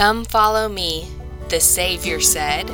Come 0.00 0.24
follow 0.24 0.66
me, 0.66 1.08
the 1.50 1.60
Savior 1.60 2.20
said. 2.20 2.66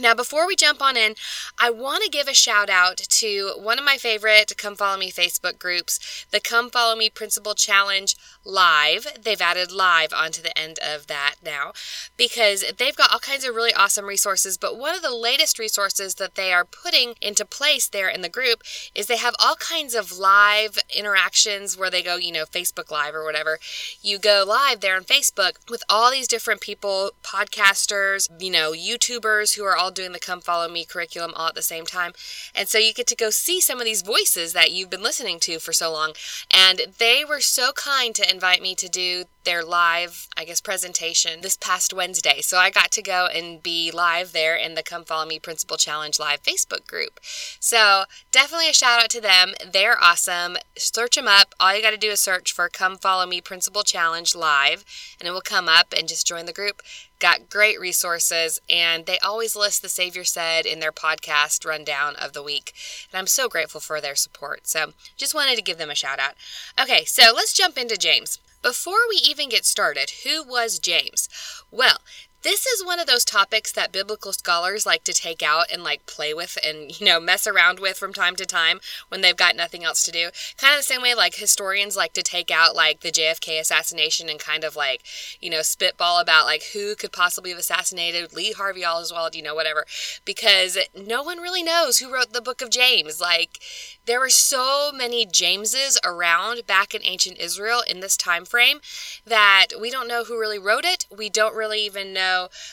Now, 0.00 0.14
before 0.14 0.46
we 0.46 0.56
jump 0.56 0.80
on 0.80 0.96
in, 0.96 1.16
I 1.58 1.68
want 1.68 2.02
to 2.02 2.08
give 2.08 2.26
a 2.26 2.32
shout 2.32 2.70
out 2.70 2.96
to 2.96 3.52
one 3.58 3.78
of 3.78 3.84
my 3.84 3.98
favorite 3.98 4.50
Come 4.56 4.74
Follow 4.74 4.98
Me 4.98 5.12
Facebook 5.12 5.58
groups, 5.58 6.24
the 6.30 6.40
Come 6.40 6.70
Follow 6.70 6.96
Me 6.96 7.10
Principle 7.10 7.54
Challenge 7.54 8.16
Live. 8.44 9.06
They've 9.20 9.40
added 9.40 9.70
live 9.70 10.12
onto 10.12 10.42
the 10.42 10.56
end 10.58 10.78
of 10.80 11.06
that 11.06 11.36
now 11.44 11.72
because 12.16 12.64
they've 12.76 12.96
got 12.96 13.12
all 13.12 13.18
kinds 13.18 13.44
of 13.44 13.54
really 13.54 13.72
awesome 13.72 14.06
resources. 14.06 14.56
But 14.56 14.78
one 14.78 14.94
of 14.94 15.02
the 15.02 15.14
latest 15.14 15.58
resources 15.58 16.16
that 16.16 16.34
they 16.34 16.52
are 16.52 16.64
putting 16.64 17.14
into 17.20 17.44
place 17.44 17.88
there 17.88 18.08
in 18.08 18.22
the 18.22 18.28
group 18.28 18.62
is 18.94 19.06
they 19.06 19.16
have 19.16 19.36
all 19.38 19.54
kinds 19.56 19.94
of 19.94 20.18
live 20.18 20.78
interactions 20.96 21.76
where 21.76 21.90
they 21.90 22.02
go, 22.02 22.16
you 22.16 22.32
know, 22.32 22.44
Facebook 22.44 22.90
Live 22.90 23.14
or 23.14 23.24
whatever. 23.24 23.58
You 24.02 24.18
go 24.18 24.44
live 24.46 24.80
there 24.80 24.96
on 24.96 25.04
Facebook 25.04 25.70
with 25.70 25.84
all 25.88 26.10
these 26.10 26.28
different 26.28 26.60
people, 26.60 27.12
podcasters, 27.22 28.28
you 28.42 28.50
know, 28.50 28.72
YouTubers 28.72 29.54
who 29.54 29.64
are 29.64 29.76
all 29.76 29.90
doing 29.90 30.12
the 30.12 30.18
Come 30.18 30.40
Follow 30.40 30.68
Me 30.68 30.84
curriculum 30.84 31.32
all 31.36 31.48
at 31.48 31.54
the 31.54 31.62
same 31.62 31.86
time. 31.86 32.12
And 32.54 32.68
so 32.68 32.78
you 32.78 32.92
get 32.92 33.06
to 33.08 33.16
go 33.16 33.30
see 33.30 33.60
some 33.60 33.78
of 33.78 33.84
these 33.84 34.02
voices 34.02 34.52
that 34.52 34.72
you've 34.72 34.90
been 34.90 35.02
listening 35.02 35.38
to 35.40 35.58
for 35.58 35.72
so 35.72 35.92
long. 35.92 36.12
And 36.50 36.82
they 36.98 37.24
were 37.24 37.40
so 37.40 37.72
kind 37.72 38.14
to 38.14 38.31
invite 38.32 38.62
me 38.62 38.74
to 38.74 38.88
do 38.88 39.24
their 39.44 39.62
live, 39.62 40.28
I 40.36 40.44
guess, 40.44 40.60
presentation 40.60 41.40
this 41.40 41.56
past 41.56 41.92
Wednesday. 41.92 42.40
So 42.40 42.56
I 42.58 42.70
got 42.70 42.90
to 42.92 43.02
go 43.02 43.26
and 43.26 43.62
be 43.62 43.90
live 43.90 44.32
there 44.32 44.56
in 44.56 44.74
the 44.74 44.82
Come 44.82 45.04
Follow 45.04 45.26
Me 45.26 45.38
Principle 45.38 45.76
Challenge 45.76 46.18
Live 46.18 46.42
Facebook 46.42 46.86
group. 46.86 47.20
So 47.60 48.04
definitely 48.30 48.70
a 48.70 48.72
shout 48.72 49.02
out 49.02 49.10
to 49.10 49.20
them. 49.20 49.52
They're 49.70 50.02
awesome. 50.02 50.56
Search 50.76 51.16
them 51.16 51.28
up. 51.28 51.54
All 51.60 51.74
you 51.76 51.82
got 51.82 51.90
to 51.90 51.96
do 51.96 52.10
is 52.10 52.20
search 52.20 52.52
for 52.52 52.68
Come 52.68 52.96
Follow 52.96 53.26
Me 53.26 53.40
Principle 53.40 53.82
Challenge 53.82 54.34
Live, 54.34 54.84
and 55.20 55.28
it 55.28 55.32
will 55.32 55.40
come 55.40 55.68
up 55.68 55.92
and 55.96 56.08
just 56.08 56.26
join 56.26 56.46
the 56.46 56.52
group. 56.52 56.82
Got 57.22 57.48
great 57.48 57.78
resources, 57.78 58.60
and 58.68 59.06
they 59.06 59.20
always 59.20 59.54
list 59.54 59.80
the 59.80 59.88
Savior 59.88 60.24
said 60.24 60.66
in 60.66 60.80
their 60.80 60.90
podcast 60.90 61.64
rundown 61.64 62.16
of 62.16 62.32
the 62.32 62.42
week. 62.42 62.72
And 63.12 63.18
I'm 63.20 63.28
so 63.28 63.48
grateful 63.48 63.80
for 63.80 64.00
their 64.00 64.16
support. 64.16 64.66
So 64.66 64.92
just 65.16 65.32
wanted 65.32 65.54
to 65.54 65.62
give 65.62 65.78
them 65.78 65.88
a 65.88 65.94
shout 65.94 66.18
out. 66.18 66.34
Okay, 66.80 67.04
so 67.04 67.32
let's 67.32 67.52
jump 67.52 67.78
into 67.78 67.96
James. 67.96 68.40
Before 68.60 69.08
we 69.08 69.20
even 69.24 69.48
get 69.48 69.64
started, 69.64 70.10
who 70.24 70.42
was 70.42 70.80
James? 70.80 71.28
Well, 71.70 71.98
this 72.42 72.66
is 72.66 72.84
one 72.84 72.98
of 72.98 73.06
those 73.06 73.24
topics 73.24 73.72
that 73.72 73.92
biblical 73.92 74.32
scholars 74.32 74.84
like 74.84 75.04
to 75.04 75.12
take 75.12 75.42
out 75.42 75.70
and 75.72 75.84
like 75.84 76.06
play 76.06 76.34
with 76.34 76.58
and, 76.64 76.98
you 77.00 77.06
know, 77.06 77.20
mess 77.20 77.46
around 77.46 77.78
with 77.78 77.96
from 77.96 78.12
time 78.12 78.36
to 78.36 78.46
time 78.46 78.80
when 79.08 79.20
they've 79.20 79.36
got 79.36 79.56
nothing 79.56 79.84
else 79.84 80.04
to 80.04 80.12
do. 80.12 80.30
Kind 80.56 80.74
of 80.74 80.80
the 80.80 80.84
same 80.84 81.02
way 81.02 81.14
like 81.14 81.36
historians 81.36 81.96
like 81.96 82.12
to 82.14 82.22
take 82.22 82.50
out 82.50 82.74
like 82.74 83.00
the 83.00 83.12
JFK 83.12 83.60
assassination 83.60 84.28
and 84.28 84.38
kind 84.38 84.64
of 84.64 84.76
like, 84.76 85.02
you 85.40 85.50
know, 85.50 85.62
spitball 85.62 86.20
about 86.20 86.46
like 86.46 86.64
who 86.72 86.94
could 86.94 87.12
possibly 87.12 87.50
have 87.50 87.58
assassinated 87.58 88.34
Lee 88.34 88.52
Harvey 88.52 88.84
Oswald, 88.84 89.34
you 89.34 89.42
know, 89.42 89.54
whatever. 89.54 89.86
Because 90.24 90.78
no 90.94 91.22
one 91.22 91.38
really 91.38 91.62
knows 91.62 91.98
who 91.98 92.12
wrote 92.12 92.32
the 92.32 92.40
book 92.40 92.60
of 92.62 92.70
James. 92.70 93.20
Like, 93.20 93.60
there 94.04 94.18
were 94.18 94.30
so 94.30 94.90
many 94.92 95.24
Jameses 95.24 95.98
around 96.04 96.66
back 96.66 96.94
in 96.94 97.02
ancient 97.04 97.38
Israel 97.38 97.82
in 97.88 98.00
this 98.00 98.16
time 98.16 98.44
frame 98.44 98.80
that 99.24 99.68
we 99.80 99.90
don't 99.90 100.08
know 100.08 100.24
who 100.24 100.38
really 100.38 100.58
wrote 100.58 100.84
it. 100.84 101.06
We 101.16 101.30
don't 101.30 101.54
really 101.54 101.80
even 101.82 102.12
know 102.12 102.31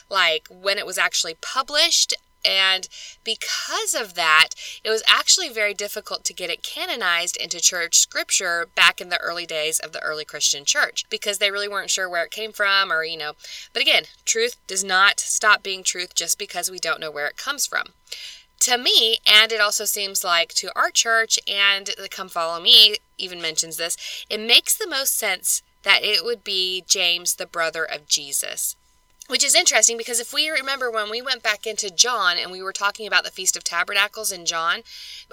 like 0.09 0.47
when 0.50 0.78
it 0.78 0.86
was 0.86 0.97
actually 0.97 1.36
published 1.42 2.14
and 2.46 2.88
because 3.25 3.94
of 3.94 4.14
that, 4.14 4.50
it 4.81 4.90
was 4.90 5.03
actually 5.08 5.50
very 5.50 5.74
difficult 5.74 6.24
to 6.24 6.34
get 6.34 6.50
it 6.50 6.64
canonized 6.64 7.36
into 7.36 7.59
church 7.59 8.00
scripture 8.00 8.68
back 8.75 9.02
in 9.02 9.09
the 9.09 9.19
early 9.19 9.46
days 9.46 9.78
of 9.78 9.92
the 9.92 10.02
early 10.02 10.24
Christian 10.24 10.64
church 10.64 11.06
because 11.09 11.40
they 11.40 11.52
really 11.52 11.68
weren't 11.68 11.90
sure 11.90 12.09
where 12.09 12.24
it 12.24 12.31
came 12.31 12.53
from 12.53 12.94
or, 12.94 13.03
you 13.03 13.18
know. 13.18 13.34
But 13.74 13.81
again, 13.81 14.03
truth 14.24 14.56
does 14.68 14.86
not 14.86 15.19
stop 15.19 15.64
being 15.64 15.84
truth 15.84 16.16
just 16.16 16.40
because 16.40 16.72
we 16.72 16.80
don't 16.80 17.02
know 17.02 17.12
where 17.12 17.28
it 17.28 17.36
comes 17.36 17.68
from 17.68 17.88
to 18.59 18.78
me, 18.78 19.18
and 19.25 19.52
it 19.52 19.62
also 19.62 19.86
seems 19.86 20.24
like 20.24 20.53
to 20.56 20.69
our 20.75 20.92
church 20.92 21.40
and 21.48 21.92
the 21.98 22.09
Come 22.09 22.30
Follow 22.30 22.62
Me 22.62 22.98
even 23.18 23.42
mentions 23.42 23.78
this, 23.78 24.25
it 24.30 24.40
makes 24.40 24.78
the 24.78 24.88
most 24.88 25.16
sense 25.16 25.62
that 25.84 26.03
it 26.03 26.25
would 26.25 26.44
be 26.44 26.84
James, 26.86 27.36
the 27.36 27.46
brother 27.46 27.86
of 27.86 28.08
Jesus. 28.08 28.75
Which 29.30 29.44
is 29.44 29.54
interesting 29.54 29.96
because 29.96 30.20
if 30.20 30.34
we 30.34 30.50
remember 30.50 30.90
when 30.90 31.12
we 31.12 31.22
went 31.22 31.44
back 31.44 31.68
into 31.68 31.92
John 31.92 32.40
and 32.40 32.52
we 32.52 32.64
were 32.64 32.74
talking 32.74 33.06
about 33.06 33.24
the 33.24 33.30
Feast 33.30 33.56
of 33.56 33.64
Tabernacles 33.64 34.32
in 34.32 34.44
John, 34.44 34.82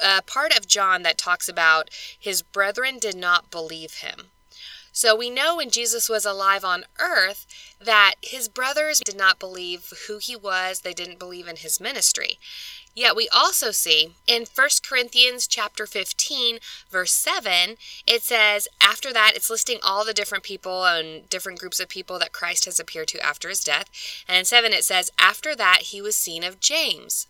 uh, 0.03 0.21
part 0.27 0.55
of 0.55 0.67
John 0.67 1.01
that 1.03 1.17
talks 1.17 1.49
about 1.49 1.89
his 2.19 2.43
brethren 2.43 2.99
did 2.99 3.17
not 3.17 3.51
believe 3.51 3.95
him. 3.95 4.33
So 4.93 5.17
we 5.17 5.31
know 5.31 5.57
when 5.57 5.71
Jesus 5.71 6.11
was 6.11 6.27
alive 6.27 6.63
on 6.63 6.85
earth 6.99 7.47
that 7.81 8.17
his 8.21 8.49
brothers 8.51 9.01
did 9.01 9.17
not 9.17 9.39
believe 9.39 9.91
who 10.07 10.19
he 10.19 10.37
was, 10.37 10.81
they 10.81 10.93
didn't 10.93 11.19
believe 11.19 11.49
in 11.49 11.57
his 11.57 11.81
ministry. 11.81 12.39
Yet 12.97 13.15
we 13.15 13.29
also 13.29 13.73
see 13.73 14.15
in 14.27 14.47
1 14.53 14.69
Corinthians 14.83 15.47
chapter 15.47 15.87
15 15.87 16.59
verse 16.91 17.13
7 17.13 17.77
it 18.07 18.23
says 18.23 18.69
after 18.81 19.13
that 19.13 19.33
it's 19.37 19.51
listing 19.51 19.79
all 19.83 20.03
the 20.03 20.15
different 20.15 20.43
people 20.43 20.87
and 20.87 21.29
different 21.29 21.61
groups 21.61 21.79
of 21.79 21.91
people 21.91 22.19
that 22.19 22.33
Christ 22.33 22.65
has 22.65 22.81
appeared 22.81 23.09
to 23.09 23.21
after 23.21 23.51
his 23.51 23.63
death 23.63 23.91
and 24.27 24.39
in 24.39 24.45
7 24.47 24.73
it 24.73 24.83
says 24.83 25.13
after 25.19 25.55
that 25.55 25.83
he 25.83 26.01
was 26.01 26.17
seen 26.17 26.43
of 26.43 26.59
James 26.59 27.27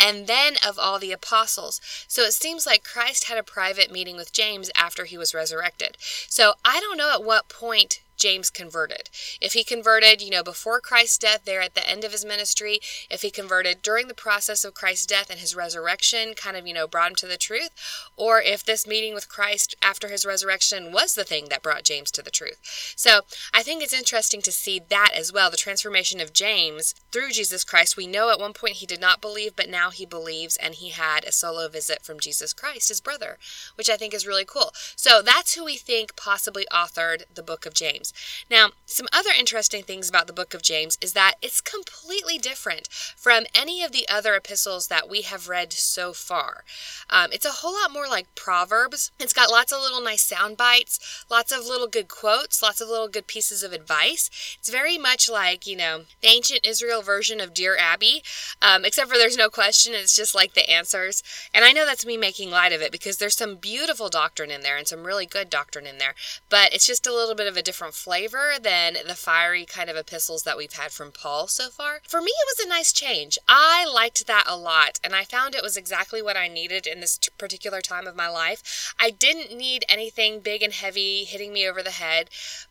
and 0.00 0.26
then 0.26 0.54
of 0.66 0.78
all 0.78 0.98
the 0.98 1.12
apostles. 1.12 1.80
So 2.08 2.22
it 2.22 2.32
seems 2.32 2.66
like 2.66 2.82
Christ 2.82 3.28
had 3.28 3.38
a 3.38 3.44
private 3.44 3.92
meeting 3.92 4.16
with 4.16 4.32
James 4.32 4.70
after 4.74 5.04
he 5.04 5.18
was 5.18 5.34
resurrected. 5.34 5.96
So 6.28 6.54
I 6.64 6.80
don't 6.80 6.96
know 6.96 7.12
at 7.12 7.22
what 7.22 7.48
point 7.48 8.00
James 8.16 8.50
converted. 8.50 9.10
If 9.40 9.52
he 9.52 9.64
converted, 9.64 10.22
you 10.22 10.30
know, 10.30 10.42
before 10.42 10.80
Christ's 10.80 11.18
death, 11.18 11.44
there 11.44 11.60
at 11.60 11.74
the 11.74 11.88
end 11.88 12.04
of 12.04 12.12
his 12.12 12.24
ministry, 12.24 12.80
if 13.10 13.22
he 13.22 13.30
converted 13.30 13.82
during 13.82 14.08
the 14.08 14.14
process 14.14 14.64
of 14.64 14.74
Christ's 14.74 15.06
death 15.06 15.30
and 15.30 15.40
his 15.40 15.56
resurrection, 15.56 16.34
kind 16.34 16.56
of, 16.56 16.66
you 16.66 16.74
know, 16.74 16.86
brought 16.86 17.10
him 17.10 17.16
to 17.16 17.26
the 17.26 17.36
truth, 17.36 17.70
or 18.16 18.40
if 18.40 18.64
this 18.64 18.86
meeting 18.86 19.14
with 19.14 19.28
Christ 19.28 19.74
after 19.82 20.08
his 20.08 20.24
resurrection 20.26 20.92
was 20.92 21.14
the 21.14 21.24
thing 21.24 21.46
that 21.48 21.62
brought 21.62 21.84
James 21.84 22.10
to 22.12 22.22
the 22.22 22.30
truth. 22.30 22.92
So 22.96 23.22
I 23.52 23.62
think 23.62 23.82
it's 23.82 23.92
interesting 23.92 24.42
to 24.42 24.52
see 24.52 24.80
that 24.88 25.12
as 25.14 25.32
well 25.32 25.50
the 25.50 25.56
transformation 25.56 26.20
of 26.20 26.32
James 26.32 26.94
through 27.12 27.30
Jesus 27.30 27.64
Christ. 27.64 27.96
We 27.96 28.06
know 28.06 28.30
at 28.30 28.40
one 28.40 28.52
point 28.52 28.74
he 28.74 28.86
did 28.86 29.00
not 29.00 29.20
believe, 29.20 29.56
but 29.56 29.68
now 29.68 29.90
he 29.90 30.06
believes, 30.06 30.56
and 30.56 30.74
he 30.74 30.90
had 30.90 31.24
a 31.24 31.32
solo 31.32 31.68
visit 31.68 32.02
from 32.02 32.20
Jesus 32.20 32.52
Christ, 32.52 32.88
his 32.88 33.00
brother, 33.00 33.38
which 33.74 33.90
I 33.90 33.96
think 33.96 34.14
is 34.14 34.26
really 34.26 34.44
cool. 34.44 34.72
So 34.96 35.22
that's 35.22 35.54
who 35.54 35.64
we 35.64 35.76
think 35.76 36.16
possibly 36.16 36.66
authored 36.72 37.22
the 37.34 37.42
book 37.42 37.66
of 37.66 37.74
James. 37.74 38.03
James. 38.04 38.46
Now, 38.50 38.70
some 38.86 39.06
other 39.12 39.30
interesting 39.38 39.82
things 39.82 40.08
about 40.08 40.26
the 40.26 40.32
book 40.32 40.54
of 40.54 40.62
James 40.62 40.98
is 41.00 41.12
that 41.14 41.34
it's 41.42 41.60
completely 41.60 42.38
different 42.38 42.88
from 42.88 43.44
any 43.54 43.82
of 43.82 43.92
the 43.92 44.06
other 44.08 44.34
epistles 44.34 44.88
that 44.88 45.08
we 45.08 45.22
have 45.22 45.48
read 45.48 45.72
so 45.72 46.12
far. 46.12 46.64
Um, 47.10 47.30
it's 47.32 47.46
a 47.46 47.60
whole 47.60 47.74
lot 47.74 47.92
more 47.92 48.06
like 48.08 48.34
Proverbs. 48.34 49.10
It's 49.18 49.32
got 49.32 49.50
lots 49.50 49.72
of 49.72 49.80
little 49.80 50.02
nice 50.02 50.22
sound 50.22 50.56
bites, 50.56 51.24
lots 51.30 51.52
of 51.52 51.66
little 51.66 51.88
good 51.88 52.08
quotes, 52.08 52.62
lots 52.62 52.80
of 52.80 52.88
little 52.88 53.08
good 53.08 53.26
pieces 53.26 53.62
of 53.62 53.72
advice. 53.72 54.30
It's 54.58 54.70
very 54.70 54.98
much 54.98 55.28
like, 55.28 55.66
you 55.66 55.76
know, 55.76 56.02
the 56.20 56.28
ancient 56.28 56.66
Israel 56.66 57.02
version 57.02 57.40
of 57.40 57.54
Dear 57.54 57.76
Abby, 57.76 58.22
um, 58.60 58.84
except 58.84 59.10
for 59.10 59.16
there's 59.16 59.36
no 59.36 59.48
question. 59.48 59.94
It's 59.94 60.16
just 60.16 60.34
like 60.34 60.54
the 60.54 60.68
answers. 60.70 61.22
And 61.52 61.64
I 61.64 61.72
know 61.72 61.86
that's 61.86 62.06
me 62.06 62.16
making 62.16 62.50
light 62.50 62.72
of 62.72 62.82
it 62.82 62.92
because 62.92 63.18
there's 63.18 63.36
some 63.36 63.56
beautiful 63.56 64.08
doctrine 64.08 64.50
in 64.50 64.62
there 64.62 64.76
and 64.76 64.86
some 64.86 65.04
really 65.04 65.26
good 65.26 65.50
doctrine 65.50 65.86
in 65.86 65.98
there, 65.98 66.14
but 66.50 66.72
it's 66.74 66.86
just 66.86 67.06
a 67.06 67.14
little 67.14 67.34
bit 67.34 67.46
of 67.46 67.56
a 67.56 67.62
different 67.62 67.93
flavor 67.94 68.54
than 68.60 68.96
the 69.06 69.14
fiery 69.14 69.64
kind 69.64 69.88
of 69.88 69.96
epistles 69.96 70.42
that 70.42 70.56
we've 70.56 70.72
had 70.72 70.92
from 70.92 71.12
Paul 71.12 71.48
so 71.48 71.68
far. 71.68 72.00
For 72.06 72.20
me, 72.20 72.30
it 72.30 72.58
was 72.58 72.66
a 72.66 72.68
nice 72.68 72.92
change. 72.92 73.38
I 73.48 73.86
liked 73.92 74.26
that 74.26 74.44
a 74.46 74.56
lot, 74.56 75.00
and 75.02 75.14
I 75.14 75.24
found 75.24 75.54
it 75.54 75.62
was 75.62 75.76
exactly 75.76 76.20
what 76.20 76.36
I 76.36 76.48
needed 76.48 76.86
in 76.86 77.00
this 77.00 77.18
particular 77.38 77.80
time 77.80 78.06
of 78.06 78.16
my 78.16 78.28
life. 78.28 78.94
I 78.98 79.10
didn't 79.10 79.56
need 79.56 79.84
anything 79.88 80.40
big 80.40 80.62
and 80.62 80.72
heavy 80.72 81.24
hitting 81.24 81.52
me 81.52 81.68
over 81.68 81.82
the 81.82 81.90
head, 81.90 82.30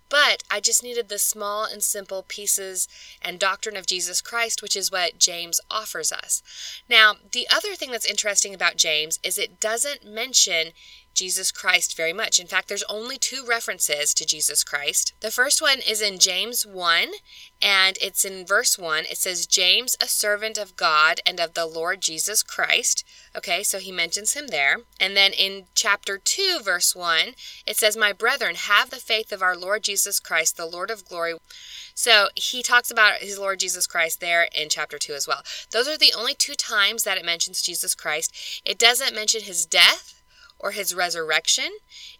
but 0.09 0.43
I 0.51 0.59
just 0.59 0.83
needed 0.83 1.09
the 1.09 1.17
small 1.17 1.65
and 1.65 1.81
simple 1.81 2.23
pieces 2.27 2.87
and 3.19 3.39
doctrine 3.39 3.75
of 3.75 3.87
Jesus 3.87 4.21
Christ, 4.21 4.61
which 4.61 4.75
is 4.75 4.91
what 4.91 5.17
James 5.17 5.59
offers 5.71 6.11
us. 6.11 6.43
Now, 6.87 7.15
the 7.31 7.47
other 7.51 7.73
thing 7.73 7.89
that's 7.89 8.05
interesting 8.05 8.53
about 8.53 8.77
James 8.77 9.19
is 9.23 9.39
it 9.39 9.59
doesn't 9.59 10.05
mention 10.05 10.73
Jesus 11.13 11.51
Christ 11.51 11.95
very 11.95 12.13
much. 12.13 12.39
In 12.39 12.47
fact, 12.47 12.67
there's 12.67 12.83
only 12.83 13.17
two 13.17 13.45
references 13.47 14.13
to 14.13 14.25
Jesus 14.25 14.63
Christ. 14.63 15.13
The 15.21 15.31
first 15.31 15.61
one 15.61 15.79
is 15.79 16.01
in 16.01 16.19
James 16.19 16.65
1, 16.65 17.09
and 17.61 17.97
it's 18.01 18.25
in 18.25 18.45
verse 18.45 18.77
1. 18.77 19.05
It 19.05 19.17
says, 19.17 19.45
James, 19.45 19.95
a 20.01 20.07
servant 20.07 20.57
of 20.57 20.75
God 20.75 21.19
and 21.25 21.39
of 21.39 21.53
the 21.53 21.65
Lord 21.65 22.01
Jesus 22.01 22.43
Christ. 22.43 23.03
Okay, 23.35 23.63
so 23.63 23.79
he 23.79 23.91
mentions 23.91 24.33
him 24.33 24.47
there. 24.47 24.77
And 24.99 25.15
then 25.15 25.31
in 25.33 25.65
chapter 25.75 26.17
2, 26.17 26.59
verse 26.63 26.95
1, 26.95 27.33
it 27.65 27.77
says, 27.77 27.95
My 27.95 28.13
brethren, 28.13 28.55
have 28.55 28.89
the 28.89 28.97
faith 28.97 29.31
of 29.31 29.41
our 29.41 29.55
Lord 29.55 29.83
Jesus 29.83 30.19
Christ, 30.19 30.57
the 30.57 30.65
Lord 30.65 30.89
of 30.91 31.07
glory. 31.07 31.35
So 31.95 32.29
he 32.35 32.63
talks 32.63 32.89
about 32.89 33.19
his 33.19 33.37
Lord 33.37 33.59
Jesus 33.59 33.87
Christ 33.87 34.19
there 34.19 34.47
in 34.55 34.69
chapter 34.69 34.97
2 34.97 35.13
as 35.13 35.27
well. 35.27 35.43
Those 35.71 35.87
are 35.87 35.97
the 35.97 36.13
only 36.17 36.33
two 36.33 36.55
times 36.55 37.03
that 37.03 37.17
it 37.17 37.25
mentions 37.25 37.61
Jesus 37.61 37.95
Christ. 37.95 38.61
It 38.65 38.79
doesn't 38.79 39.15
mention 39.15 39.41
his 39.41 39.65
death 39.65 40.12
or 40.63 40.71
his 40.71 40.95
resurrection. 40.95 41.69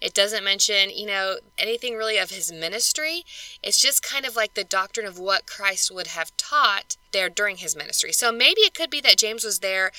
It 0.01 0.13
doesn't 0.13 0.43
mention, 0.43 0.89
you 0.89 1.07
know, 1.07 1.37
anything 1.57 1.95
really 1.95 2.17
of 2.17 2.29
his 2.29 2.51
ministry. 2.51 3.23
It's 3.63 3.81
just 3.81 4.03
kind 4.03 4.25
of 4.25 4.35
like 4.35 4.53
the 4.53 4.65
doctrine 4.65 5.07
of 5.07 5.17
what 5.17 5.47
Christ 5.47 5.89
would 5.91 6.07
have 6.07 6.35
taught 6.35 6.97
there 7.13 7.29
during 7.29 7.57
his 7.57 7.73
ministry. 7.75 8.11
So 8.11 8.33
maybe 8.33 8.61
it 8.61 8.75
could 8.75 8.89
be 8.89 8.99
that 8.99 9.17
James 9.17 9.45
was 9.45 9.59
there 9.59 9.91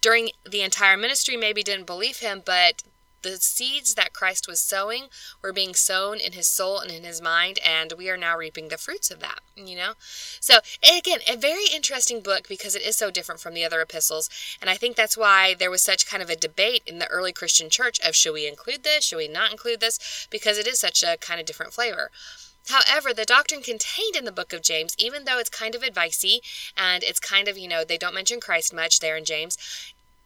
during 0.00 0.30
the 0.48 0.62
entire 0.62 0.96
ministry, 0.96 1.36
maybe 1.36 1.64
didn't 1.64 1.86
believe 1.86 2.20
him, 2.20 2.40
but 2.46 2.84
the 3.22 3.36
seeds 3.36 3.94
that 3.94 4.12
Christ 4.12 4.46
was 4.46 4.60
sowing 4.60 5.06
were 5.42 5.52
being 5.52 5.74
sown 5.74 6.18
in 6.18 6.32
his 6.32 6.46
soul 6.46 6.78
and 6.78 6.90
in 6.90 7.04
his 7.04 7.20
mind, 7.20 7.58
and 7.64 7.92
we 7.96 8.08
are 8.08 8.16
now 8.16 8.36
reaping 8.36 8.68
the 8.68 8.78
fruits 8.78 9.10
of 9.10 9.20
that, 9.20 9.40
you 9.56 9.76
know? 9.76 9.92
So, 10.40 10.58
again, 10.82 11.20
a 11.28 11.36
very 11.36 11.64
interesting 11.74 12.20
book 12.20 12.48
because 12.48 12.74
it 12.74 12.82
is 12.82 12.96
so 12.96 13.10
different 13.10 13.40
from 13.40 13.54
the 13.54 13.64
other 13.64 13.80
epistles, 13.80 14.30
and 14.60 14.70
I 14.70 14.76
think 14.76 14.96
that's 14.96 15.16
why 15.16 15.54
there 15.54 15.70
was 15.70 15.82
such 15.82 16.06
kind 16.06 16.22
of 16.22 16.30
a 16.30 16.36
debate 16.36 16.82
in 16.86 16.98
the 16.98 17.08
early 17.08 17.32
Christian 17.32 17.70
church 17.70 18.00
of 18.00 18.14
should 18.14 18.34
we 18.34 18.46
include 18.46 18.84
this, 18.84 19.04
should 19.04 19.18
we 19.18 19.28
not 19.28 19.50
include 19.50 19.80
this, 19.80 20.26
because 20.30 20.58
it 20.58 20.66
is 20.66 20.78
such 20.78 21.02
a 21.02 21.16
kind 21.16 21.40
of 21.40 21.46
different 21.46 21.72
flavor. 21.72 22.10
However, 22.68 23.14
the 23.14 23.24
doctrine 23.24 23.62
contained 23.62 24.14
in 24.14 24.26
the 24.26 24.32
book 24.32 24.52
of 24.52 24.62
James, 24.62 24.94
even 24.98 25.24
though 25.24 25.38
it's 25.38 25.48
kind 25.48 25.74
of 25.74 25.82
advicey 25.82 26.40
and 26.76 27.02
it's 27.02 27.18
kind 27.18 27.48
of, 27.48 27.56
you 27.56 27.66
know, 27.66 27.82
they 27.82 27.96
don't 27.96 28.14
mention 28.14 28.40
Christ 28.40 28.74
much 28.74 29.00
there 29.00 29.16
in 29.16 29.24
James, 29.24 29.56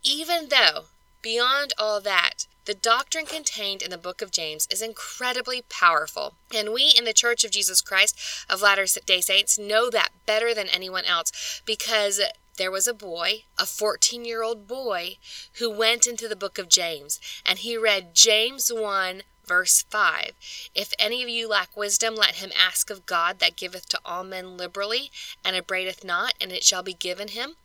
even 0.02 0.48
though, 0.48 0.86
beyond 1.22 1.72
all 1.78 2.00
that, 2.00 2.46
the 2.64 2.74
doctrine 2.74 3.26
contained 3.26 3.82
in 3.82 3.90
the 3.90 3.98
book 3.98 4.22
of 4.22 4.30
James 4.30 4.68
is 4.70 4.82
incredibly 4.82 5.62
powerful, 5.68 6.34
and 6.54 6.72
we 6.72 6.92
in 6.96 7.04
the 7.04 7.12
Church 7.12 7.44
of 7.44 7.50
Jesus 7.50 7.80
Christ 7.80 8.18
of 8.48 8.62
Latter 8.62 8.86
day 9.04 9.20
Saints 9.20 9.58
know 9.58 9.90
that 9.90 10.10
better 10.26 10.54
than 10.54 10.68
anyone 10.68 11.04
else 11.04 11.62
because 11.66 12.20
there 12.56 12.70
was 12.70 12.86
a 12.86 12.94
boy, 12.94 13.44
a 13.58 13.66
14 13.66 14.24
year 14.24 14.42
old 14.42 14.68
boy, 14.68 15.16
who 15.54 15.70
went 15.70 16.06
into 16.06 16.28
the 16.28 16.36
book 16.36 16.58
of 16.58 16.68
James 16.68 17.18
and 17.44 17.58
he 17.58 17.76
read 17.76 18.14
James 18.14 18.70
1, 18.72 19.22
verse 19.44 19.82
5. 19.90 20.32
If 20.74 20.92
any 20.98 21.22
of 21.22 21.28
you 21.28 21.48
lack 21.48 21.76
wisdom, 21.76 22.14
let 22.14 22.36
him 22.36 22.52
ask 22.56 22.90
of 22.90 23.06
God 23.06 23.38
that 23.38 23.56
giveth 23.56 23.88
to 23.88 24.00
all 24.04 24.22
men 24.22 24.56
liberally 24.56 25.10
and 25.44 25.56
upbraideth 25.56 26.04
not, 26.04 26.34
and 26.40 26.52
it 26.52 26.62
shall 26.62 26.82
be 26.82 26.94
given 26.94 27.28
him. 27.28 27.56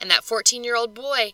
And 0.00 0.10
that 0.10 0.24
14 0.24 0.62
year 0.62 0.76
old 0.76 0.94
boy 0.94 1.32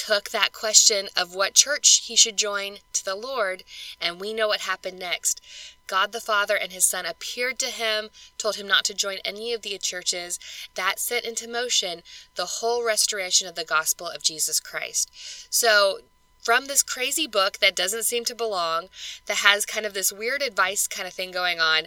took 0.00 0.30
that 0.30 0.54
question 0.54 1.08
of 1.14 1.34
what 1.34 1.52
church 1.52 2.04
he 2.06 2.16
should 2.16 2.38
join 2.38 2.78
to 2.94 3.04
the 3.04 3.14
Lord, 3.14 3.64
and 4.00 4.18
we 4.18 4.32
know 4.32 4.48
what 4.48 4.60
happened 4.60 4.98
next. 4.98 5.42
God 5.86 6.12
the 6.12 6.22
Father 6.22 6.56
and 6.56 6.72
his 6.72 6.86
Son 6.86 7.04
appeared 7.04 7.58
to 7.58 7.66
him, 7.66 8.08
told 8.38 8.56
him 8.56 8.66
not 8.66 8.84
to 8.86 8.94
join 8.94 9.18
any 9.26 9.52
of 9.52 9.60
the 9.60 9.76
churches. 9.76 10.38
That 10.74 10.98
set 10.98 11.22
into 11.22 11.46
motion 11.46 12.02
the 12.34 12.46
whole 12.46 12.82
restoration 12.82 13.46
of 13.46 13.56
the 13.56 13.64
gospel 13.64 14.06
of 14.06 14.22
Jesus 14.22 14.58
Christ. 14.58 15.10
So, 15.50 15.98
from 16.42 16.64
this 16.64 16.82
crazy 16.82 17.26
book 17.26 17.58
that 17.58 17.76
doesn't 17.76 18.04
seem 18.04 18.24
to 18.24 18.34
belong, 18.34 18.88
that 19.26 19.38
has 19.38 19.66
kind 19.66 19.84
of 19.84 19.92
this 19.92 20.10
weird 20.10 20.40
advice 20.40 20.88
kind 20.88 21.06
of 21.06 21.12
thing 21.12 21.30
going 21.30 21.60
on, 21.60 21.82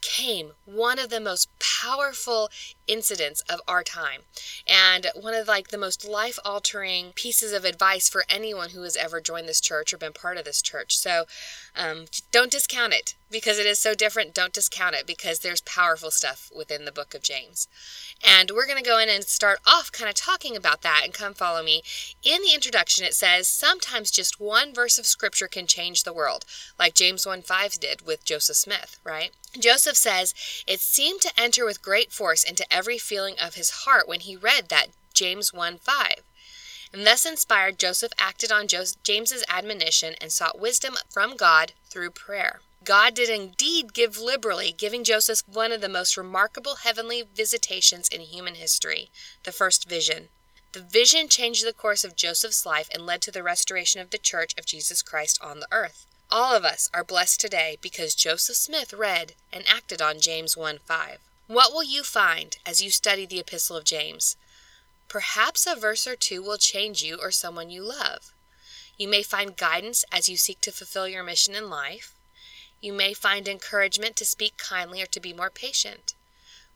came 0.00 0.52
one 0.64 0.98
of 0.98 1.10
the 1.10 1.20
most 1.20 1.48
powerful 1.58 2.48
incidents 2.86 3.42
of 3.48 3.60
our 3.68 3.82
time 3.82 4.22
and 4.66 5.06
one 5.14 5.34
of 5.34 5.48
like 5.48 5.68
the 5.68 5.78
most 5.78 6.06
life-altering 6.08 7.12
pieces 7.14 7.52
of 7.52 7.64
advice 7.64 8.08
for 8.08 8.24
anyone 8.28 8.70
who 8.70 8.82
has 8.82 8.96
ever 8.96 9.20
joined 9.20 9.48
this 9.48 9.60
church 9.60 9.92
or 9.92 9.98
been 9.98 10.12
part 10.12 10.36
of 10.36 10.44
this 10.44 10.62
church. 10.62 10.96
So 10.96 11.24
um, 11.76 12.06
don't 12.32 12.50
discount 12.50 12.92
it 12.92 13.14
because 13.30 13.58
it 13.58 13.66
is 13.66 13.78
so 13.78 13.94
different 13.94 14.34
don't 14.34 14.52
discount 14.52 14.94
it 14.94 15.06
because 15.06 15.38
there's 15.38 15.60
powerful 15.62 16.10
stuff 16.10 16.50
within 16.56 16.84
the 16.84 16.92
book 16.92 17.14
of 17.14 17.22
james. 17.22 17.68
And 18.26 18.50
we're 18.50 18.66
going 18.66 18.82
to 18.82 18.88
go 18.88 18.98
in 18.98 19.08
and 19.08 19.24
start 19.24 19.60
off 19.66 19.92
kind 19.92 20.08
of 20.08 20.14
talking 20.14 20.56
about 20.56 20.82
that 20.82 21.02
and 21.04 21.14
come 21.14 21.34
follow 21.34 21.62
me. 21.62 21.82
In 22.22 22.42
the 22.42 22.54
introduction 22.54 23.04
it 23.04 23.14
says 23.14 23.48
sometimes 23.48 24.10
just 24.10 24.40
one 24.40 24.74
verse 24.74 24.98
of 24.98 25.06
scripture 25.06 25.48
can 25.48 25.66
change 25.66 26.02
the 26.02 26.12
world 26.12 26.44
like 26.78 26.94
james 26.94 27.26
1 27.26 27.42
5 27.42 27.72
did 27.80 28.06
with 28.06 28.24
joseph 28.24 28.56
smith 28.56 28.98
right? 29.04 29.30
Joseph 29.58 29.96
says 29.96 30.34
it 30.66 30.80
seemed 30.80 31.20
to 31.22 31.32
enter 31.40 31.64
with 31.64 31.82
great 31.82 32.12
force 32.12 32.44
into 32.44 32.72
every 32.72 32.98
feeling 32.98 33.34
of 33.40 33.54
his 33.54 33.70
heart 33.70 34.06
when 34.06 34.20
he 34.20 34.36
read 34.36 34.68
that 34.68 34.88
James 35.12 35.52
1 35.52 35.78
5. 35.78 36.22
And 36.92 37.06
thus 37.06 37.24
inspired, 37.24 37.78
Joseph 37.78 38.12
acted 38.18 38.50
on 38.50 38.66
James's 38.66 39.44
admonition 39.48 40.14
and 40.20 40.32
sought 40.32 40.58
wisdom 40.58 40.96
from 41.08 41.36
God 41.36 41.72
through 41.88 42.10
prayer. 42.10 42.60
God 42.82 43.14
did 43.14 43.28
indeed 43.28 43.92
give 43.92 44.18
liberally, 44.18 44.72
giving 44.72 45.04
Joseph 45.04 45.42
one 45.46 45.70
of 45.70 45.82
the 45.82 45.88
most 45.88 46.16
remarkable 46.16 46.76
heavenly 46.76 47.22
visitations 47.34 48.08
in 48.08 48.22
human 48.22 48.54
history, 48.54 49.10
the 49.44 49.52
first 49.52 49.88
vision. 49.88 50.28
The 50.72 50.80
vision 50.80 51.28
changed 51.28 51.66
the 51.66 51.72
course 51.72 52.04
of 52.04 52.16
Joseph's 52.16 52.64
life 52.64 52.88
and 52.92 53.04
led 53.04 53.20
to 53.22 53.30
the 53.30 53.42
restoration 53.42 54.00
of 54.00 54.10
the 54.10 54.18
church 54.18 54.54
of 54.58 54.66
Jesus 54.66 55.02
Christ 55.02 55.38
on 55.42 55.60
the 55.60 55.68
earth. 55.70 56.06
All 56.30 56.54
of 56.54 56.64
us 56.64 56.88
are 56.94 57.04
blessed 57.04 57.40
today 57.40 57.76
because 57.80 58.14
Joseph 58.14 58.56
Smith 58.56 58.92
read 58.92 59.34
and 59.52 59.64
acted 59.68 60.00
on 60.00 60.20
James 60.20 60.56
1 60.56 60.78
5. 60.78 61.18
What 61.48 61.72
will 61.72 61.82
you 61.82 62.04
find 62.04 62.56
as 62.64 62.80
you 62.80 62.90
study 62.90 63.26
the 63.26 63.40
Epistle 63.40 63.76
of 63.76 63.84
James? 63.84 64.36
Perhaps 65.10 65.66
a 65.66 65.74
verse 65.74 66.06
or 66.06 66.14
two 66.14 66.40
will 66.40 66.56
change 66.56 67.02
you 67.02 67.18
or 67.20 67.32
someone 67.32 67.68
you 67.68 67.82
love. 67.82 68.32
You 68.96 69.08
may 69.08 69.24
find 69.24 69.56
guidance 69.56 70.04
as 70.12 70.28
you 70.28 70.36
seek 70.36 70.60
to 70.60 70.70
fulfill 70.70 71.08
your 71.08 71.24
mission 71.24 71.56
in 71.56 71.68
life. 71.68 72.14
You 72.80 72.92
may 72.92 73.12
find 73.12 73.48
encouragement 73.48 74.14
to 74.16 74.24
speak 74.24 74.56
kindly 74.56 75.02
or 75.02 75.06
to 75.06 75.18
be 75.18 75.32
more 75.32 75.50
patient. 75.50 76.14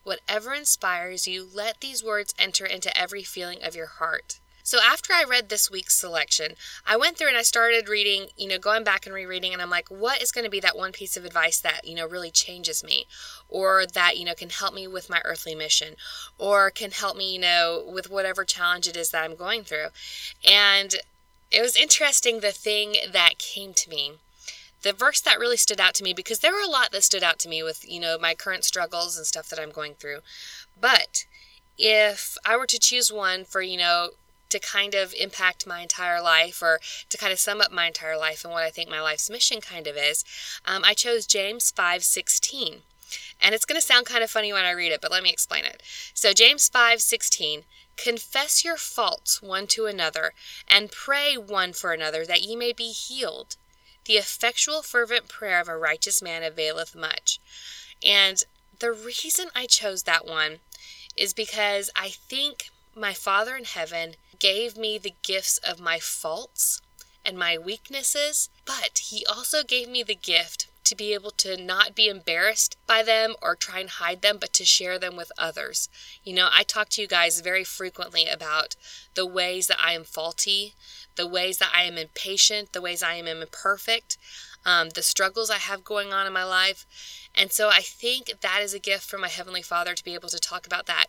Whatever 0.02 0.52
inspires 0.52 1.28
you, 1.28 1.48
let 1.54 1.80
these 1.80 2.02
words 2.02 2.34
enter 2.36 2.66
into 2.66 2.94
every 2.98 3.22
feeling 3.22 3.62
of 3.62 3.76
your 3.76 3.86
heart. 3.86 4.40
So 4.66 4.78
after 4.82 5.12
I 5.12 5.24
read 5.28 5.50
this 5.50 5.70
week's 5.70 5.94
selection, 5.94 6.54
I 6.86 6.96
went 6.96 7.18
through 7.18 7.28
and 7.28 7.36
I 7.36 7.42
started 7.42 7.86
reading, 7.86 8.28
you 8.34 8.48
know, 8.48 8.56
going 8.56 8.82
back 8.82 9.04
and 9.04 9.14
rereading, 9.14 9.52
and 9.52 9.60
I'm 9.60 9.68
like, 9.68 9.90
what 9.90 10.22
is 10.22 10.32
going 10.32 10.46
to 10.46 10.50
be 10.50 10.58
that 10.60 10.74
one 10.74 10.90
piece 10.90 11.18
of 11.18 11.26
advice 11.26 11.60
that, 11.60 11.86
you 11.86 11.94
know, 11.94 12.08
really 12.08 12.30
changes 12.30 12.82
me? 12.82 13.04
Or 13.50 13.84
that, 13.84 14.16
you 14.16 14.24
know, 14.24 14.32
can 14.32 14.48
help 14.48 14.72
me 14.72 14.88
with 14.88 15.10
my 15.10 15.20
earthly 15.22 15.54
mission? 15.54 15.96
Or 16.38 16.70
can 16.70 16.92
help 16.92 17.14
me, 17.14 17.34
you 17.34 17.38
know, 17.38 17.84
with 17.86 18.10
whatever 18.10 18.42
challenge 18.42 18.88
it 18.88 18.96
is 18.96 19.10
that 19.10 19.22
I'm 19.22 19.36
going 19.36 19.64
through? 19.64 19.88
And 20.48 20.94
it 21.50 21.60
was 21.60 21.76
interesting 21.76 22.40
the 22.40 22.50
thing 22.50 22.96
that 23.12 23.38
came 23.38 23.74
to 23.74 23.90
me 23.90 24.12
the 24.80 24.92
verse 24.92 25.22
that 25.22 25.38
really 25.38 25.56
stood 25.56 25.80
out 25.80 25.94
to 25.94 26.04
me 26.04 26.12
because 26.12 26.40
there 26.40 26.52
were 26.52 26.60
a 26.60 26.68
lot 26.68 26.92
that 26.92 27.02
stood 27.02 27.22
out 27.22 27.38
to 27.38 27.48
me 27.48 27.62
with 27.62 27.90
you 27.90 27.98
know 27.98 28.18
my 28.20 28.34
current 28.34 28.64
struggles 28.64 29.16
and 29.16 29.24
stuff 29.24 29.48
that 29.48 29.58
I'm 29.58 29.70
going 29.70 29.94
through 29.94 30.18
but 30.78 31.24
if 31.78 32.36
I 32.44 32.58
were 32.58 32.66
to 32.66 32.78
choose 32.78 33.10
one 33.10 33.46
for 33.46 33.62
you 33.62 33.78
know 33.78 34.10
to 34.54 34.60
kind 34.60 34.94
of 34.94 35.12
impact 35.14 35.66
my 35.66 35.80
entire 35.80 36.22
life 36.22 36.62
or 36.62 36.80
to 37.08 37.18
kind 37.18 37.32
of 37.32 37.40
sum 37.40 37.60
up 37.60 37.72
my 37.72 37.86
entire 37.86 38.16
life 38.16 38.44
and 38.44 38.52
what 38.52 38.62
I 38.62 38.70
think 38.70 38.88
my 38.88 39.00
life's 39.00 39.28
mission 39.28 39.60
kind 39.60 39.88
of 39.88 39.96
is, 39.96 40.24
um, 40.64 40.84
I 40.84 40.94
chose 40.94 41.26
James 41.26 41.72
5:16. 41.72 42.82
And 43.40 43.54
it's 43.54 43.64
going 43.64 43.80
to 43.80 43.86
sound 43.86 44.06
kind 44.06 44.22
of 44.22 44.30
funny 44.30 44.52
when 44.52 44.64
I 44.64 44.70
read 44.70 44.92
it, 44.92 45.00
but 45.00 45.10
let 45.10 45.24
me 45.24 45.30
explain 45.30 45.64
it. 45.64 45.82
So 46.14 46.32
James 46.32 46.68
5:16, 46.70 47.64
confess 47.96 48.64
your 48.64 48.76
faults 48.76 49.42
one 49.42 49.66
to 49.68 49.86
another 49.86 50.34
and 50.68 50.92
pray 50.92 51.36
one 51.36 51.72
for 51.72 51.92
another 51.92 52.24
that 52.24 52.42
ye 52.42 52.54
may 52.54 52.72
be 52.72 52.92
healed. 52.92 53.56
The 54.04 54.18
effectual 54.18 54.82
fervent 54.82 55.28
prayer 55.28 55.60
of 55.60 55.68
a 55.68 55.76
righteous 55.76 56.22
man 56.22 56.44
availeth 56.44 56.94
much. 56.94 57.40
And 58.04 58.44
the 58.78 58.92
reason 58.92 59.50
I 59.54 59.66
chose 59.66 60.04
that 60.04 60.26
one 60.26 60.60
is 61.16 61.34
because 61.34 61.90
I 61.96 62.10
think 62.10 62.70
my 62.94 63.14
Father 63.14 63.56
in 63.56 63.64
heaven 63.64 64.16
gave 64.38 64.76
me 64.76 64.98
the 64.98 65.14
gifts 65.22 65.58
of 65.58 65.80
my 65.80 65.98
faults 65.98 66.80
and 67.24 67.38
my 67.38 67.56
weaknesses, 67.56 68.50
but 68.64 68.98
He 68.98 69.24
also 69.26 69.62
gave 69.62 69.88
me 69.88 70.02
the 70.02 70.14
gift 70.14 70.68
to 70.84 70.94
be 70.94 71.14
able 71.14 71.30
to 71.30 71.56
not 71.56 71.94
be 71.94 72.08
embarrassed 72.08 72.76
by 72.86 73.02
them 73.02 73.34
or 73.42 73.56
try 73.56 73.80
and 73.80 73.88
hide 73.88 74.20
them, 74.20 74.36
but 74.38 74.52
to 74.52 74.64
share 74.64 74.98
them 74.98 75.16
with 75.16 75.32
others. 75.38 75.88
You 76.22 76.34
know, 76.34 76.50
I 76.54 76.62
talk 76.62 76.90
to 76.90 77.00
you 77.00 77.08
guys 77.08 77.40
very 77.40 77.64
frequently 77.64 78.26
about 78.28 78.76
the 79.14 79.26
ways 79.26 79.66
that 79.68 79.80
I 79.82 79.92
am 79.92 80.04
faulty, 80.04 80.74
the 81.16 81.26
ways 81.26 81.58
that 81.58 81.72
I 81.74 81.84
am 81.84 81.96
impatient, 81.96 82.72
the 82.72 82.82
ways 82.82 83.02
I 83.02 83.14
am 83.14 83.26
imperfect, 83.26 84.18
um, 84.66 84.90
the 84.90 85.02
struggles 85.02 85.50
I 85.50 85.58
have 85.58 85.84
going 85.84 86.12
on 86.12 86.26
in 86.26 86.32
my 86.32 86.44
life. 86.44 86.86
And 87.36 87.52
so 87.52 87.68
I 87.68 87.80
think 87.80 88.32
that 88.40 88.60
is 88.62 88.74
a 88.74 88.78
gift 88.78 89.04
from 89.04 89.22
my 89.22 89.28
Heavenly 89.28 89.62
Father 89.62 89.94
to 89.94 90.04
be 90.04 90.14
able 90.14 90.28
to 90.28 90.38
talk 90.38 90.66
about 90.66 90.86
that. 90.86 91.06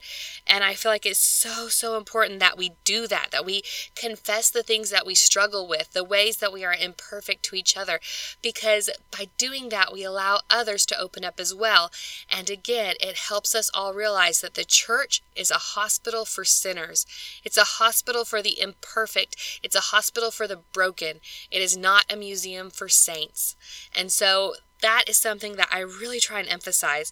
And 0.47 0.63
I 0.63 0.73
feel 0.73 0.91
like 0.91 1.05
it's 1.05 1.19
so, 1.19 1.67
so 1.67 1.97
important 1.97 2.39
that 2.39 2.57
we 2.57 2.71
do 2.83 3.07
that, 3.07 3.29
that 3.31 3.45
we 3.45 3.63
confess 3.95 4.49
the 4.49 4.63
things 4.63 4.89
that 4.89 5.05
we 5.05 5.15
struggle 5.15 5.67
with, 5.67 5.93
the 5.93 6.03
ways 6.03 6.37
that 6.37 6.53
we 6.53 6.65
are 6.65 6.73
imperfect 6.73 7.43
to 7.43 7.55
each 7.55 7.77
other, 7.77 7.99
because 8.41 8.89
by 9.11 9.27
doing 9.37 9.69
that, 9.69 9.93
we 9.93 10.03
allow 10.03 10.39
others 10.49 10.85
to 10.87 10.99
open 10.99 11.23
up 11.23 11.39
as 11.39 11.53
well. 11.53 11.91
And 12.29 12.49
again, 12.49 12.95
it 12.99 13.15
helps 13.15 13.53
us 13.53 13.69
all 13.73 13.93
realize 13.93 14.41
that 14.41 14.55
the 14.55 14.65
church 14.65 15.21
is 15.35 15.51
a 15.51 15.55
hospital 15.55 16.25
for 16.25 16.43
sinners, 16.43 17.05
it's 17.43 17.57
a 17.57 17.63
hospital 17.63 18.25
for 18.25 18.41
the 18.41 18.59
imperfect, 18.59 19.35
it's 19.61 19.75
a 19.75 19.91
hospital 19.91 20.31
for 20.31 20.47
the 20.47 20.59
broken. 20.73 21.19
It 21.51 21.61
is 21.61 21.77
not 21.77 22.05
a 22.11 22.15
museum 22.15 22.69
for 22.69 22.89
saints. 22.89 23.55
And 23.95 24.11
so 24.11 24.55
that 24.81 25.05
is 25.07 25.17
something 25.17 25.55
that 25.55 25.69
I 25.71 25.79
really 25.79 26.19
try 26.19 26.39
and 26.39 26.49
emphasize 26.49 27.11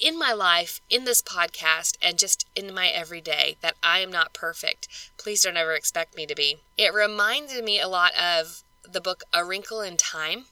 in 0.00 0.18
my 0.18 0.32
life, 0.32 0.80
in 0.88 1.04
this 1.04 1.20
podcast, 1.20 1.96
and 2.00 2.18
just 2.18 2.46
in 2.56 2.74
my 2.74 2.88
everyday 2.88 3.56
that 3.60 3.76
I 3.82 3.98
am 3.98 4.10
not 4.10 4.32
perfect. 4.32 4.88
Please 5.18 5.42
don't 5.42 5.56
ever 5.56 5.74
expect 5.74 6.16
me 6.16 6.26
to 6.26 6.34
be. 6.34 6.58
It 6.78 6.94
reminded 6.94 7.64
me 7.64 7.80
a 7.80 7.88
lot 7.88 8.12
of 8.14 8.62
the 8.90 9.00
book 9.00 9.24
A 9.32 9.44
Wrinkle 9.44 9.80
in 9.80 9.96
Time. 9.96 10.46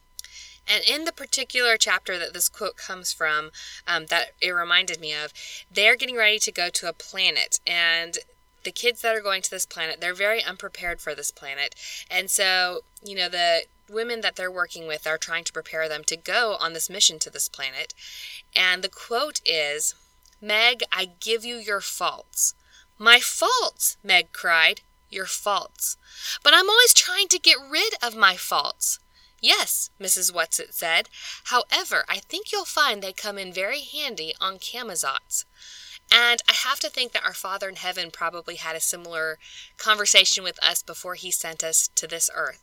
And 0.69 0.85
in 0.85 1.05
the 1.05 1.13
particular 1.13 1.77
chapter 1.77 2.19
that 2.19 2.33
this 2.33 2.49
quote 2.49 2.77
comes 2.77 3.13
from, 3.13 3.51
um, 3.89 4.07
that 4.07 4.33
it 4.41 4.51
reminded 4.51 5.01
me 5.01 5.15
of, 5.15 5.33
they're 5.73 5.97
getting 5.97 6.17
ready 6.17 6.39
to 6.39 6.53
go 6.53 6.69
to 6.69 6.89
a 6.89 6.93
planet. 6.93 7.59
And 7.67 8.19
the 8.63 8.71
kids 8.71 9.01
that 9.03 9.17
are 9.17 9.23
going 9.23 9.43
to 9.43 9.51
this 9.51 9.67
planet, 9.67 10.01
they're 10.01 10.15
very 10.15 10.45
unprepared 10.45 11.01
for 11.01 11.15
this 11.15 11.31
planet. 11.31 11.75
And 12.11 12.31
so, 12.31 12.83
you 13.03 13.17
know, 13.17 13.29
the 13.29 13.63
women 13.91 14.21
that 14.21 14.37
they're 14.37 14.51
working 14.51 14.87
with 14.87 15.07
are 15.07 15.19
trying 15.19 15.45
to 15.45 15.53
prepare 15.53 15.89
them 15.89 16.05
to 16.05 16.17
go 16.17 16.57
on 16.61 16.73
this 16.73 16.89
mission 16.89 17.19
to 17.19 17.31
this 17.31 17.49
planet. 17.49 17.93
And 18.55 18.83
the 18.83 18.89
quote 18.89 19.41
is 19.45 19.95
Meg, 20.41 20.83
I 20.91 21.11
give 21.21 21.45
you 21.45 21.57
your 21.57 21.81
faults. 21.81 22.55
My 22.99 23.21
faults, 23.21 23.97
Meg 24.03 24.33
cried. 24.33 24.83
Your 25.11 25.27
faults. 25.27 25.97
But 26.45 26.55
I'm 26.55 26.71
always 26.71 26.95
trying 26.95 27.27
to 27.29 27.39
get 27.39 27.57
rid 27.69 27.95
of 28.01 28.15
my 28.15 28.37
faults. 28.37 29.01
Yes, 29.41 29.91
Mrs. 30.01 30.33
Whatsit 30.33 30.73
said. 30.73 31.09
However, 31.45 32.05
I 32.09 32.19
think 32.19 32.53
you'll 32.53 32.65
find 32.65 33.03
they 33.03 33.13
come 33.13 33.39
in 33.39 33.53
very 33.53 33.81
handy 33.81 34.35
on 34.41 34.59
Camazotz. 34.59 35.47
And 36.13 36.43
I 36.49 36.53
have 36.53 36.79
to 36.81 36.91
think 36.91 37.13
that 37.13 37.25
our 37.25 37.35
Father 37.35 37.69
in 37.69 37.77
heaven 37.77 38.11
probably 38.11 38.57
had 38.57 38.77
a 38.77 38.81
similar 38.81 39.39
conversation 39.79 40.45
with 40.45 40.63
us 40.63 40.83
before 40.83 41.15
he 41.15 41.31
sent 41.31 41.65
us 41.65 41.89
to 41.95 42.07
this 42.07 42.31
earth 42.35 42.63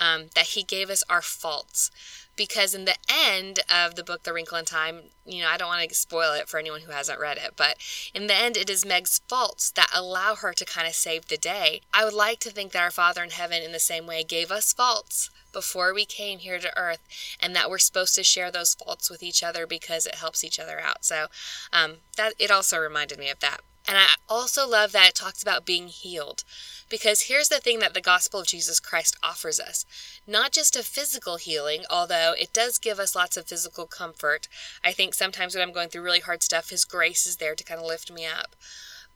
um, 0.00 0.26
that 0.34 0.48
he 0.48 0.62
gave 0.62 0.90
us 0.90 1.02
our 1.08 1.22
faults. 1.22 1.90
Because 2.36 2.72
in 2.72 2.84
the 2.84 2.94
end 3.08 3.58
of 3.68 3.96
the 3.96 4.04
book, 4.04 4.22
The 4.22 4.32
Wrinkle 4.32 4.58
in 4.58 4.64
Time, 4.64 5.00
you 5.26 5.42
know, 5.42 5.48
I 5.48 5.56
don't 5.56 5.66
want 5.66 5.88
to 5.88 5.94
spoil 5.94 6.34
it 6.34 6.48
for 6.48 6.58
anyone 6.58 6.82
who 6.82 6.92
hasn't 6.92 7.18
read 7.18 7.36
it, 7.36 7.54
but 7.56 7.76
in 8.14 8.28
the 8.28 8.34
end, 8.34 8.56
it 8.56 8.70
is 8.70 8.86
Meg's 8.86 9.20
faults 9.26 9.72
that 9.72 9.90
allow 9.92 10.36
her 10.36 10.52
to 10.52 10.64
kind 10.64 10.86
of 10.86 10.94
save 10.94 11.26
the 11.26 11.36
day. 11.36 11.80
I 11.92 12.04
would 12.04 12.14
like 12.14 12.38
to 12.40 12.50
think 12.50 12.70
that 12.72 12.82
our 12.82 12.92
Father 12.92 13.24
in 13.24 13.30
heaven, 13.30 13.60
in 13.60 13.72
the 13.72 13.80
same 13.80 14.06
way, 14.06 14.22
gave 14.22 14.52
us 14.52 14.72
faults 14.72 15.30
before 15.52 15.92
we 15.92 16.04
came 16.04 16.38
here 16.38 16.58
to 16.58 16.78
earth 16.78 17.00
and 17.40 17.56
that 17.56 17.70
we're 17.70 17.78
supposed 17.78 18.14
to 18.14 18.22
share 18.22 18.50
those 18.50 18.74
faults 18.74 19.10
with 19.10 19.22
each 19.22 19.42
other 19.42 19.66
because 19.66 20.06
it 20.06 20.16
helps 20.16 20.44
each 20.44 20.60
other 20.60 20.80
out 20.80 21.04
so 21.04 21.26
um, 21.72 21.94
that 22.16 22.34
it 22.38 22.50
also 22.50 22.78
reminded 22.78 23.18
me 23.18 23.30
of 23.30 23.40
that 23.40 23.60
and 23.88 23.96
i 23.96 24.14
also 24.28 24.68
love 24.68 24.92
that 24.92 25.08
it 25.08 25.14
talks 25.14 25.42
about 25.42 25.64
being 25.64 25.88
healed 25.88 26.44
because 26.88 27.22
here's 27.22 27.48
the 27.48 27.58
thing 27.60 27.80
that 27.80 27.92
the 27.92 28.00
gospel 28.00 28.40
of 28.40 28.46
Jesus 28.46 28.80
Christ 28.80 29.16
offers 29.22 29.60
us 29.60 29.84
not 30.26 30.52
just 30.52 30.76
a 30.76 30.82
physical 30.82 31.36
healing, 31.36 31.84
although 31.90 32.34
it 32.38 32.52
does 32.52 32.78
give 32.78 32.98
us 32.98 33.14
lots 33.14 33.36
of 33.36 33.46
physical 33.46 33.86
comfort. 33.86 34.48
I 34.84 34.92
think 34.92 35.14
sometimes 35.14 35.54
when 35.54 35.62
I'm 35.62 35.72
going 35.72 35.88
through 35.88 36.02
really 36.02 36.20
hard 36.20 36.42
stuff, 36.42 36.70
His 36.70 36.84
grace 36.84 37.26
is 37.26 37.36
there 37.36 37.54
to 37.54 37.64
kind 37.64 37.80
of 37.80 37.86
lift 37.86 38.10
me 38.10 38.26
up. 38.26 38.56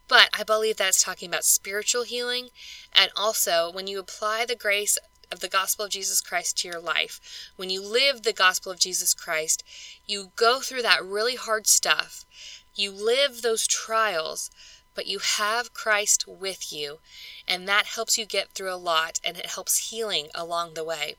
But 0.08 0.28
I 0.38 0.42
believe 0.42 0.76
that's 0.76 1.02
talking 1.02 1.28
about 1.28 1.44
spiritual 1.44 2.02
healing. 2.02 2.48
And 2.94 3.10
also, 3.16 3.70
when 3.70 3.86
you 3.86 3.98
apply 3.98 4.44
the 4.44 4.56
grace 4.56 4.98
of 5.30 5.40
the 5.40 5.48
gospel 5.48 5.86
of 5.86 5.90
Jesus 5.90 6.20
Christ 6.20 6.58
to 6.58 6.68
your 6.68 6.80
life, 6.80 7.50
when 7.56 7.70
you 7.70 7.82
live 7.82 8.22
the 8.22 8.34
gospel 8.34 8.72
of 8.72 8.78
Jesus 8.78 9.14
Christ, 9.14 9.64
you 10.06 10.32
go 10.36 10.60
through 10.60 10.82
that 10.82 11.04
really 11.04 11.36
hard 11.36 11.66
stuff. 11.66 12.26
You 12.74 12.90
live 12.90 13.42
those 13.42 13.66
trials, 13.66 14.50
but 14.94 15.06
you 15.06 15.18
have 15.18 15.74
Christ 15.74 16.26
with 16.26 16.72
you, 16.72 16.98
and 17.46 17.68
that 17.68 17.86
helps 17.86 18.16
you 18.16 18.24
get 18.26 18.50
through 18.50 18.72
a 18.72 18.76
lot 18.76 19.20
and 19.24 19.36
it 19.36 19.46
helps 19.46 19.90
healing 19.90 20.28
along 20.34 20.74
the 20.74 20.84
way. 20.84 21.16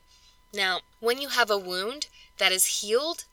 Now, 0.52 0.80
when 1.00 1.20
you 1.20 1.28
have 1.28 1.50
a 1.50 1.58
wound 1.58 2.08
that 2.38 2.52
is 2.52 2.80
healed, 2.80 3.24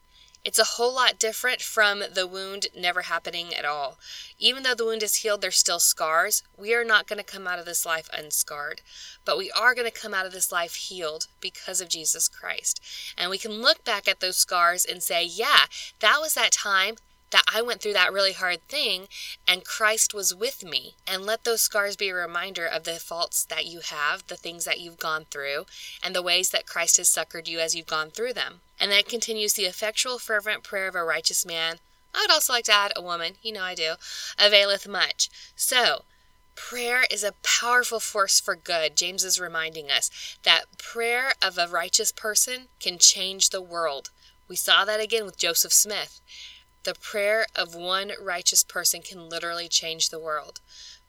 it's 0.44 0.58
a 0.58 0.64
whole 0.64 0.96
lot 0.96 1.20
different 1.20 1.62
from 1.62 2.02
the 2.14 2.26
wound 2.26 2.66
never 2.76 3.04
happening 3.04 3.54
at 3.54 3.66
all. 3.66 4.00
Even 4.40 4.64
though 4.64 4.74
the 4.74 4.86
wound 4.86 5.04
is 5.04 5.18
healed, 5.18 5.42
there's 5.42 5.58
still 5.58 5.80
scars. 5.80 6.42
We 6.58 6.74
are 6.74 6.84
not 6.84 7.06
going 7.06 7.20
to 7.20 7.24
come 7.24 7.46
out 7.46 7.60
of 7.60 7.66
this 7.66 7.86
life 7.86 8.10
unscarred, 8.12 8.82
but 9.24 9.38
we 9.38 9.52
are 9.52 9.76
going 9.76 9.90
to 9.90 10.00
come 10.00 10.16
out 10.16 10.26
of 10.26 10.32
this 10.32 10.52
life 10.52 10.74
healed 10.74 11.28
because 11.40 11.80
of 11.80 11.90
Jesus 11.90 12.28
Christ. 12.28 12.82
And 13.16 13.30
we 13.30 13.38
can 13.38 13.62
look 13.62 13.84
back 13.84 14.08
at 14.08 14.20
those 14.20 14.38
scars 14.38 14.84
and 14.84 15.04
say, 15.04 15.24
yeah, 15.24 15.66
that 16.00 16.18
was 16.20 16.34
that 16.34 16.52
time 16.52 16.96
that 17.32 17.44
I 17.54 17.62
went 17.62 17.82
through 17.82 17.94
that 17.94 18.14
really 18.14 18.34
hard 18.34 18.62
thing 18.68 19.08
and 19.48 19.66
Christ 19.66 20.14
was 20.14 20.36
with 20.36 20.64
me. 20.64 20.96
And 21.08 21.26
let 21.26 21.44
those 21.44 21.62
scars 21.62 21.96
be 21.96 22.10
a 22.10 22.16
reminder 22.16 22.66
of 22.66 22.84
the 22.84 22.94
faults 22.94 23.44
that 23.46 23.66
you 23.66 23.80
have, 23.80 24.28
the 24.28 24.38
things 24.38 24.66
that 24.66 24.80
you've 24.80 25.00
gone 25.00 25.26
through, 25.30 25.66
and 26.04 26.16
the 26.16 26.22
ways 26.22 26.50
that 26.52 26.68
Christ 26.68 26.98
has 26.98 27.10
succored 27.10 27.48
you 27.48 27.60
as 27.60 27.76
you've 27.76 27.88
gone 27.88 28.12
through 28.12 28.34
them. 28.34 28.62
And 28.80 28.92
then 28.92 29.00
it 29.00 29.10
continues 29.10 29.54
the 29.54 29.66
effectual, 29.66 30.20
fervent 30.20 30.64
prayer 30.64 30.88
of 30.88 30.96
a 30.96 31.04
righteous 31.04 31.46
man. 31.46 31.78
I 32.14 32.22
would 32.22 32.32
also 32.32 32.54
like 32.54 32.66
to 32.66 32.74
add 32.74 32.94
a 32.96 33.02
woman, 33.02 33.34
you 33.42 33.54
know 33.54 33.64
I 33.64 33.76
do, 33.76 33.94
availeth 34.38 34.88
much. 34.88 35.30
So, 35.56 36.04
Prayer 36.56 37.06
is 37.10 37.24
a 37.24 37.34
powerful 37.44 38.00
force 38.00 38.40
for 38.40 38.56
good. 38.56 38.96
James 38.96 39.24
is 39.24 39.40
reminding 39.40 39.90
us 39.90 40.38
that 40.44 40.78
prayer 40.78 41.34
of 41.42 41.58
a 41.58 41.68
righteous 41.68 42.12
person 42.12 42.68
can 42.80 42.98
change 42.98 43.50
the 43.50 43.62
world. 43.62 44.10
We 44.48 44.56
saw 44.56 44.86
that 44.86 45.00
again 45.00 45.26
with 45.26 45.38
Joseph 45.38 45.74
Smith. 45.74 46.20
The 46.84 46.96
prayer 46.96 47.46
of 47.56 47.76
one 47.76 48.12
righteous 48.20 48.64
person 48.64 49.02
can 49.02 49.30
literally 49.30 49.68
change 49.68 50.10
the 50.10 50.20
world. 50.20 50.60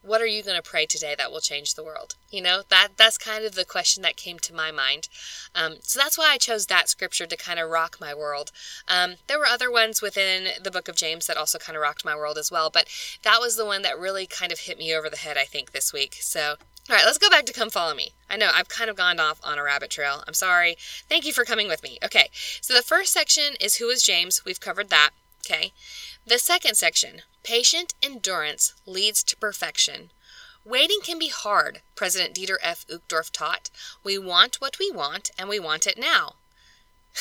What 0.03 0.21
are 0.21 0.27
you 0.27 0.43
going 0.43 0.57
to 0.57 0.63
pray 0.63 0.85
today 0.85 1.15
that 1.17 1.31
will 1.31 1.41
change 1.41 1.75
the 1.75 1.85
world? 1.85 2.17
You 2.29 2.43
know, 2.43 2.63
that 2.69 2.89
that's 2.97 3.17
kind 3.17 3.45
of 3.45 3.55
the 3.55 3.65
question 3.65 4.03
that 4.03 4.17
came 4.17 4.39
to 4.41 4.55
my 4.55 4.73
mind. 4.73 5.09
Um, 5.55 5.77
so 5.83 6.01
that's 6.01 6.19
why 6.19 6.31
I 6.33 6.39
chose 6.39 6.67
that 6.67 6.89
scripture 6.89 7.27
to 7.27 7.37
kind 7.37 7.61
of 7.61 7.71
rock 7.71 7.99
my 8.01 8.13
world. 8.13 8.51
Um, 8.89 9.15
there 9.29 9.39
were 9.39 9.47
other 9.47 9.71
ones 9.71 10.03
within 10.03 10.49
the 10.63 10.73
book 10.73 10.89
of 10.89 10.97
James 10.97 11.29
that 11.29 11.37
also 11.37 11.59
kind 11.59 11.77
of 11.77 11.83
rocked 11.83 12.05
my 12.05 12.17
world 12.17 12.37
as 12.37 12.51
well, 12.51 12.69
but 12.69 12.89
that 13.23 13.41
was 13.41 13.57
the 13.57 13.65
one 13.65 13.83
that 13.83 13.99
really 13.99 14.27
kind 14.27 14.51
of 14.51 14.61
hit 14.61 14.77
me 14.77 14.93
over 14.93 15.09
the 15.09 15.17
head, 15.17 15.39
I 15.39 15.45
think, 15.45 15.71
this 15.71 15.93
week. 15.93 16.17
So 16.21 16.57
all 16.91 16.97
right, 16.97 17.05
let's 17.07 17.19
go 17.19 17.31
back 17.31 17.47
to 17.47 17.53
Come 17.53 17.71
Follow 17.71 17.95
Me. 17.95 18.11
I 18.29 18.37
know 18.37 18.51
I've 18.53 18.69
kind 18.69 18.91
of 18.91 18.97
gone 18.97 19.21
off 19.21 19.41
on 19.45 19.57
a 19.57 19.63
rabbit 19.63 19.91
trail. 19.91 20.25
I'm 20.27 20.35
sorry. 20.35 20.77
Thank 21.09 21.25
you 21.25 21.33
for 21.33 21.45
coming 21.45 21.69
with 21.69 21.81
me. 21.85 21.99
Okay, 22.05 22.29
so 22.61 22.75
the 22.75 22.83
first 22.83 23.13
section 23.13 23.55
is 23.61 23.77
Who 23.77 23.89
is 23.89 24.03
James? 24.03 24.45
We've 24.45 24.59
covered 24.59 24.91
that. 24.91 25.11
Okay. 25.45 25.73
The 26.25 26.39
second 26.39 26.77
section 26.77 27.23
patient 27.43 27.95
endurance 28.03 28.75
leads 28.87 29.25
to 29.25 29.37
perfection. 29.37 30.11
Waiting 30.65 31.01
can 31.03 31.19
be 31.19 31.29
hard, 31.29 31.83
President 31.97 32.37
Dieter 32.37 32.59
F. 32.63 32.87
Uchtdorf 32.87 33.33
taught. 33.33 33.69
We 34.05 34.17
want 34.17 34.61
what 34.61 34.79
we 34.79 34.93
want, 34.93 35.33
and 35.37 35.49
we 35.49 35.59
want 35.59 35.89
it 35.89 35.99
now. 35.99 36.37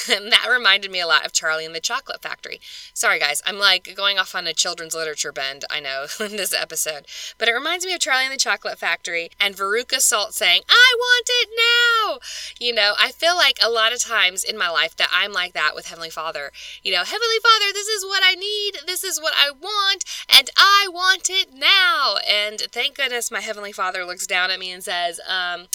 And 0.09 0.31
that 0.31 0.47
reminded 0.49 0.91
me 0.91 0.99
a 0.99 1.07
lot 1.07 1.25
of 1.25 1.33
Charlie 1.33 1.65
and 1.65 1.75
the 1.75 1.79
Chocolate 1.79 2.21
Factory. 2.21 2.59
Sorry, 2.93 3.19
guys, 3.19 3.41
I'm 3.45 3.57
like 3.57 3.93
going 3.95 4.17
off 4.17 4.35
on 4.35 4.47
a 4.47 4.53
children's 4.53 4.95
literature 4.95 5.31
bend, 5.31 5.65
I 5.69 5.79
know, 5.79 6.05
in 6.19 6.37
this 6.37 6.53
episode. 6.53 7.05
But 7.37 7.47
it 7.47 7.53
reminds 7.53 7.85
me 7.85 7.93
of 7.93 7.99
Charlie 7.99 8.25
and 8.25 8.33
the 8.33 8.37
Chocolate 8.37 8.79
Factory 8.79 9.31
and 9.39 9.55
Veruca 9.55 9.99
Salt 9.99 10.33
saying, 10.33 10.61
I 10.69 10.93
want 10.97 11.29
it 11.29 11.49
now! 11.57 12.19
You 12.59 12.73
know, 12.73 12.93
I 12.99 13.11
feel 13.11 13.35
like 13.35 13.59
a 13.61 13.69
lot 13.69 13.93
of 13.93 13.99
times 13.99 14.43
in 14.43 14.57
my 14.57 14.69
life 14.69 14.95
that 14.97 15.09
I'm 15.13 15.33
like 15.33 15.53
that 15.53 15.75
with 15.75 15.87
Heavenly 15.87 16.09
Father. 16.09 16.51
You 16.83 16.91
know, 16.93 17.03
Heavenly 17.03 17.39
Father, 17.43 17.73
this 17.73 17.87
is 17.87 18.05
what 18.05 18.23
I 18.23 18.35
need, 18.35 18.79
this 18.85 19.03
is 19.03 19.19
what 19.19 19.33
I 19.37 19.51
want, 19.51 20.05
and 20.33 20.49
I 20.57 20.87
want 20.91 21.29
it 21.29 21.53
now! 21.53 22.15
And 22.27 22.59
thank 22.71 22.95
goodness 22.95 23.31
my 23.31 23.41
Heavenly 23.41 23.71
Father 23.71 24.05
looks 24.05 24.27
down 24.27 24.51
at 24.51 24.59
me 24.59 24.71
and 24.71 24.83
says, 24.83 25.19
um, 25.27 25.67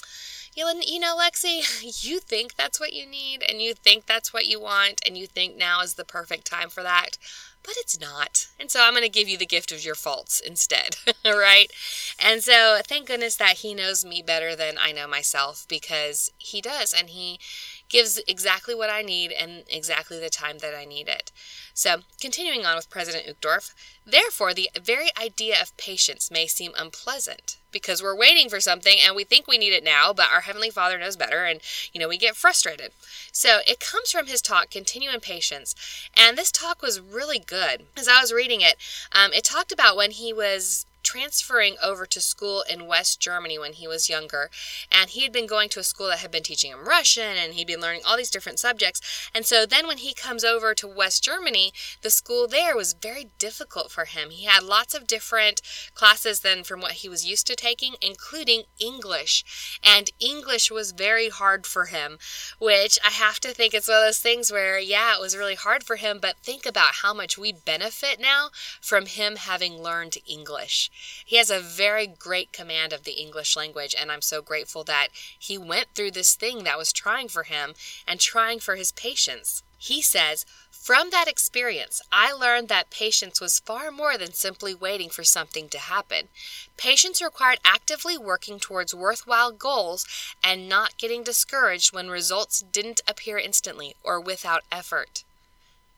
you 0.57 0.99
know, 0.99 1.17
Lexi, 1.17 2.05
you 2.05 2.19
think 2.21 2.57
that's 2.57 2.81
what 2.81 2.93
you 2.93 3.07
need 3.07 3.45
and 3.49 3.61
you 3.61 3.75
think 3.75 4.07
that's 4.07 4.33
what 4.33 4.47
you 4.47 4.61
want 4.61 5.01
and 5.07 5.17
you 5.17 5.27
think 5.27 5.57
now 5.57 5.81
is 5.83 5.95
the 5.95 6.05
perfect 6.05 6.47
time 6.47 6.71
for 6.71 6.83
that, 6.83 7.19
but 7.63 7.75
it's 7.79 7.99
not. 8.01 8.47
And 8.59 8.71
so 8.71 8.83
I'm 8.83 8.93
going 8.93 9.03
to 9.03 9.09
give 9.09 9.29
you 9.29 9.37
the 9.37 9.47
gift 9.47 9.73
of 9.73 9.85
your 9.85 9.95
faults 9.95 10.41
instead, 10.41 10.97
right? 11.25 11.71
And 12.19 12.43
so 12.43 12.81
thank 12.87 13.07
goodness 13.09 13.37
that 13.37 13.59
he 13.59 13.75
knows 13.75 14.05
me 14.05 14.23
better 14.23 14.57
than 14.57 14.77
I 14.79 14.93
know 14.93 15.07
myself 15.07 15.67
because 15.69 16.31
he 16.39 16.61
does 16.61 16.95
and 16.95 17.11
he 17.11 17.39
gives 17.89 18.19
exactly 18.27 18.75
what 18.75 18.91
I 18.91 19.03
need 19.03 19.33
and 19.33 19.65
exactly 19.69 20.19
the 20.19 20.31
time 20.31 20.59
that 20.59 20.75
I 20.75 20.85
need 20.85 21.09
it. 21.09 21.31
So, 21.75 21.99
continuing 22.21 22.65
on 22.65 22.77
with 22.77 22.91
President 22.91 23.27
Uchtdorf, 23.27 23.75
therefore, 24.07 24.55
the 24.55 24.71
very 24.81 25.11
idea 25.21 25.61
of 25.61 25.77
patience 25.77 26.31
may 26.31 26.47
seem 26.47 26.73
unpleasant 26.77 27.59
because 27.71 28.03
we're 28.03 28.17
waiting 28.17 28.49
for 28.49 28.61
something 28.61 28.99
and 29.05 29.15
we 29.15 29.25
think 29.25 29.47
we 29.47 29.59
need 29.59 29.75
it 29.75 29.85
now, 29.85 30.13
but 30.13 30.31
our 30.33 30.41
Heavenly 30.41 30.71
Father 30.71 30.99
knows 30.99 31.17
better 31.17 31.45
and, 31.45 31.61
you 31.93 32.01
know, 32.01 32.09
we 32.09 32.17
get 32.17 32.35
frustrated. 32.35 32.93
So, 33.31 33.59
it 33.67 33.81
comes 33.81 34.11
from 34.11 34.27
his 34.27 34.41
talk, 34.41 34.71
Continue 34.71 35.11
in 35.11 35.21
Patience. 35.21 35.75
And 36.17 36.37
this 36.37 36.51
talk 36.51 36.83
was 36.83 37.01
really 37.01 37.39
good. 37.39 37.85
As 37.97 38.09
I 38.09 38.21
was 38.21 38.33
reading 38.33 38.63
it, 38.63 38.77
um, 39.13 39.33
it 39.33 39.45
talked 39.45 39.71
about 39.73 39.97
when 39.97 40.13
he 40.13 40.33
was 40.33 40.87
transferring 41.07 41.77
over 41.81 42.05
to 42.05 42.21
school 42.21 42.65
in 42.69 42.89
West 42.89 43.21
Germany 43.21 43.59
when 43.59 43.75
he 43.75 43.87
was 43.87 44.11
younger. 44.11 44.51
And 44.91 45.11
he 45.11 45.23
had 45.23 45.33
been 45.33 45.47
going 45.47 45.69
to 45.71 45.81
a 45.81 45.85
school 45.85 46.09
that 46.09 46.19
had 46.19 46.33
been 46.33 46.43
teaching 46.43 46.73
him 46.73 46.85
Russian 46.85 47.37
and 47.37 47.55
he'd 47.55 47.69
been 47.69 47.81
learning 47.81 48.03
all 48.05 48.17
these 48.17 48.31
different 48.31 48.59
subjects. 48.59 49.01
And 49.33 49.47
so 49.47 49.65
then 49.65 49.87
when 49.87 49.99
he 49.99 50.13
comes 50.13 50.43
over 50.43 50.75
to 50.75 50.89
West 50.89 51.23
Germany, 51.23 51.73
the 52.03 52.11
school 52.11 52.49
there 52.49 52.77
was 52.77 52.93
very 52.93 53.31
difficult 53.39 53.93
for 53.93 54.05
him. 54.05 54.31
He 54.31 54.47
had 54.47 54.65
lots 54.65 54.95
of 54.95 55.07
different 55.07 55.63
classes 55.95 56.41
than 56.41 56.65
from 56.65 56.81
what 56.81 56.93
he 56.93 57.09
was 57.09 57.25
used 57.25 57.47
to 57.47 57.55
taking, 57.55 57.95
including 58.01 58.65
English. 58.81 59.81
And 59.85 60.11
English 60.19 60.73
was 60.73 60.91
very 60.91 61.29
hard 61.29 61.67
for 61.67 61.85
him, 61.85 62.19
which 62.59 62.99
I 63.05 63.11
have 63.11 63.39
to 63.41 63.55
think 63.55 63.75
it's 63.75 63.87
one 63.89 63.99
of 63.99 64.05
those 64.05 64.19
things 64.19 64.51
where, 64.51 64.79
yeah, 64.81 65.15
it 65.15 65.21
was 65.21 65.37
really 65.37 65.55
hard 65.55 65.85
for 65.85 65.97
him, 65.97 66.19
but 66.21 66.39
think 66.43 66.67
about 66.67 66.97
how 67.03 67.15
much 67.15 67.39
we 67.39 67.53
benefit 67.53 68.19
now 68.21 68.51
from 68.81 69.07
him 69.07 69.37
having 69.37 69.81
learned 69.81 70.17
English. 70.27 70.91
He 71.25 71.37
has 71.37 71.51
a 71.51 71.61
very 71.61 72.07
great 72.07 72.53
command 72.53 72.93
of 72.93 73.05
the 73.05 73.13
English 73.13 73.57
language, 73.57 73.95
and 73.99 74.11
I'm 74.11 74.23
so 74.23 74.43
grateful 74.43 74.85
that 74.85 75.09
he 75.39 75.59
went 75.59 75.89
through 75.95 76.13
this 76.13 76.35
thing 76.35 76.65
that 76.65 76.79
was 76.79 76.93
trying 76.93 77.29
for 77.29 77.45
him 77.45 77.75
and 78.07 78.21
trying 78.21 78.61
for 78.61 78.77
his 78.77 78.93
patience. 78.93 79.63
He 79.79 80.01
says, 80.01 80.47
from 80.71 81.11
that 81.11 81.27
experience, 81.27 82.01
I 82.13 82.33
learned 82.33 82.69
that 82.69 82.91
patience 82.91 83.41
was 83.41 83.59
far 83.59 83.91
more 83.91 84.17
than 84.17 84.33
simply 84.33 84.73
waiting 84.73 85.11
for 85.11 85.25
something 85.25 85.69
to 85.71 85.79
happen. 85.79 86.29
Patience 86.77 87.21
required 87.21 87.59
actively 87.65 88.17
working 88.17 88.61
towards 88.61 88.95
worthwhile 88.95 89.51
goals 89.51 90.07
and 90.45 90.69
not 90.69 90.97
getting 90.97 91.25
discouraged 91.25 91.93
when 91.93 92.09
results 92.09 92.61
didn't 92.61 93.01
appear 93.09 93.37
instantly 93.37 93.97
or 94.05 94.21
without 94.21 94.63
effort. 94.71 95.25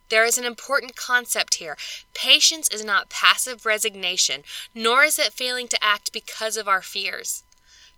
There 0.09 0.25
is 0.25 0.38
an 0.38 0.45
important 0.45 0.97
concept 0.97 1.57
here. 1.57 1.77
Patience 2.15 2.69
is 2.69 2.85
not 2.85 3.11
passive 3.11 3.67
resignation, 3.67 4.43
nor 4.75 5.05
is 5.05 5.19
it 5.19 5.33
failing 5.33 5.69
to 5.69 5.85
act 5.85 6.12
because 6.12 6.57
of 6.57 6.67
our 6.67 6.83
fears. 6.83 7.45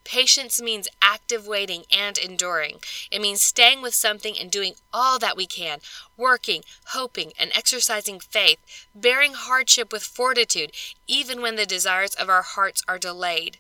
Patience 0.03 0.61
means 0.61 0.89
active 1.03 1.47
waiting 1.47 1.85
and 1.93 2.17
enduring. 2.19 2.81
It 3.11 3.21
means 3.21 3.43
staying 3.43 3.83
with 3.83 3.95
something 3.95 4.37
and 4.39 4.51
doing 4.51 4.75
all 4.93 5.19
that 5.19 5.37
we 5.37 5.47
can, 5.47 5.81
working, 6.17 6.65
hoping, 6.87 7.33
and 7.39 7.53
exercising 7.55 8.19
faith, 8.19 8.59
bearing 8.95 9.35
hardship 9.35 9.93
with 9.93 10.03
fortitude, 10.03 10.73
even 11.07 11.41
when 11.43 11.57
the 11.57 11.67
desires 11.67 12.15
of 12.15 12.29
our 12.29 12.43
hearts 12.43 12.83
are 12.89 12.99
delayed. 12.99 13.59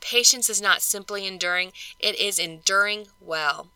Patience 0.00 0.50
is 0.50 0.60
not 0.60 0.82
simply 0.82 1.26
enduring, 1.26 1.72
it 2.00 2.18
is 2.18 2.38
enduring 2.38 3.08
well. 3.20 3.68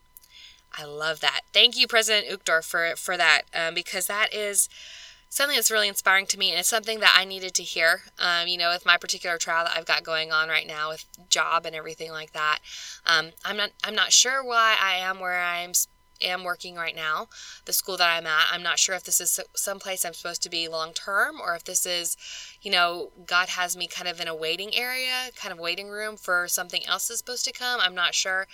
I 0.78 0.84
love 0.84 1.20
that. 1.20 1.40
Thank 1.52 1.78
you, 1.78 1.86
President 1.86 2.28
Uchtdorf, 2.28 2.64
for 2.64 2.94
for 2.96 3.16
that 3.16 3.42
um, 3.54 3.74
because 3.74 4.06
that 4.06 4.34
is 4.34 4.68
something 5.28 5.56
that's 5.56 5.70
really 5.70 5.88
inspiring 5.88 6.26
to 6.26 6.38
me, 6.38 6.50
and 6.50 6.58
it's 6.58 6.68
something 6.68 7.00
that 7.00 7.16
I 7.18 7.24
needed 7.24 7.54
to 7.54 7.62
hear. 7.62 8.02
Um, 8.18 8.46
you 8.46 8.58
know, 8.58 8.70
with 8.70 8.86
my 8.86 8.96
particular 8.96 9.38
trial 9.38 9.64
that 9.64 9.76
I've 9.76 9.86
got 9.86 10.04
going 10.04 10.32
on 10.32 10.48
right 10.48 10.66
now 10.66 10.90
with 10.90 11.04
job 11.28 11.66
and 11.66 11.74
everything 11.74 12.10
like 12.10 12.32
that. 12.32 12.58
Um, 13.06 13.30
I'm 13.44 13.56
not 13.56 13.70
I'm 13.84 13.94
not 13.94 14.12
sure 14.12 14.44
why 14.44 14.76
I 14.80 14.96
am 14.96 15.18
where 15.20 15.42
I'm 15.42 15.72
am 16.22 16.44
working 16.44 16.76
right 16.76 16.96
now, 16.96 17.28
the 17.64 17.72
school 17.72 17.96
that 17.96 18.16
I'm 18.16 18.26
at. 18.26 18.46
I'm 18.50 18.62
not 18.62 18.78
sure 18.78 18.94
if 18.94 19.04
this 19.04 19.20
is 19.20 19.40
some 19.54 19.78
place 19.78 20.04
I'm 20.04 20.14
supposed 20.14 20.42
to 20.44 20.50
be 20.50 20.68
long 20.68 20.92
term 20.92 21.40
or 21.40 21.54
if 21.54 21.64
this 21.64 21.86
is, 21.86 22.16
you 22.62 22.70
know, 22.70 23.10
God 23.26 23.50
has 23.50 23.76
me 23.76 23.86
kind 23.86 24.08
of 24.08 24.20
in 24.20 24.28
a 24.28 24.34
waiting 24.34 24.74
area, 24.74 25.30
kind 25.36 25.52
of 25.52 25.58
waiting 25.58 25.88
room 25.88 26.16
for 26.16 26.48
something 26.48 26.84
else 26.86 27.08
that's 27.08 27.18
supposed 27.18 27.44
to 27.44 27.52
come. 27.52 27.80
I'm 27.80 27.94
not 27.94 28.14
sure. 28.14 28.46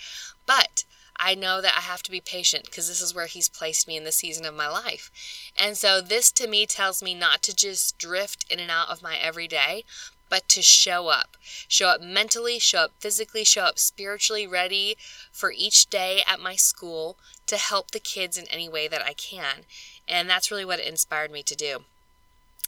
But 0.45 0.83
I 1.17 1.35
know 1.35 1.61
that 1.61 1.75
I 1.77 1.81
have 1.81 2.03
to 2.03 2.11
be 2.11 2.21
patient 2.21 2.65
because 2.65 2.87
this 2.87 3.01
is 3.01 3.13
where 3.13 3.27
He's 3.27 3.49
placed 3.49 3.87
me 3.87 3.97
in 3.97 4.03
the 4.03 4.11
season 4.11 4.45
of 4.45 4.55
my 4.55 4.67
life. 4.67 5.11
And 5.57 5.77
so, 5.77 6.01
this 6.01 6.31
to 6.33 6.47
me 6.47 6.65
tells 6.65 7.03
me 7.03 7.13
not 7.13 7.41
to 7.43 7.55
just 7.55 7.97
drift 7.97 8.45
in 8.49 8.59
and 8.59 8.71
out 8.71 8.89
of 8.89 9.01
my 9.01 9.17
everyday, 9.17 9.83
but 10.29 10.49
to 10.49 10.61
show 10.61 11.09
up. 11.09 11.37
Show 11.67 11.89
up 11.89 12.01
mentally, 12.01 12.57
show 12.57 12.79
up 12.79 12.93
physically, 12.99 13.43
show 13.43 13.65
up 13.65 13.77
spiritually 13.77 14.47
ready 14.47 14.97
for 15.31 15.53
each 15.55 15.89
day 15.91 16.23
at 16.27 16.39
my 16.39 16.55
school 16.55 17.17
to 17.45 17.57
help 17.57 17.91
the 17.91 17.99
kids 17.99 18.37
in 18.37 18.47
any 18.47 18.67
way 18.67 18.87
that 18.87 19.05
I 19.05 19.13
can. 19.13 19.65
And 20.07 20.29
that's 20.29 20.49
really 20.49 20.65
what 20.65 20.79
it 20.79 20.87
inspired 20.87 21.31
me 21.31 21.43
to 21.43 21.55
do. 21.55 21.83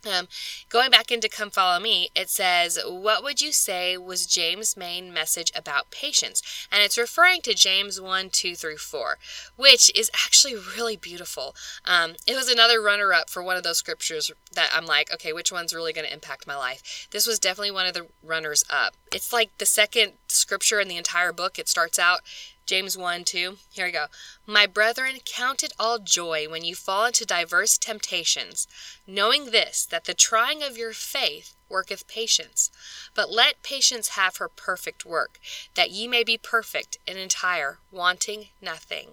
Um, 0.06 0.28
going 0.70 0.91
back 0.91 1.12
into 1.12 1.28
Come 1.30 1.50
Follow 1.50 1.80
Me, 1.80 2.10
it 2.15 2.30
says, 2.30 2.78
What 2.86 3.24
would 3.24 3.41
you 3.41 3.52
say 3.52 3.98
was 3.98 4.28
James' 4.28 4.78
main 4.78 5.13
message 5.13 5.52
about 5.56 5.91
patience? 5.91 6.41
And 6.72 6.84
it's 6.84 6.98
referring 6.98 7.41
to 7.41 7.54
James 7.54 8.00
1 8.00 8.30
2 8.30 8.56
through 8.56 8.78
4, 8.78 9.18
which 9.56 9.91
is 9.96 10.12
actually 10.13 10.56
really 10.56 10.96
beautiful. 10.98 11.56
Um, 11.86 12.13
it 12.28 12.36
was 12.36 12.50
another 12.50 12.82
runner 12.82 13.13
up 13.13 13.30
for 13.30 13.41
one 13.41 13.58
of 13.58 13.63
those 13.63 13.78
scriptures 13.78 14.32
that 14.54 14.70
I'm 14.76 14.86
like, 14.86 15.12
okay, 15.13 15.34
which 15.34 15.52
one's 15.52 15.74
really 15.74 15.94
going 15.94 16.08
to 16.08 16.13
impact 16.13 16.48
my 16.48 16.56
life? 16.56 17.08
This 17.12 17.26
was 17.26 17.39
definitely 17.39 17.72
one 17.72 17.88
of 17.88 17.94
the 17.94 18.08
runners 18.24 18.63
up. 18.70 18.96
It's 19.15 19.32
like 19.32 19.58
the 19.60 19.65
second 19.65 20.12
scripture 20.28 20.82
in 20.82 20.89
the 20.89 20.97
entire 20.97 21.32
book. 21.32 21.58
It 21.58 21.69
starts 21.69 21.97
out 21.97 22.19
James 22.65 22.97
1 22.97 23.23
2. 23.23 23.60
Here 23.71 23.86
we 23.86 23.91
go. 23.93 24.08
My 24.45 24.65
brethren, 24.65 25.19
count 25.23 25.63
it 25.63 25.71
all 25.80 25.99
joy 25.99 26.49
when 26.49 26.65
you 26.65 26.75
fall 26.75 27.06
into 27.06 27.25
diverse 27.25 27.78
temptations, 27.78 28.67
knowing 29.08 29.51
this, 29.51 29.86
that 29.86 30.04
the 30.04 30.13
trying 30.13 30.63
of 30.63 30.78
your 30.78 30.91
faith 30.91 31.56
worketh 31.69 32.10
patience. 32.10 32.71
But 33.13 33.32
let 33.32 33.63
patience 33.63 34.10
have 34.10 34.36
her 34.36 34.49
perfect 34.49 35.06
work, 35.06 35.39
that 35.75 35.91
ye 35.91 36.10
may 36.10 36.25
be 36.25 36.38
perfect 36.38 36.97
and 37.08 37.17
entire, 37.17 37.78
wanting 37.93 38.47
nothing. 38.62 39.12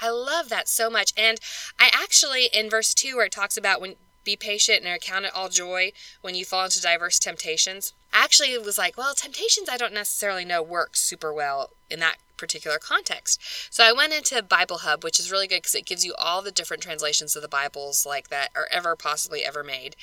I 0.00 0.10
love 0.10 0.48
that 0.48 0.66
so 0.66 0.90
much. 0.90 1.12
And 1.16 1.38
I 1.78 1.90
actually, 1.92 2.48
in 2.52 2.68
verse 2.68 2.92
2, 2.92 3.14
where 3.14 3.26
it 3.26 3.32
talks 3.32 3.56
about 3.56 3.80
when 3.80 3.94
be 4.24 4.36
patient 4.36 4.84
and 4.84 5.00
count 5.00 5.24
it 5.24 5.34
all 5.34 5.48
joy 5.48 5.92
when 6.20 6.34
you 6.34 6.44
fall 6.44 6.64
into 6.64 6.80
diverse 6.80 7.18
temptations. 7.18 7.92
Actually, 8.12 8.52
it 8.52 8.64
was 8.64 8.78
like, 8.78 8.96
well, 8.96 9.14
temptations 9.14 9.68
I 9.68 9.76
don't 9.76 9.94
necessarily 9.94 10.44
know 10.44 10.62
work 10.62 10.96
super 10.96 11.32
well 11.32 11.70
in 11.90 12.00
that 12.00 12.16
particular 12.36 12.78
context. 12.78 13.40
So 13.70 13.84
I 13.84 13.92
went 13.92 14.12
into 14.12 14.42
Bible 14.42 14.78
Hub, 14.78 15.04
which 15.04 15.20
is 15.20 15.30
really 15.30 15.46
good 15.46 15.62
because 15.62 15.74
it 15.74 15.86
gives 15.86 16.04
you 16.04 16.14
all 16.18 16.42
the 16.42 16.50
different 16.50 16.82
translations 16.82 17.36
of 17.36 17.42
the 17.42 17.48
Bibles 17.48 18.04
like 18.04 18.28
that 18.28 18.50
are 18.56 18.66
ever 18.70 18.96
possibly 18.96 19.44
ever 19.44 19.62
made. 19.62 19.94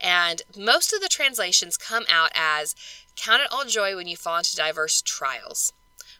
And 0.00 0.42
most 0.58 0.92
of 0.92 1.00
the 1.00 1.08
translations 1.08 1.76
come 1.76 2.04
out 2.10 2.32
as 2.34 2.74
count 3.16 3.42
it 3.42 3.52
all 3.52 3.64
joy 3.64 3.94
when 3.94 4.08
you 4.08 4.16
fall 4.16 4.38
into 4.38 4.56
diverse 4.56 5.02
trials 5.02 5.72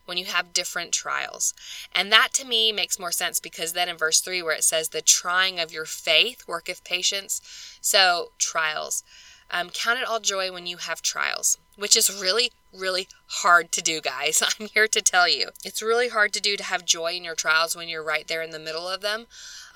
when 0.04 0.18
you 0.18 0.26
have 0.26 0.52
different 0.52 0.92
trials. 0.92 1.54
And 1.94 2.10
that 2.12 2.32
to 2.34 2.46
me 2.46 2.72
makes 2.72 2.98
more 2.98 3.12
sense 3.12 3.40
because 3.40 3.72
then 3.72 3.88
in 3.88 3.96
verse 3.96 4.20
3, 4.20 4.42
where 4.42 4.54
it 4.54 4.64
says, 4.64 4.88
The 4.88 5.02
trying 5.02 5.58
of 5.58 5.72
your 5.72 5.84
faith 5.84 6.44
worketh 6.46 6.84
patience. 6.84 7.40
So, 7.80 8.32
trials. 8.38 9.02
Um, 9.50 9.70
count 9.70 10.00
it 10.00 10.08
all 10.08 10.20
joy 10.20 10.50
when 10.50 10.66
you 10.66 10.78
have 10.78 11.02
trials, 11.02 11.58
which 11.76 11.96
is 11.96 12.10
really, 12.10 12.50
really 12.72 13.08
hard 13.26 13.72
to 13.72 13.82
do, 13.82 14.00
guys. 14.00 14.42
I'm 14.60 14.68
here 14.68 14.88
to 14.88 15.02
tell 15.02 15.28
you. 15.28 15.50
It's 15.64 15.82
really 15.82 16.08
hard 16.08 16.32
to 16.32 16.40
do 16.40 16.56
to 16.56 16.64
have 16.64 16.84
joy 16.84 17.12
in 17.12 17.24
your 17.24 17.34
trials 17.34 17.76
when 17.76 17.88
you're 17.88 18.02
right 18.02 18.26
there 18.26 18.42
in 18.42 18.50
the 18.50 18.58
middle 18.58 18.88
of 18.88 19.00
them. 19.00 19.26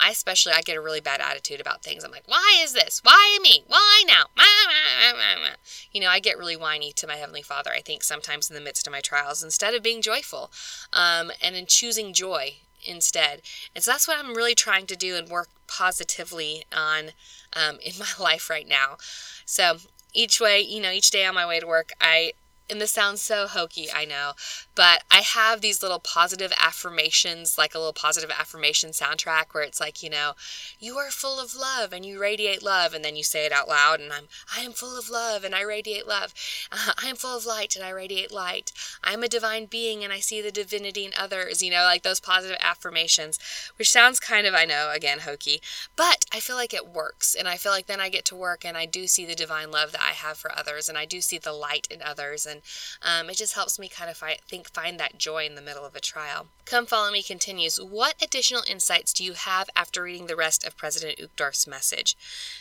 I 0.00 0.10
especially 0.10 0.52
I 0.52 0.62
get 0.62 0.76
a 0.76 0.80
really 0.80 1.00
bad 1.00 1.20
attitude 1.20 1.60
about 1.60 1.82
things. 1.82 2.04
I'm 2.04 2.10
like, 2.10 2.26
why 2.26 2.60
is 2.62 2.72
this? 2.72 3.00
Why 3.02 3.38
me? 3.42 3.64
Why 3.66 4.04
now? 4.06 4.26
You 5.90 6.02
know, 6.02 6.10
I 6.10 6.20
get 6.20 6.38
really 6.38 6.56
whiny 6.56 6.92
to 6.92 7.06
my 7.06 7.16
heavenly 7.16 7.42
Father. 7.42 7.70
I 7.74 7.80
think 7.80 8.04
sometimes 8.04 8.48
in 8.48 8.54
the 8.54 8.60
midst 8.60 8.86
of 8.86 8.92
my 8.92 9.00
trials, 9.00 9.42
instead 9.42 9.74
of 9.74 9.82
being 9.82 10.02
joyful, 10.02 10.50
um, 10.92 11.32
and 11.42 11.56
in 11.56 11.66
choosing 11.66 12.12
joy 12.12 12.56
instead. 12.84 13.42
And 13.74 13.82
so 13.82 13.90
that's 13.90 14.06
what 14.06 14.18
I'm 14.18 14.34
really 14.34 14.54
trying 14.54 14.86
to 14.86 14.96
do 14.96 15.16
and 15.16 15.28
work 15.28 15.48
positively 15.66 16.64
on 16.72 17.10
um, 17.54 17.78
in 17.84 17.94
my 17.98 18.22
life 18.22 18.50
right 18.50 18.68
now. 18.68 18.98
So 19.44 19.78
each 20.12 20.40
way, 20.40 20.60
you 20.60 20.80
know, 20.80 20.90
each 20.90 21.10
day 21.10 21.24
on 21.24 21.34
my 21.34 21.46
way 21.46 21.60
to 21.60 21.66
work, 21.66 21.92
I 22.00 22.32
and 22.70 22.80
this 22.80 22.90
sounds 22.90 23.22
so 23.22 23.46
hokey, 23.46 23.88
I 23.92 24.04
know, 24.04 24.32
but 24.74 25.02
I 25.10 25.22
have 25.22 25.60
these 25.60 25.82
little 25.82 25.98
positive 25.98 26.52
affirmations, 26.60 27.56
like 27.58 27.74
a 27.74 27.78
little 27.78 27.92
positive 27.92 28.30
affirmation 28.30 28.90
soundtrack 28.90 29.46
where 29.52 29.64
it's 29.64 29.80
like, 29.80 30.02
you 30.02 30.10
know, 30.10 30.32
you 30.78 30.96
are 30.98 31.10
full 31.10 31.40
of 31.40 31.54
love 31.54 31.92
and 31.92 32.04
you 32.04 32.20
radiate 32.20 32.62
love. 32.62 32.94
And 32.94 33.04
then 33.04 33.16
you 33.16 33.24
say 33.24 33.46
it 33.46 33.52
out 33.52 33.68
loud, 33.68 34.00
and 34.00 34.12
I'm, 34.12 34.24
I 34.56 34.60
am 34.60 34.72
full 34.72 34.98
of 34.98 35.10
love 35.10 35.44
and 35.44 35.54
I 35.54 35.62
radiate 35.62 36.06
love. 36.06 36.34
Uh, 36.70 36.92
I 37.02 37.08
am 37.08 37.16
full 37.16 37.36
of 37.36 37.46
light 37.46 37.76
and 37.76 37.84
I 37.84 37.90
radiate 37.90 38.32
light. 38.32 38.72
I'm 39.02 39.22
a 39.22 39.28
divine 39.28 39.66
being 39.66 40.04
and 40.04 40.12
I 40.12 40.20
see 40.20 40.40
the 40.40 40.50
divinity 40.50 41.04
in 41.04 41.12
others, 41.18 41.62
you 41.62 41.70
know, 41.70 41.82
like 41.82 42.02
those 42.02 42.20
positive 42.20 42.58
affirmations, 42.60 43.38
which 43.76 43.90
sounds 43.90 44.20
kind 44.20 44.46
of, 44.46 44.54
I 44.54 44.64
know, 44.64 44.92
again, 44.94 45.20
hokey, 45.20 45.60
but 45.96 46.24
I 46.32 46.40
feel 46.40 46.56
like 46.56 46.74
it 46.74 46.88
works. 46.88 47.34
And 47.34 47.48
I 47.48 47.56
feel 47.56 47.72
like 47.72 47.86
then 47.86 48.00
I 48.00 48.08
get 48.08 48.24
to 48.26 48.36
work 48.36 48.64
and 48.64 48.76
I 48.76 48.86
do 48.86 49.06
see 49.06 49.26
the 49.26 49.34
divine 49.34 49.70
love 49.70 49.92
that 49.92 50.02
I 50.02 50.12
have 50.12 50.38
for 50.38 50.56
others 50.56 50.88
and 50.88 50.98
I 50.98 51.04
do 51.04 51.20
see 51.20 51.38
the 51.38 51.52
light 51.52 51.86
in 51.90 52.02
others. 52.02 52.46
And 52.46 52.57
and 53.04 53.26
um, 53.26 53.30
it 53.30 53.36
just 53.36 53.54
helps 53.54 53.78
me 53.78 53.88
kind 53.88 54.10
of 54.10 54.16
fi- 54.16 54.38
think 54.46 54.70
find 54.70 54.98
that 54.98 55.18
joy 55.18 55.46
in 55.46 55.54
the 55.54 55.62
middle 55.62 55.84
of 55.84 55.94
a 55.94 56.00
trial. 56.00 56.46
Come 56.64 56.86
Follow 56.86 57.10
Me 57.10 57.22
continues. 57.22 57.80
What 57.80 58.14
additional 58.22 58.62
insights 58.68 59.12
do 59.12 59.24
you 59.24 59.32
have 59.34 59.70
after 59.74 60.02
reading 60.02 60.26
the 60.26 60.36
rest 60.36 60.66
of 60.66 60.76
President 60.76 61.18
Uchtdorf's 61.18 61.66
message? 61.66 62.16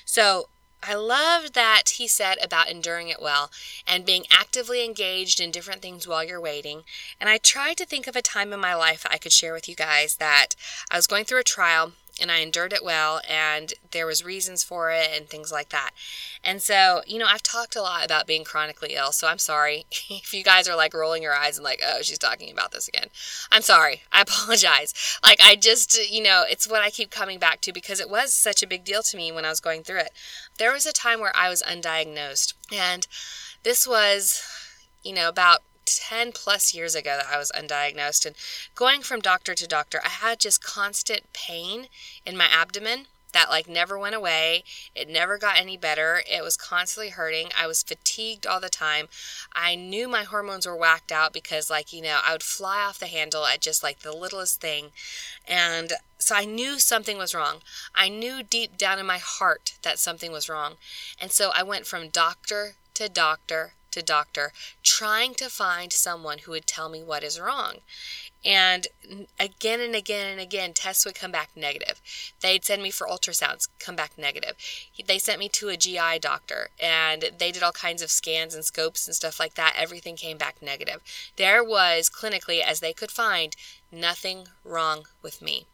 So 0.06 0.50
I 0.84 0.94
loved 0.94 1.54
that 1.56 1.90
he 1.96 2.08
said 2.08 2.38
about 2.42 2.70
enduring 2.70 3.10
it 3.10 3.22
well 3.22 3.50
and 3.88 4.06
being 4.06 4.26
actively 4.32 4.86
engaged 4.86 5.40
in 5.40 5.52
different 5.52 5.82
things 5.82 6.08
while 6.08 6.24
you're 6.24 6.40
waiting. 6.40 6.84
And 7.20 7.30
I 7.30 7.40
tried 7.40 7.78
to 7.78 7.86
think 7.86 8.08
of 8.08 8.16
a 8.16 8.22
time 8.22 8.54
in 8.54 8.60
my 8.60 8.76
life 8.76 9.04
that 9.04 9.12
I 9.12 9.18
could 9.18 9.34
share 9.34 9.54
with 9.54 9.68
you 9.68 9.76
guys 9.76 10.16
that 10.16 10.56
I 10.92 10.96
was 10.96 11.08
going 11.08 11.26
through 11.26 11.40
a 11.40 11.44
trial 11.44 11.94
and 12.20 12.32
I 12.32 12.40
endured 12.40 12.74
it 12.74 12.84
well 12.84 13.22
and 13.30 13.74
there 13.92 14.06
was 14.06 14.24
reasons 14.24 14.64
for 14.64 14.92
it 14.92 15.10
and 15.14 15.28
things 15.28 15.52
like 15.52 15.70
that. 15.70 15.92
And 16.44 16.62
so, 16.62 17.02
you 17.06 17.18
know, 17.18 17.28
I've 17.28 17.44
talked 17.44 17.76
a 17.76 17.82
lot 17.82 18.06
about 18.06 18.28
being 18.28 18.44
chronically 18.44 18.94
ill, 18.96 19.12
so 19.12 19.28
I'm 19.28 19.38
sorry 19.38 19.86
if 20.10 20.34
you 20.34 20.44
guys 20.44 20.68
are 20.68 20.76
like 20.76 20.94
rolling 20.94 21.24
your 21.24 21.36
eyes 21.36 21.58
and 21.58 21.64
like, 21.64 21.82
"Oh, 21.86 22.02
she's 22.02 22.18
talking 22.18 22.52
about 22.52 22.72
this 22.72 22.88
again." 22.88 23.08
I'm 23.52 23.62
sorry. 23.62 24.04
I 24.12 24.22
apologize. 24.22 24.94
Like 25.24 25.40
I 25.42 25.56
just, 25.56 26.10
you 26.10 26.22
know, 26.24 26.44
it's 26.50 26.70
what 26.70 26.82
I 26.82 26.90
keep 26.90 27.12
coming 27.12 27.40
back 27.40 27.62
to 27.62 27.74
because 27.74 28.00
it 28.00 28.10
was 28.10 28.34
such 28.34 28.64
a 28.64 28.68
big 28.68 28.84
deal 28.84 29.04
to 29.04 29.18
me 29.18 29.32
when 29.32 29.46
I 29.46 29.50
was 29.50 29.60
going 29.60 29.84
through 29.84 30.00
it. 30.00 30.12
There 30.58 30.72
was 30.72 30.86
a 30.86 30.94
time 30.94 31.20
where 31.20 31.36
I 31.36 31.50
was 31.50 31.62
undiagnosed 31.62 32.54
and 32.72 33.08
this 33.64 33.88
was 33.88 34.44
you 35.08 35.14
know, 35.14 35.30
about 35.30 35.60
10 35.88 36.32
plus 36.34 36.74
years 36.74 36.94
ago 36.94 37.18
that 37.18 37.34
I 37.34 37.38
was 37.38 37.52
undiagnosed. 37.52 38.26
And 38.26 38.36
going 38.76 39.02
from 39.02 39.22
doctor 39.22 39.56
to 39.56 39.68
doctor, 39.68 40.02
I 40.04 40.10
had 40.10 40.40
just 40.40 40.64
constant 40.64 41.34
pain 41.34 41.88
in 42.26 42.38
my 42.38 42.48
abdomen 42.52 43.08
that 43.34 43.50
like 43.50 43.68
never 43.68 44.00
went 44.00 44.16
away. 44.16 44.64
It 44.96 45.10
never 45.10 45.38
got 45.38 45.58
any 45.58 45.78
better. 45.78 46.22
It 46.30 46.44
was 46.44 46.58
constantly 46.58 47.10
hurting. 47.10 47.50
I 47.58 47.68
was 47.68 47.84
fatigued 47.84 48.48
all 48.48 48.60
the 48.60 48.70
time. 48.70 49.08
I 49.54 49.76
knew 49.76 50.08
my 50.08 50.24
hormones 50.24 50.66
were 50.66 50.76
whacked 50.76 51.12
out 51.12 51.34
because 51.34 51.70
like, 51.70 51.94
you 51.94 52.02
know, 52.02 52.20
I 52.26 52.32
would 52.32 52.44
fly 52.44 52.80
off 52.80 53.00
the 53.00 53.08
handle 53.08 53.46
at 53.46 53.62
just 53.62 53.84
like 53.84 54.00
the 54.00 54.16
littlest 54.16 54.62
thing. 54.62 54.88
And 55.48 55.94
so 56.18 56.36
I 56.36 56.46
knew 56.46 56.80
something 56.80 57.18
was 57.18 57.36
wrong. 57.36 57.58
I 57.94 58.10
knew 58.10 58.44
deep 58.44 58.78
down 58.78 59.00
in 59.00 59.06
my 59.06 59.20
heart 59.20 59.78
that 59.84 60.00
something 60.00 60.32
was 60.32 60.50
wrong. 60.50 60.76
And 61.22 61.32
so 61.32 61.52
I 61.54 61.64
went 61.64 61.86
from 61.86 62.10
doctor 62.10 62.74
to 62.96 63.08
doctor 63.08 63.74
to 63.98 64.04
doctor 64.04 64.54
trying 64.84 65.34
to 65.36 65.50
find 65.50 65.92
someone 65.92 66.40
who 66.40 66.52
would 66.52 66.68
tell 66.68 66.88
me 66.88 67.04
what 67.04 67.24
is 67.24 67.40
wrong. 67.40 67.78
And 68.46 68.88
again 69.40 69.82
and 69.82 69.96
again 69.96 70.32
and 70.32 70.40
again, 70.40 70.74
tests 70.74 71.06
would 71.06 71.16
come 71.16 71.32
back 71.32 71.50
negative. 71.56 72.00
They'd 72.40 72.64
send 72.64 72.84
me 72.84 72.92
for 72.92 73.08
ultrasounds, 73.08 73.68
come 73.80 73.96
back 73.96 74.12
negative. 74.18 74.56
They 75.06 75.18
sent 75.18 75.40
me 75.40 75.50
to 75.50 75.70
a 75.70 75.78
GI 75.78 76.20
doctor 76.22 76.70
and 76.82 77.32
they 77.38 77.52
did 77.52 77.64
all 77.64 77.72
kinds 77.72 78.02
of 78.02 78.12
scans 78.12 78.54
and 78.54 78.64
scopes 78.64 79.08
and 79.08 79.16
stuff 79.16 79.40
like 79.40 79.56
that. 79.56 79.74
Everything 79.78 80.16
came 80.16 80.38
back 80.38 80.62
negative. 80.62 81.02
There 81.36 81.64
was, 81.64 82.10
clinically, 82.10 82.62
as 82.62 82.80
they 82.80 82.94
could 82.94 83.12
find, 83.12 83.56
nothing 83.92 84.48
wrong 84.64 85.08
with 85.22 85.42
me. 85.42 85.66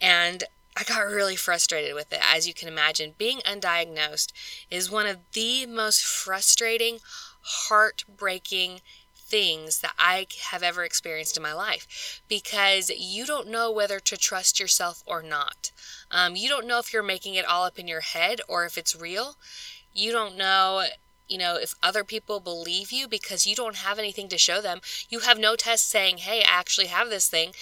And 0.00 0.44
I 0.80 0.82
got 0.84 1.00
really 1.00 1.36
frustrated 1.36 1.94
with 1.94 2.10
it. 2.10 2.20
As 2.22 2.48
you 2.48 2.54
can 2.54 2.66
imagine, 2.66 3.12
being 3.18 3.40
undiagnosed 3.40 4.32
is 4.70 4.90
one 4.90 5.06
of 5.06 5.18
the 5.34 5.66
most 5.66 6.02
frustrating, 6.02 7.00
heartbreaking 7.42 8.80
things 9.14 9.80
that 9.82 9.92
I 9.98 10.26
have 10.50 10.62
ever 10.62 10.82
experienced 10.82 11.36
in 11.36 11.42
my 11.42 11.52
life 11.52 12.22
because 12.28 12.88
you 12.88 13.26
don't 13.26 13.48
know 13.48 13.70
whether 13.70 14.00
to 14.00 14.16
trust 14.16 14.58
yourself 14.58 15.02
or 15.04 15.22
not. 15.22 15.70
Um, 16.10 16.34
you 16.34 16.48
don't 16.48 16.66
know 16.66 16.78
if 16.78 16.94
you're 16.94 17.02
making 17.02 17.34
it 17.34 17.44
all 17.44 17.64
up 17.64 17.78
in 17.78 17.86
your 17.86 18.00
head 18.00 18.40
or 18.48 18.64
if 18.64 18.78
it's 18.78 18.96
real. 18.96 19.36
You 19.92 20.12
don't 20.12 20.38
know 20.38 20.84
you 21.30 21.38
know, 21.38 21.56
if 21.56 21.74
other 21.82 22.02
people 22.04 22.40
believe 22.40 22.90
you 22.90 23.06
because 23.08 23.46
you 23.46 23.54
don't 23.54 23.76
have 23.76 23.98
anything 23.98 24.28
to 24.28 24.38
show 24.38 24.60
them, 24.60 24.80
you 25.08 25.20
have 25.20 25.38
no 25.38 25.54
test 25.56 25.88
saying, 25.88 26.18
hey, 26.18 26.40
I 26.40 26.50
actually 26.50 26.88
have 26.88 27.08
this 27.08 27.28
thing. 27.28 27.52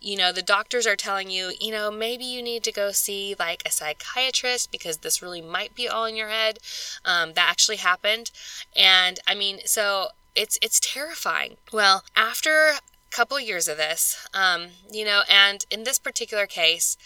You 0.00 0.16
know, 0.16 0.32
the 0.32 0.42
doctors 0.42 0.86
are 0.86 0.96
telling 0.96 1.30
you, 1.30 1.52
you 1.60 1.70
know, 1.70 1.90
maybe 1.90 2.24
you 2.24 2.42
need 2.42 2.62
to 2.64 2.72
go 2.72 2.90
see 2.90 3.34
like 3.38 3.62
a 3.66 3.70
psychiatrist 3.70 4.72
because 4.72 4.98
this 4.98 5.22
really 5.22 5.42
might 5.42 5.74
be 5.74 5.88
all 5.88 6.06
in 6.06 6.16
your 6.16 6.28
head. 6.28 6.58
Um, 7.04 7.34
that 7.34 7.48
actually 7.50 7.76
happened. 7.76 8.30
And 8.74 9.20
I 9.26 9.34
mean, 9.34 9.60
so 9.66 10.08
it's 10.34 10.58
it's 10.62 10.80
terrifying. 10.80 11.56
Well, 11.72 12.04
after 12.16 12.68
a 12.68 12.80
couple 13.10 13.38
years 13.40 13.68
of 13.68 13.76
this, 13.76 14.26
um, 14.32 14.68
you 14.90 15.04
know, 15.04 15.22
and 15.28 15.66
in 15.70 15.84
this 15.84 15.98
particular 15.98 16.46
case 16.46 16.96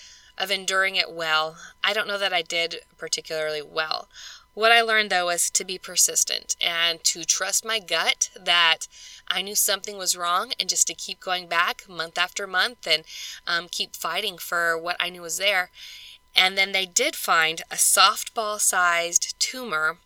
of 0.42 0.50
enduring 0.50 0.96
it 0.96 1.12
well, 1.12 1.56
I 1.84 1.92
don't 1.92 2.08
know 2.08 2.18
that 2.18 2.32
I 2.32 2.42
did 2.42 2.80
particularly 2.98 3.62
well. 3.62 4.08
What 4.54 4.72
I 4.72 4.82
learned 4.82 5.10
though 5.10 5.26
was 5.26 5.48
to 5.50 5.64
be 5.64 5.78
persistent 5.78 6.56
and 6.60 7.02
to 7.04 7.24
trust 7.24 7.64
my 7.64 7.78
gut 7.78 8.28
that 8.38 8.88
I 9.28 9.40
knew 9.40 9.54
something 9.54 9.96
was 9.96 10.16
wrong 10.16 10.52
and 10.58 10.68
just 10.68 10.88
to 10.88 10.94
keep 10.94 11.20
going 11.20 11.46
back 11.46 11.88
month 11.88 12.18
after 12.18 12.48
month 12.48 12.88
and 12.88 13.04
um, 13.46 13.68
keep 13.70 13.94
fighting 13.94 14.36
for 14.36 14.76
what 14.76 14.96
I 14.98 15.10
knew 15.10 15.22
was 15.22 15.38
there. 15.38 15.70
And 16.34 16.58
then 16.58 16.72
they 16.72 16.86
did 16.86 17.14
find 17.14 17.62
a 17.70 17.76
softball 17.76 18.60
sized 18.60 19.38
tumor 19.38 19.98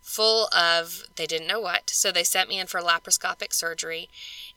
full 0.00 0.48
of, 0.56 1.06
they 1.16 1.26
didn't 1.26 1.48
know 1.48 1.60
what. 1.60 1.90
So 1.90 2.12
they 2.12 2.24
sent 2.24 2.48
me 2.48 2.60
in 2.60 2.68
for 2.68 2.80
laparoscopic 2.80 3.52
surgery. 3.52 4.08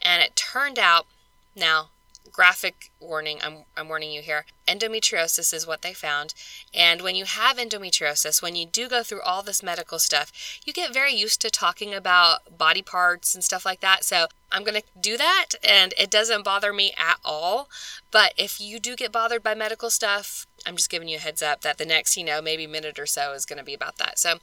And 0.01 0.21
it 0.21 0.35
turned 0.35 0.77
out, 0.77 1.07
now, 1.55 1.89
graphic 2.31 2.91
warning, 2.99 3.39
I'm, 3.43 3.65
I'm 3.77 3.87
warning 3.87 4.11
you 4.11 4.21
here. 4.21 4.45
Endometriosis 4.67 5.53
is 5.53 5.67
what 5.67 5.81
they 5.81 5.93
found. 5.93 6.33
And 6.73 7.01
when 7.01 7.15
you 7.15 7.25
have 7.25 7.57
endometriosis, 7.57 8.41
when 8.41 8.55
you 8.55 8.65
do 8.65 8.89
go 8.89 9.03
through 9.03 9.21
all 9.21 9.41
this 9.43 9.63
medical 9.63 9.99
stuff, 9.99 10.31
you 10.65 10.73
get 10.73 10.93
very 10.93 11.13
used 11.13 11.41
to 11.41 11.49
talking 11.49 11.93
about 11.93 12.57
body 12.57 12.81
parts 12.81 13.35
and 13.35 13.43
stuff 13.43 13.65
like 13.65 13.79
that. 13.81 14.03
So 14.03 14.27
I'm 14.51 14.63
going 14.63 14.81
to 14.81 14.87
do 14.99 15.17
that 15.17 15.47
and 15.63 15.93
it 15.97 16.09
doesn't 16.09 16.43
bother 16.43 16.73
me 16.73 16.93
at 16.97 17.17
all. 17.23 17.69
But 18.11 18.33
if 18.37 18.59
you 18.59 18.79
do 18.79 18.95
get 18.95 19.11
bothered 19.11 19.43
by 19.43 19.53
medical 19.53 19.89
stuff, 19.89 20.47
I'm 20.65 20.75
just 20.75 20.89
giving 20.89 21.07
you 21.07 21.17
a 21.17 21.19
heads 21.19 21.41
up 21.41 21.61
that 21.61 21.77
the 21.77 21.85
next, 21.85 22.17
you 22.17 22.23
know, 22.23 22.41
maybe 22.41 22.67
minute 22.67 22.99
or 22.99 23.05
so 23.05 23.33
is 23.33 23.45
going 23.45 23.59
to 23.59 23.65
be 23.65 23.73
about 23.73 23.97
that. 23.97 24.17
So 24.19 24.35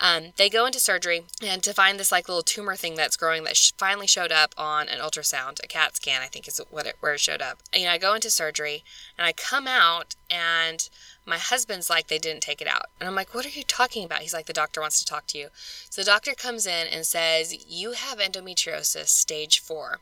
um, 0.00 0.32
they 0.36 0.48
go 0.48 0.66
into 0.66 0.80
surgery 0.80 1.24
and 1.42 1.62
to 1.62 1.72
find 1.72 1.98
this 1.98 2.12
like 2.12 2.28
little 2.28 2.42
tumor 2.42 2.76
thing 2.76 2.94
that's 2.94 3.16
growing 3.16 3.44
that 3.44 3.56
sh- 3.56 3.72
finally 3.78 4.06
showed 4.06 4.32
up 4.32 4.54
on 4.56 4.88
an 4.88 4.98
ultrasound, 4.98 5.62
a 5.62 5.66
CAT 5.66 5.96
scan, 5.96 6.20
I 6.22 6.26
think 6.26 6.48
is 6.48 6.60
what 6.70 6.86
it, 6.86 6.96
where 7.00 7.14
it 7.14 7.20
showed 7.20 7.42
up. 7.42 7.60
And, 7.72 7.82
you 7.82 7.88
know, 7.88 7.94
I 7.94 7.98
go 7.98 8.14
into 8.14 8.30
surgery 8.30 8.84
and 9.16 9.26
I 9.26 9.32
come 9.32 9.66
out 9.66 10.16
and 10.30 10.88
my 11.28 11.38
husband's 11.38 11.90
like, 11.90 12.06
they 12.06 12.18
didn't 12.18 12.42
take 12.42 12.62
it 12.62 12.66
out. 12.66 12.86
And 12.98 13.08
I'm 13.08 13.14
like, 13.14 13.34
what 13.34 13.44
are 13.44 13.50
you 13.50 13.62
talking 13.62 14.04
about? 14.04 14.20
He's 14.20 14.32
like, 14.32 14.46
the 14.46 14.52
doctor 14.52 14.80
wants 14.80 14.98
to 14.98 15.04
talk 15.04 15.26
to 15.28 15.38
you. 15.38 15.48
So 15.90 16.00
the 16.00 16.06
doctor 16.06 16.34
comes 16.34 16.66
in 16.66 16.86
and 16.88 17.04
says, 17.04 17.66
you 17.68 17.92
have 17.92 18.18
endometriosis 18.18 19.08
stage 19.08 19.60
four. 19.60 19.98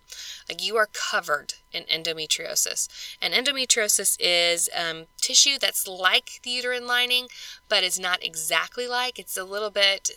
Like 0.49 0.65
you 0.65 0.77
are 0.77 0.89
covered 0.93 1.55
in 1.73 1.83
endometriosis. 1.85 2.89
And 3.21 3.35
endometriosis 3.35 4.17
is 4.21 4.71
um, 4.77 5.07
tissue 5.21 5.59
that's 5.61 5.89
like 5.89 6.41
the 6.45 6.51
uterine 6.51 6.87
lining, 6.87 7.27
but 7.69 7.85
it's 7.85 7.99
not 7.99 8.25
exactly 8.25 8.87
like. 8.87 9.19
It's 9.19 9.37
a 9.37 9.45
little 9.45 9.71
bit 9.71 10.11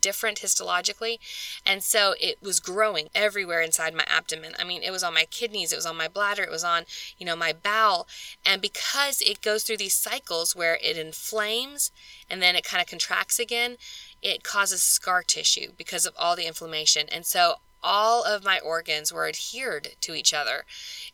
different 0.00 0.38
histologically. 0.38 1.18
And 1.66 1.82
so 1.82 2.14
it 2.20 2.42
was 2.42 2.60
growing 2.60 3.08
everywhere 3.14 3.60
inside 3.60 3.94
my 3.94 4.04
abdomen. 4.06 4.54
I 4.58 4.64
mean, 4.64 4.82
it 4.82 4.90
was 4.90 5.02
on 5.02 5.14
my 5.14 5.24
kidneys, 5.24 5.72
it 5.72 5.76
was 5.76 5.86
on 5.86 5.96
my 5.96 6.08
bladder, 6.08 6.42
it 6.42 6.50
was 6.50 6.64
on, 6.64 6.84
you 7.18 7.26
know, 7.26 7.36
my 7.36 7.52
bowel. 7.52 8.06
And 8.44 8.62
because 8.62 9.20
it 9.20 9.42
goes 9.42 9.64
through 9.64 9.78
these 9.78 9.94
cycles 9.94 10.54
where 10.54 10.78
it 10.82 10.96
inflames 10.96 11.90
and 12.30 12.40
then 12.40 12.56
it 12.56 12.64
kind 12.64 12.80
of 12.80 12.88
contracts 12.88 13.38
again, 13.38 13.76
it 14.22 14.42
causes 14.42 14.82
scar 14.82 15.22
tissue 15.22 15.72
because 15.76 16.06
of 16.06 16.14
all 16.18 16.36
the 16.36 16.46
inflammation. 16.46 17.06
And 17.10 17.24
so 17.24 17.56
all 17.82 18.24
of 18.24 18.44
my 18.44 18.58
organs 18.58 19.12
were 19.12 19.28
adhered 19.28 19.90
to 20.00 20.14
each 20.14 20.34
other. 20.34 20.64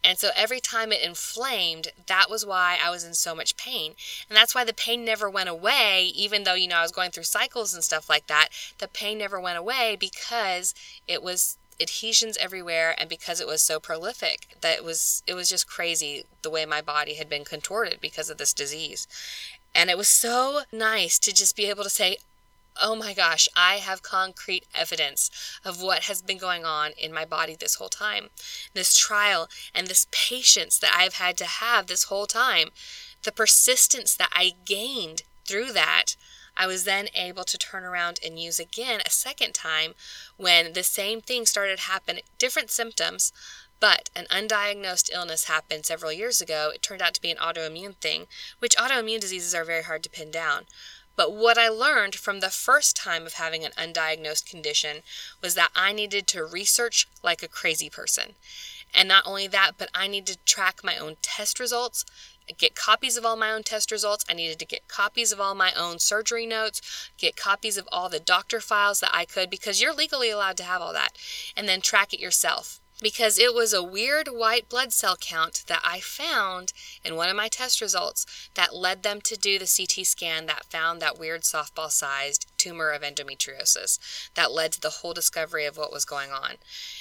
And 0.03 0.19
so 0.19 0.31
every 0.35 0.61
time 0.61 0.93
it 0.93 1.03
inflamed, 1.03 1.89
that 2.07 2.31
was 2.31 2.47
why 2.47 2.79
I 2.83 2.91
was 2.91 3.05
in 3.05 3.15
so 3.15 3.35
much 3.35 3.57
pain. 3.57 3.95
And 4.29 4.37
that's 4.37 4.55
why 4.55 4.65
the 4.65 4.73
pain 4.73 5.05
never 5.05 5.29
went 5.29 5.49
away, 5.49 6.11
even 6.15 6.45
though, 6.45 6.55
you 6.55 6.69
know, 6.69 6.77
I 6.77 6.83
was 6.83 6.93
going 6.93 7.11
through 7.11 7.25
cycles 7.25 7.75
and 7.75 7.85
stuff 7.85 8.09
like 8.09 8.27
that. 8.29 8.49
The 8.79 8.89
pain 8.89 9.19
never 9.19 9.41
went 9.41 9.59
away 9.59 9.97
because 9.99 10.75
it 11.07 11.23
was 11.23 11.59
adhesions 11.81 12.37
everywhere 12.37 12.95
and 12.99 13.09
because 13.09 13.41
it 13.41 13.47
was 13.47 13.61
so 13.61 13.81
prolific 13.81 14.47
that 14.61 14.77
it 14.77 14.85
was 14.85 15.25
it 15.27 15.35
was 15.35 15.49
just 15.49 15.67
crazy 15.67 16.25
the 16.43 16.51
way 16.51 16.65
my 16.65 16.81
body 16.81 17.15
had 17.15 17.29
been 17.29 17.45
contorted 17.45 17.99
because 18.01 18.31
of 18.31 18.39
this 18.39 18.53
disease 18.53 19.09
and 19.75 19.91
it 19.91 19.99
was 19.99 20.09
so 20.09 20.61
nice 20.71 21.19
to 21.19 21.33
just 21.33 21.57
be 21.57 21.69
able 21.69 21.83
to 21.83 21.91
say 21.91 22.17
oh 22.81 22.95
my 22.95 23.15
gosh 23.15 23.49
i 23.57 23.77
have 23.77 24.03
concrete 24.03 24.65
evidence 24.75 25.31
of 25.65 25.83
what 25.83 26.05
has 26.05 26.23
been 26.23 26.39
going 26.39 26.65
on 26.65 26.91
in 26.99 27.13
my 27.13 27.25
body 27.25 27.57
this 27.59 27.77
whole 27.77 27.89
time 27.89 28.29
this 28.75 28.97
trial 28.97 29.49
and 29.75 29.87
this 29.87 30.07
patience 30.11 30.79
that 30.79 30.95
i've 30.97 31.15
had 31.15 31.37
to 31.37 31.45
have 31.45 31.87
this 31.87 32.05
whole 32.05 32.27
time 32.27 32.69
the 33.23 33.33
persistence 33.33 34.15
that 34.15 34.31
i 34.33 34.53
gained 34.65 35.23
through 35.47 35.73
that 35.73 36.17
I 36.57 36.67
was 36.67 36.85
then 36.85 37.09
able 37.15 37.45
to 37.45 37.59
turn 37.59 37.85
around 37.85 38.21
and 38.25 38.39
use 38.39 38.61
again 38.61 39.01
a 39.05 39.11
second 39.11 39.55
time 39.55 39.95
when 40.37 40.73
the 40.73 40.85
same 40.85 41.21
thing 41.21 41.47
started 41.47 41.81
happening, 41.81 42.23
different 42.39 42.71
symptoms, 42.71 43.33
but 43.81 44.09
an 44.15 44.27
undiagnosed 44.31 45.11
illness 45.13 45.45
happened 45.45 45.85
several 45.85 46.13
years 46.13 46.41
ago. 46.41 46.71
It 46.73 46.83
turned 46.83 47.03
out 47.03 47.15
to 47.15 47.21
be 47.21 47.31
an 47.31 47.39
autoimmune 47.39 47.97
thing, 47.97 48.27
which 48.59 48.77
autoimmune 48.77 49.21
diseases 49.21 49.55
are 49.55 49.65
very 49.65 49.83
hard 49.83 50.03
to 50.05 50.11
pin 50.11 50.31
down. 50.31 50.67
But 51.17 51.33
what 51.33 51.59
I 51.59 51.69
learned 51.69 52.15
from 52.15 52.41
the 52.41 52.51
first 52.51 52.97
time 52.97 53.27
of 53.27 53.35
having 53.35 53.65
an 53.65 53.73
undiagnosed 53.73 54.49
condition 54.49 55.03
was 55.41 55.55
that 55.55 55.71
I 55.75 55.93
needed 55.93 56.27
to 56.29 56.45
research 56.45 57.07
like 57.23 57.43
a 57.43 57.49
crazy 57.49 57.89
person. 57.89 58.35
And 58.95 59.09
not 59.09 59.27
only 59.27 59.47
that, 59.49 59.73
but 59.77 59.91
I 59.95 60.07
needed 60.07 60.39
to 60.39 60.45
track 60.45 60.81
my 60.85 60.97
own 60.97 61.17
test 61.23 61.59
results, 61.59 62.05
get 62.59 62.75
copies 62.75 63.17
of 63.17 63.25
all 63.25 63.37
my 63.37 63.51
own 63.51 63.63
test 63.63 63.91
results. 63.91 64.25
I 64.29 64.35
needed 64.35 64.59
to 64.61 64.67
get 64.67 64.87
copies 64.87 65.33
of 65.33 65.41
all 65.41 65.55
my 65.55 65.73
own 65.73 65.99
surgery 65.99 66.47
notes, 66.47 67.11
get 67.19 67.37
copies 67.37 67.77
of 67.77 67.89
all 67.91 68.09
the 68.09 68.21
doctor 68.21 68.61
files 68.61 69.01
that 69.01 69.15
I 69.15 69.25
could, 69.25 69.51
because 69.51 69.81
you're 69.81 69.95
legally 69.95 70.31
allowed 70.31 70.57
to 70.59 70.65
have 70.65 70.81
all 70.81 70.93
that, 70.93 71.19
and 71.57 71.69
then 71.69 71.81
track 71.81 72.13
it 72.13 72.21
yourself 72.21 72.81
because 73.05 73.39
it 73.39 73.53
was 73.53 73.75
a 73.75 73.83
weird 73.83 74.29
white 74.29 74.67
blood 74.71 74.91
cell 74.91 75.15
count 75.15 75.65
that 75.67 75.83
I 75.85 76.01
found 76.01 76.73
in 77.05 77.17
one 77.17 77.29
of 77.29 77.37
my 77.37 77.49
test 77.49 77.83
results 77.83 78.49
that 78.55 78.75
led 78.75 79.03
them 79.03 79.21
to 79.25 79.37
do 79.37 79.59
the 79.59 79.71
CT 79.71 80.07
scan 80.07 80.47
that 80.47 80.65
found 80.65 81.03
that 81.03 81.19
weird 81.19 81.43
softball 81.43 81.91
sized 81.91 82.47
tumor 82.57 82.89
of 82.89 83.03
endometriosis 83.03 83.99
that 84.37 84.53
led 84.53 84.73
to 84.73 84.81
the 84.81 84.89
whole 84.89 85.13
discovery 85.13 85.67
of 85.67 85.77
what 85.77 85.93
was 85.93 86.07
going 86.07 86.31
on. 86.31 86.53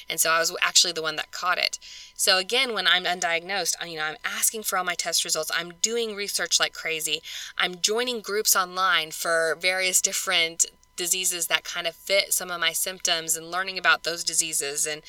And 0.10 0.20
so 0.20 0.30
I 0.30 0.40
was 0.40 0.54
actually 0.62 0.92
the 0.92 1.02
one 1.02 1.16
that 1.16 1.32
caught 1.32 1.58
it. 1.58 1.80
So 2.16 2.38
again, 2.38 2.74
when 2.74 2.86
I'm 2.86 3.06
undiagnosed, 3.06 3.76
you 3.90 3.98
know, 3.98 4.04
I'm 4.04 4.18
asking 4.26 4.64
for 4.64 4.78
all 4.78 4.84
my 4.84 4.96
test 4.96 5.24
results. 5.24 5.52
I'm 5.56 5.76
doing 5.82 6.16
research 6.16 6.60
like 6.60 6.74
crazy. 6.74 7.22
I'm 7.58 7.80
joining 7.80 8.20
groups 8.20 8.58
online 8.58 9.12
for 9.12 9.58
various 9.58 10.02
different 10.02 10.66
diseases 10.96 11.48
that 11.48 11.64
kind 11.64 11.88
of 11.88 11.96
fit 11.96 12.34
some 12.34 12.52
of 12.52 12.60
my 12.60 12.72
symptoms 12.72 13.36
and 13.36 13.52
learning 13.52 13.78
about 13.78 14.04
those 14.04 14.24
diseases 14.24 14.86
and 14.86 15.02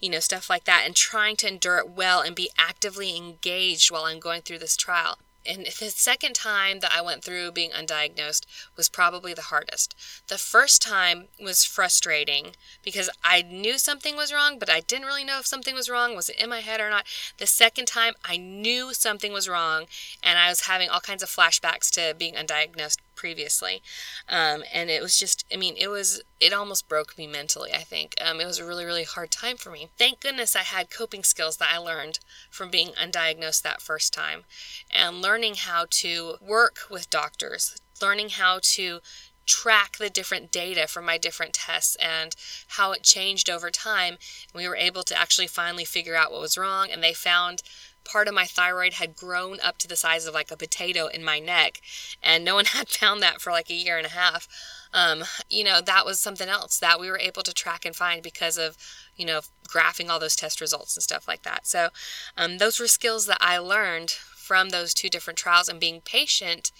you 0.00 0.10
know 0.10 0.20
stuff 0.20 0.48
like 0.48 0.64
that 0.64 0.82
and 0.84 0.94
trying 0.94 1.36
to 1.36 1.48
endure 1.48 1.78
it 1.78 1.90
well 1.90 2.20
and 2.20 2.34
be 2.34 2.50
actively 2.58 3.16
engaged 3.16 3.90
while 3.90 4.04
I'm 4.04 4.20
going 4.20 4.42
through 4.42 4.58
this 4.58 4.76
trial. 4.76 5.18
And 5.44 5.66
the 5.78 5.90
second 5.90 6.34
time 6.34 6.80
that 6.80 6.92
I 6.94 7.02
went 7.02 7.24
through 7.24 7.52
being 7.52 7.70
undiagnosed 7.70 8.44
was 8.76 8.88
probably 8.88 9.34
the 9.34 9.42
hardest. 9.42 9.94
The 10.28 10.38
first 10.38 10.82
time 10.82 11.28
was 11.40 11.64
frustrating 11.64 12.54
because 12.82 13.10
I 13.24 13.42
knew 13.42 13.78
something 13.78 14.16
was 14.16 14.32
wrong, 14.32 14.58
but 14.58 14.70
I 14.70 14.80
didn't 14.80 15.06
really 15.06 15.24
know 15.24 15.38
if 15.38 15.46
something 15.46 15.74
was 15.74 15.90
wrong. 15.90 16.14
Was 16.14 16.28
it 16.28 16.40
in 16.40 16.50
my 16.50 16.60
head 16.60 16.80
or 16.80 16.90
not? 16.90 17.06
The 17.38 17.46
second 17.46 17.86
time, 17.86 18.14
I 18.24 18.36
knew 18.36 18.94
something 18.94 19.32
was 19.32 19.48
wrong, 19.48 19.86
and 20.22 20.38
I 20.38 20.48
was 20.48 20.62
having 20.62 20.88
all 20.88 21.00
kinds 21.00 21.22
of 21.22 21.28
flashbacks 21.28 21.90
to 21.92 22.14
being 22.16 22.34
undiagnosed 22.34 22.98
previously. 23.22 23.80
Um, 24.28 24.64
and 24.74 24.90
it 24.90 25.00
was 25.00 25.16
just, 25.16 25.44
I 25.54 25.56
mean, 25.56 25.76
it 25.78 25.86
was, 25.86 26.20
it 26.40 26.52
almost 26.52 26.88
broke 26.88 27.16
me 27.16 27.28
mentally, 27.28 27.72
I 27.72 27.84
think. 27.84 28.16
Um, 28.20 28.40
it 28.40 28.46
was 28.46 28.58
a 28.58 28.66
really, 28.66 28.84
really 28.84 29.04
hard 29.04 29.30
time 29.30 29.56
for 29.56 29.70
me. 29.70 29.90
Thank 29.96 30.18
goodness 30.18 30.56
I 30.56 30.64
had 30.64 30.90
coping 30.90 31.22
skills 31.22 31.58
that 31.58 31.70
I 31.72 31.78
learned 31.78 32.18
from 32.50 32.68
being 32.68 32.88
undiagnosed 33.00 33.62
that 33.62 33.80
first 33.80 34.12
time 34.12 34.42
and 34.90 35.22
learning 35.22 35.54
how 35.54 35.86
to 36.02 36.34
work 36.40 36.78
with 36.90 37.10
doctors, 37.10 37.76
learning 38.00 38.30
how 38.30 38.58
to 38.60 38.98
track 39.46 39.98
the 39.98 40.10
different 40.10 40.50
data 40.50 40.88
from 40.88 41.04
my 41.04 41.16
different 41.16 41.52
tests 41.52 41.94
and 41.96 42.34
how 42.76 42.90
it 42.90 43.04
changed 43.04 43.48
over 43.48 43.70
time. 43.70 44.16
We 44.52 44.66
were 44.66 44.74
able 44.74 45.04
to 45.04 45.16
actually 45.16 45.46
finally 45.46 45.84
figure 45.84 46.16
out 46.16 46.32
what 46.32 46.40
was 46.40 46.58
wrong, 46.58 46.90
and 46.90 47.04
they 47.04 47.12
found 47.12 47.62
part 48.04 48.28
of 48.28 48.34
my 48.34 48.44
thyroid 48.44 48.94
had 48.94 49.16
grown 49.16 49.58
up 49.60 49.78
to 49.78 49.88
the 49.88 49.96
size 49.96 50.26
of 50.26 50.34
like 50.34 50.50
a 50.50 50.56
potato 50.56 51.06
in 51.06 51.24
my 51.24 51.38
neck, 51.38 51.80
and 52.22 52.44
no 52.44 52.54
one 52.54 52.64
had 52.76 52.88
found 52.88 53.22
that 53.22 53.40
for 53.40 53.50
like 53.50 53.70
a 53.70 53.74
year 53.74 53.96
and 53.96 54.06
a 54.06 54.10
half. 54.10 54.48
Um, 54.94 55.24
you 55.48 55.64
know, 55.64 55.80
that 55.80 56.04
was 56.04 56.20
something 56.20 56.48
else 56.48 56.78
that 56.78 57.00
we 57.00 57.10
were 57.10 57.18
able 57.18 57.42
to 57.42 57.54
track 57.54 57.84
and 57.84 57.96
find 57.96 58.22
because 58.22 58.58
of, 58.58 58.76
you 59.16 59.24
know, 59.24 59.40
graphing 59.66 60.10
all 60.10 60.20
those 60.20 60.36
test 60.36 60.60
results 60.60 60.96
and 60.96 61.02
stuff 61.02 61.26
like 61.26 61.42
that. 61.42 61.66
So, 61.66 61.88
um, 62.36 62.58
those 62.58 62.78
were 62.78 62.86
skills 62.86 63.24
that 63.26 63.38
I 63.40 63.56
learned 63.56 64.10
from 64.10 64.68
those 64.68 64.92
two 64.92 65.08
different 65.08 65.38
trials 65.38 65.68
and 65.68 65.80
being 65.80 66.02
patient 66.02 66.72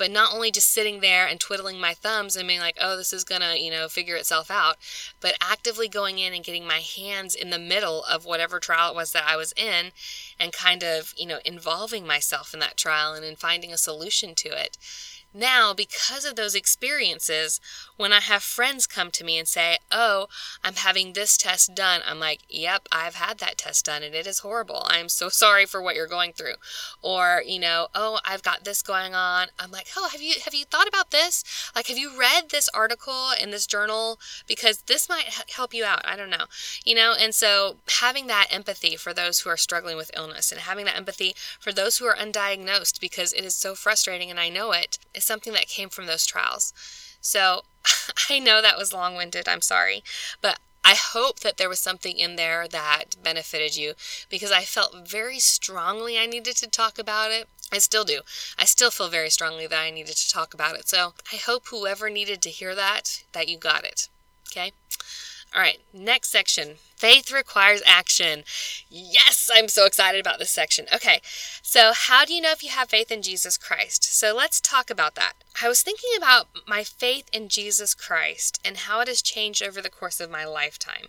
but 0.00 0.10
not 0.10 0.32
only 0.32 0.50
just 0.50 0.70
sitting 0.70 1.00
there 1.00 1.26
and 1.26 1.38
twiddling 1.38 1.78
my 1.78 1.92
thumbs 1.92 2.34
and 2.34 2.48
being 2.48 2.58
like, 2.58 2.78
oh, 2.80 2.96
this 2.96 3.12
is 3.12 3.22
going 3.22 3.42
to, 3.42 3.60
you 3.60 3.70
know, 3.70 3.86
figure 3.86 4.16
itself 4.16 4.50
out, 4.50 4.76
but 5.20 5.36
actively 5.42 5.88
going 5.88 6.18
in 6.18 6.32
and 6.32 6.42
getting 6.42 6.66
my 6.66 6.78
hands 6.78 7.34
in 7.34 7.50
the 7.50 7.58
middle 7.58 8.02
of 8.04 8.24
whatever 8.24 8.58
trial 8.58 8.92
it 8.92 8.96
was 8.96 9.12
that 9.12 9.28
I 9.28 9.36
was 9.36 9.52
in 9.58 9.92
and 10.40 10.54
kind 10.54 10.82
of, 10.82 11.12
you 11.18 11.26
know, 11.26 11.40
involving 11.44 12.06
myself 12.06 12.54
in 12.54 12.60
that 12.60 12.78
trial 12.78 13.12
and 13.12 13.26
in 13.26 13.36
finding 13.36 13.74
a 13.74 13.76
solution 13.76 14.34
to 14.36 14.48
it. 14.48 14.78
Now, 15.32 15.72
because 15.72 16.24
of 16.24 16.34
those 16.34 16.56
experiences, 16.56 17.60
when 17.96 18.12
I 18.12 18.20
have 18.20 18.42
friends 18.42 18.86
come 18.86 19.10
to 19.12 19.22
me 19.24 19.38
and 19.38 19.46
say, 19.46 19.78
Oh, 19.92 20.26
I'm 20.64 20.74
having 20.74 21.12
this 21.12 21.36
test 21.36 21.74
done, 21.74 22.00
I'm 22.04 22.18
like, 22.18 22.40
Yep, 22.48 22.88
I've 22.90 23.14
had 23.14 23.38
that 23.38 23.58
test 23.58 23.84
done 23.84 24.02
and 24.02 24.14
it 24.14 24.26
is 24.26 24.40
horrible. 24.40 24.86
I'm 24.86 25.08
so 25.08 25.28
sorry 25.40 25.66
for 25.66 25.80
what 25.80 25.94
you're 25.94 26.08
going 26.08 26.32
through. 26.32 26.54
Or, 27.00 27.42
you 27.46 27.60
know, 27.60 27.88
oh, 27.94 28.18
I've 28.24 28.42
got 28.42 28.64
this 28.64 28.82
going 28.82 29.14
on. 29.14 29.48
I'm 29.58 29.70
like, 29.70 29.88
Oh, 29.96 30.08
have 30.10 30.20
you 30.20 30.34
have 30.44 30.54
you 30.54 30.64
thought 30.64 30.88
about 30.88 31.10
this? 31.12 31.44
Like, 31.76 31.86
have 31.86 31.98
you 31.98 32.18
read 32.18 32.48
this 32.50 32.68
article 32.74 33.30
in 33.40 33.50
this 33.50 33.66
journal? 33.66 34.18
Because 34.48 34.82
this 34.82 35.08
might 35.08 35.44
help 35.54 35.72
you 35.72 35.84
out. 35.84 36.00
I 36.04 36.16
don't 36.16 36.30
know. 36.30 36.46
You 36.84 36.96
know, 36.96 37.14
and 37.18 37.34
so 37.34 37.76
having 38.00 38.26
that 38.26 38.48
empathy 38.50 38.96
for 38.96 39.14
those 39.14 39.40
who 39.40 39.50
are 39.50 39.56
struggling 39.56 39.96
with 39.96 40.10
illness 40.16 40.50
and 40.50 40.62
having 40.62 40.86
that 40.86 40.96
empathy 40.96 41.36
for 41.60 41.72
those 41.72 41.98
who 41.98 42.06
are 42.06 42.16
undiagnosed 42.16 43.00
because 43.00 43.32
it 43.32 43.44
is 43.44 43.54
so 43.54 43.74
frustrating 43.76 44.30
and 44.30 44.40
I 44.40 44.48
know 44.48 44.72
it 44.72 44.98
is 45.20 45.26
something 45.26 45.52
that 45.52 45.68
came 45.68 45.88
from 45.90 46.06
those 46.06 46.26
trials. 46.26 46.72
So 47.20 47.64
I 48.30 48.38
know 48.38 48.60
that 48.60 48.78
was 48.78 48.92
long 48.92 49.16
winded, 49.16 49.48
I'm 49.48 49.60
sorry, 49.62 50.02
but 50.40 50.58
I 50.82 50.94
hope 50.94 51.40
that 51.40 51.58
there 51.58 51.68
was 51.68 51.78
something 51.78 52.16
in 52.16 52.36
there 52.36 52.66
that 52.66 53.16
benefited 53.22 53.76
you 53.76 53.92
because 54.30 54.50
I 54.50 54.62
felt 54.62 55.06
very 55.06 55.38
strongly 55.38 56.18
I 56.18 56.26
needed 56.26 56.56
to 56.56 56.66
talk 56.68 56.98
about 56.98 57.30
it. 57.30 57.48
I 57.70 57.78
still 57.78 58.04
do. 58.04 58.22
I 58.58 58.64
still 58.64 58.90
feel 58.90 59.08
very 59.08 59.30
strongly 59.30 59.66
that 59.66 59.78
I 59.78 59.90
needed 59.90 60.16
to 60.16 60.30
talk 60.30 60.54
about 60.54 60.76
it. 60.76 60.88
So 60.88 61.12
I 61.32 61.36
hope 61.36 61.66
whoever 61.66 62.08
needed 62.08 62.40
to 62.42 62.50
hear 62.50 62.74
that, 62.74 63.22
that 63.32 63.48
you 63.48 63.58
got 63.58 63.84
it. 63.84 64.08
Okay? 64.50 64.72
All 65.52 65.60
right, 65.60 65.80
next 65.92 66.30
section. 66.30 66.76
Faith 66.94 67.32
requires 67.32 67.82
action. 67.84 68.44
Yes, 68.88 69.50
I'm 69.52 69.66
so 69.66 69.84
excited 69.84 70.20
about 70.20 70.38
this 70.38 70.50
section. 70.50 70.86
Okay, 70.94 71.20
so 71.60 71.92
how 71.92 72.24
do 72.24 72.32
you 72.32 72.40
know 72.40 72.52
if 72.52 72.62
you 72.62 72.70
have 72.70 72.90
faith 72.90 73.10
in 73.10 73.20
Jesus 73.20 73.56
Christ? 73.56 74.04
So 74.04 74.32
let's 74.32 74.60
talk 74.60 74.90
about 74.90 75.16
that. 75.16 75.32
I 75.60 75.68
was 75.68 75.82
thinking 75.82 76.10
about 76.16 76.48
my 76.68 76.84
faith 76.84 77.28
in 77.32 77.48
Jesus 77.48 77.94
Christ 77.94 78.60
and 78.64 78.76
how 78.76 79.00
it 79.00 79.08
has 79.08 79.22
changed 79.22 79.60
over 79.60 79.82
the 79.82 79.90
course 79.90 80.20
of 80.20 80.30
my 80.30 80.44
lifetime. 80.44 81.08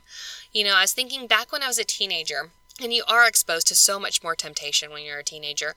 You 0.51 0.63
know, 0.63 0.73
I 0.75 0.81
was 0.81 0.93
thinking 0.93 1.27
back 1.27 1.51
when 1.51 1.61
I 1.61 1.67
was 1.67 1.77
a 1.77 1.83
teenager, 1.83 2.49
and 2.81 2.91
you 2.91 3.03
are 3.07 3.27
exposed 3.27 3.67
to 3.67 3.75
so 3.75 3.99
much 3.99 4.23
more 4.23 4.35
temptation 4.35 4.91
when 4.91 5.03
you're 5.03 5.19
a 5.19 5.23
teenager. 5.23 5.75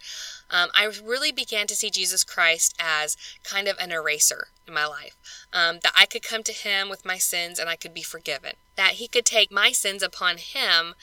Um, 0.51 0.71
I 0.75 0.85
really 0.85 1.33
began 1.33 1.67
to 1.67 1.77
see 1.77 1.91
Jesus 1.91 2.25
Christ 2.25 2.75
as 2.79 3.17
kind 3.43 3.69
of 3.69 3.77
an 3.79 3.93
eraser 3.93 4.49
in 4.67 4.75
my 4.75 4.87
life. 4.87 5.17
Um, 5.53 5.79
that 5.83 5.93
I 5.97 6.07
could 6.07 6.23
come 6.23 6.43
to 6.45 6.53
Him 6.53 6.89
with 6.89 7.05
my 7.05 7.19
sins 7.19 7.59
and 7.59 7.69
I 7.69 7.77
could 7.77 7.95
be 7.95 8.03
forgiven. 8.03 8.53
That 8.77 8.95
He 8.95 9.07
could 9.07 9.25
take 9.25 9.53
my 9.53 9.71
sins 9.71 10.03
upon 10.03 10.39
Him 10.39 10.95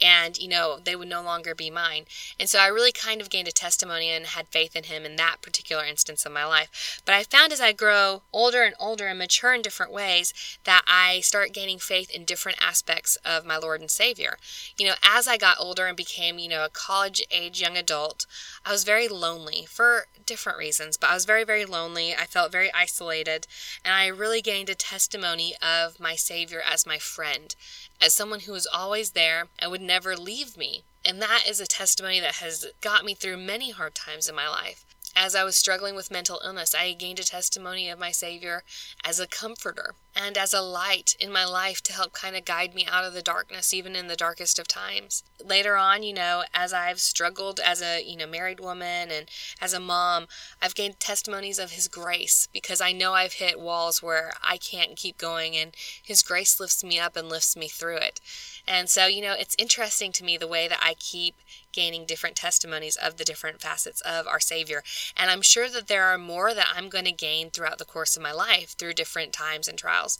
and, 0.00 0.38
you 0.38 0.48
know, 0.48 0.78
they 0.82 0.96
would 0.96 1.08
no 1.08 1.22
longer 1.22 1.54
be 1.54 1.68
mine. 1.68 2.04
And 2.40 2.48
so 2.48 2.58
I 2.58 2.68
really 2.68 2.92
kind 2.92 3.20
of 3.20 3.28
gained 3.28 3.48
a 3.48 3.52
testimony 3.52 4.08
and 4.08 4.24
had 4.24 4.48
faith 4.48 4.74
in 4.74 4.84
Him 4.84 5.04
in 5.04 5.16
that 5.16 5.42
particular 5.42 5.84
instance 5.84 6.24
of 6.24 6.32
my 6.32 6.46
life. 6.46 7.02
But 7.04 7.14
I 7.14 7.24
found 7.24 7.52
as 7.52 7.60
I 7.60 7.72
grow 7.72 8.22
older 8.32 8.62
and 8.62 8.74
older 8.80 9.06
and 9.06 9.18
mature 9.18 9.52
in 9.52 9.62
different 9.62 9.92
ways 9.92 10.32
that 10.64 10.82
I 10.86 11.20
start 11.20 11.52
gaining 11.52 11.78
faith 11.78 12.10
in 12.10 12.24
different 12.24 12.58
aspects 12.64 13.16
of 13.24 13.44
my 13.44 13.58
Lord 13.58 13.80
and 13.80 13.90
Savior. 13.90 14.38
You 14.78 14.86
know, 14.86 14.94
as 15.02 15.28
I 15.28 15.36
got 15.36 15.60
older 15.60 15.86
and 15.86 15.96
became, 15.96 16.38
you 16.38 16.48
know, 16.48 16.64
a 16.64 16.70
college 16.70 17.22
age 17.30 17.60
young 17.60 17.76
adult, 17.76 18.26
I 18.64 18.72
was 18.72 18.84
very 18.88 19.06
lonely 19.06 19.66
for 19.68 20.06
different 20.24 20.56
reasons, 20.56 20.96
but 20.96 21.10
I 21.10 21.14
was 21.14 21.26
very, 21.26 21.44
very 21.44 21.66
lonely. 21.66 22.14
I 22.14 22.24
felt 22.24 22.50
very 22.50 22.72
isolated, 22.72 23.46
and 23.84 23.92
I 23.92 24.06
really 24.06 24.40
gained 24.40 24.70
a 24.70 24.74
testimony 24.74 25.54
of 25.60 26.00
my 26.00 26.16
Savior 26.16 26.62
as 26.66 26.86
my 26.86 26.96
friend, 26.96 27.54
as 28.00 28.14
someone 28.14 28.40
who 28.40 28.52
was 28.52 28.66
always 28.66 29.10
there 29.10 29.48
and 29.58 29.70
would 29.70 29.82
never 29.82 30.16
leave 30.16 30.56
me. 30.56 30.84
And 31.04 31.20
that 31.20 31.44
is 31.46 31.60
a 31.60 31.66
testimony 31.66 32.18
that 32.20 32.36
has 32.36 32.64
got 32.80 33.04
me 33.04 33.12
through 33.12 33.36
many 33.36 33.72
hard 33.72 33.94
times 33.94 34.26
in 34.26 34.34
my 34.34 34.48
life. 34.48 34.86
As 35.20 35.34
I 35.34 35.42
was 35.42 35.56
struggling 35.56 35.96
with 35.96 36.12
mental 36.12 36.40
illness, 36.44 36.76
I 36.76 36.92
gained 36.92 37.18
a 37.18 37.24
testimony 37.24 37.88
of 37.88 37.98
my 37.98 38.12
Savior 38.12 38.62
as 39.04 39.18
a 39.18 39.26
comforter. 39.26 39.96
and 40.20 40.36
as 40.36 40.52
a 40.52 40.60
light 40.60 41.16
in 41.20 41.30
my 41.30 41.44
life 41.44 41.80
to 41.80 41.92
help 41.92 42.12
kind 42.12 42.34
of 42.34 42.44
guide 42.44 42.74
me 42.74 42.84
out 42.86 43.04
of 43.04 43.14
the 43.14 43.22
darkness, 43.22 43.72
even 43.72 43.94
in 43.94 44.08
the 44.08 44.16
darkest 44.16 44.58
of 44.58 44.66
times. 44.66 45.22
Later 45.44 45.76
on, 45.76 46.02
you 46.02 46.12
know, 46.12 46.42
as 46.52 46.72
I've 46.72 46.98
struggled 46.98 47.60
as 47.60 47.80
a, 47.80 48.02
you 48.02 48.16
know, 48.16 48.26
married 48.26 48.58
woman 48.58 49.10
and 49.12 49.30
as 49.60 49.72
a 49.72 49.80
mom, 49.80 50.26
I've 50.60 50.74
gained 50.74 50.98
testimonies 50.98 51.58
of 51.60 51.70
His 51.70 51.86
grace 51.86 52.48
because 52.52 52.80
I 52.80 52.90
know 52.90 53.14
I've 53.14 53.34
hit 53.34 53.60
walls 53.60 54.02
where 54.02 54.32
I 54.42 54.56
can't 54.56 54.96
keep 54.96 55.18
going 55.18 55.56
and 55.56 55.74
His 56.02 56.22
grace 56.22 56.58
lifts 56.58 56.82
me 56.82 56.98
up 56.98 57.16
and 57.16 57.28
lifts 57.28 57.56
me 57.56 57.68
through 57.68 57.98
it. 57.98 58.20
And 58.66 58.88
so, 58.90 59.06
you 59.06 59.22
know, 59.22 59.34
it's 59.38 59.56
interesting 59.56 60.10
to 60.12 60.24
me 60.24 60.36
the 60.36 60.48
way 60.48 60.66
that 60.66 60.80
I 60.82 60.94
keep 60.94 61.36
gaining 61.78 62.04
different 62.04 62.34
testimonies 62.34 62.96
of 62.96 63.18
the 63.18 63.24
different 63.24 63.60
facets 63.60 64.00
of 64.00 64.26
our 64.26 64.40
Savior. 64.40 64.82
And 65.16 65.30
I'm 65.30 65.42
sure 65.42 65.68
that 65.68 65.86
there 65.86 66.06
are 66.06 66.18
more 66.18 66.52
that 66.52 66.66
I'm 66.74 66.88
going 66.88 67.04
to 67.04 67.12
gain 67.12 67.50
throughout 67.50 67.78
the 67.78 67.84
course 67.84 68.16
of 68.16 68.22
my 68.22 68.32
life 68.32 68.70
through 68.70 68.94
different 68.94 69.32
times 69.32 69.68
and 69.68 69.78
trials. 69.78 70.18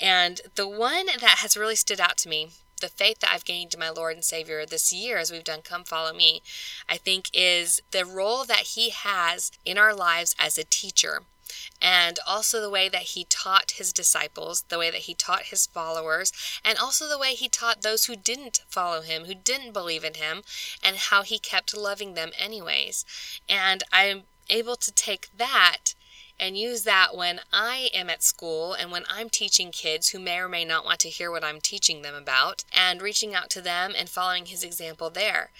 And 0.00 0.40
the 0.54 0.66
one 0.66 1.04
that 1.20 1.40
has 1.42 1.58
really 1.58 1.76
stood 1.76 2.00
out 2.00 2.16
to 2.18 2.30
me 2.30 2.52
the 2.80 2.88
faith 2.88 3.20
that 3.20 3.30
I've 3.32 3.44
gained 3.44 3.74
in 3.74 3.80
my 3.80 3.90
Lord 3.90 4.14
and 4.14 4.24
Savior 4.24 4.64
this 4.64 4.94
year 4.94 5.18
as 5.18 5.30
we've 5.30 5.44
done 5.44 5.60
Come 5.62 5.84
Follow 5.84 6.14
Me, 6.14 6.40
I 6.88 6.96
think 6.96 7.28
is 7.34 7.82
the 7.90 8.06
role 8.06 8.44
that 8.44 8.68
He 8.74 8.88
has 8.88 9.52
in 9.66 9.76
our 9.76 9.94
lives 9.94 10.34
as 10.38 10.56
a 10.56 10.64
teacher 10.64 11.20
and 11.80 12.18
also 12.26 12.60
the 12.60 12.70
way 12.70 12.88
that 12.88 13.02
he 13.02 13.24
taught 13.24 13.72
his 13.72 13.92
disciples, 13.92 14.64
the 14.68 14.78
way 14.78 14.90
that 14.90 15.02
he 15.02 15.14
taught 15.14 15.44
his 15.44 15.66
followers, 15.66 16.32
and 16.64 16.78
also 16.78 17.08
the 17.08 17.18
way 17.18 17.34
he 17.34 17.48
taught 17.48 17.82
those 17.82 18.06
who 18.06 18.16
didn't 18.16 18.62
follow 18.68 19.02
him, 19.02 19.24
who 19.24 19.34
didn't 19.34 19.72
believe 19.72 20.04
in 20.04 20.14
him, 20.14 20.42
and 20.82 20.96
how 20.96 21.22
he 21.22 21.38
kept 21.38 21.76
loving 21.76 22.14
them 22.14 22.30
anyways. 22.38 23.04
And 23.48 23.82
I'm 23.92 24.22
able 24.50 24.76
to 24.76 24.92
take 24.92 25.28
that 25.36 25.94
and 26.38 26.58
use 26.58 26.82
that 26.82 27.16
when 27.16 27.40
I 27.52 27.90
am 27.94 28.10
at 28.10 28.22
school 28.22 28.72
and 28.74 28.90
when 28.90 29.04
I'm 29.08 29.30
teaching 29.30 29.70
kids 29.70 30.08
who 30.08 30.18
may 30.18 30.38
or 30.38 30.48
may 30.48 30.64
not 30.64 30.84
want 30.84 30.98
to 31.00 31.08
hear 31.08 31.30
what 31.30 31.44
I'm 31.44 31.60
teaching 31.60 32.02
them 32.02 32.14
about, 32.14 32.64
and 32.72 33.00
reaching 33.00 33.34
out 33.34 33.50
to 33.50 33.60
them 33.60 33.94
and 33.96 34.08
following 34.08 34.46
his 34.46 34.64
example 34.64 35.10
there 35.10 35.50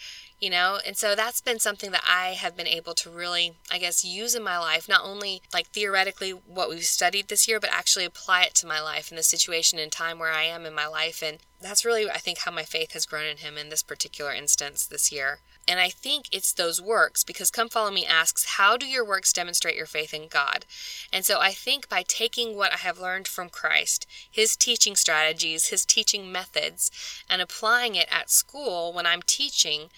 you 0.40 0.50
know? 0.50 0.78
And 0.86 0.96
so 0.96 1.14
that's 1.14 1.40
been 1.40 1.58
something 1.58 1.90
that 1.92 2.04
i 2.08 2.28
have 2.30 2.56
been 2.56 2.66
able 2.66 2.94
to 2.94 3.10
really 3.10 3.54
i 3.70 3.78
guess 3.78 4.04
use 4.04 4.34
in 4.34 4.42
my 4.42 4.58
life 4.58 4.88
not 4.88 5.04
only 5.04 5.42
like 5.52 5.68
theoretically 5.68 6.30
what 6.30 6.68
we've 6.68 6.84
studied 6.84 7.28
this 7.28 7.48
year 7.48 7.60
but 7.60 7.70
actually 7.72 8.04
apply 8.04 8.42
it 8.42 8.54
to 8.54 8.66
my 8.66 8.80
life 8.80 9.10
and 9.10 9.18
the 9.18 9.22
situation 9.22 9.78
and 9.78 9.92
time 9.92 10.18
where 10.18 10.32
i 10.32 10.42
am 10.42 10.64
in 10.66 10.74
my 10.74 10.86
life. 10.86 11.22
And 11.22 11.38
that's 11.60 11.84
really 11.84 12.10
i 12.10 12.18
think 12.18 12.38
how 12.38 12.50
my 12.50 12.64
faith 12.64 12.92
has 12.92 13.06
grown 13.06 13.26
in 13.26 13.38
him 13.38 13.56
in 13.56 13.68
this 13.68 13.82
particular 13.82 14.32
instance 14.32 14.86
this 14.86 15.10
year. 15.10 15.40
And 15.66 15.80
I 15.80 15.88
think 15.88 16.26
it's 16.30 16.52
those 16.52 16.82
works 16.82 17.24
because 17.24 17.50
Come 17.50 17.70
Follow 17.70 17.90
Me 17.90 18.04
asks, 18.04 18.56
How 18.56 18.76
do 18.76 18.86
your 18.86 19.04
works 19.04 19.32
demonstrate 19.32 19.76
your 19.76 19.86
faith 19.86 20.12
in 20.12 20.28
God? 20.28 20.66
And 21.12 21.24
so 21.24 21.40
I 21.40 21.52
think 21.52 21.88
by 21.88 22.04
taking 22.06 22.54
what 22.54 22.72
I 22.72 22.78
have 22.78 22.98
learned 22.98 23.26
from 23.26 23.48
Christ, 23.48 24.06
his 24.30 24.56
teaching 24.56 24.94
strategies, 24.94 25.68
his 25.68 25.86
teaching 25.86 26.30
methods, 26.30 26.90
and 27.30 27.40
applying 27.40 27.94
it 27.94 28.08
at 28.10 28.30
school 28.30 28.92
when 28.92 29.06
I'm 29.06 29.22
teaching, 29.22 29.88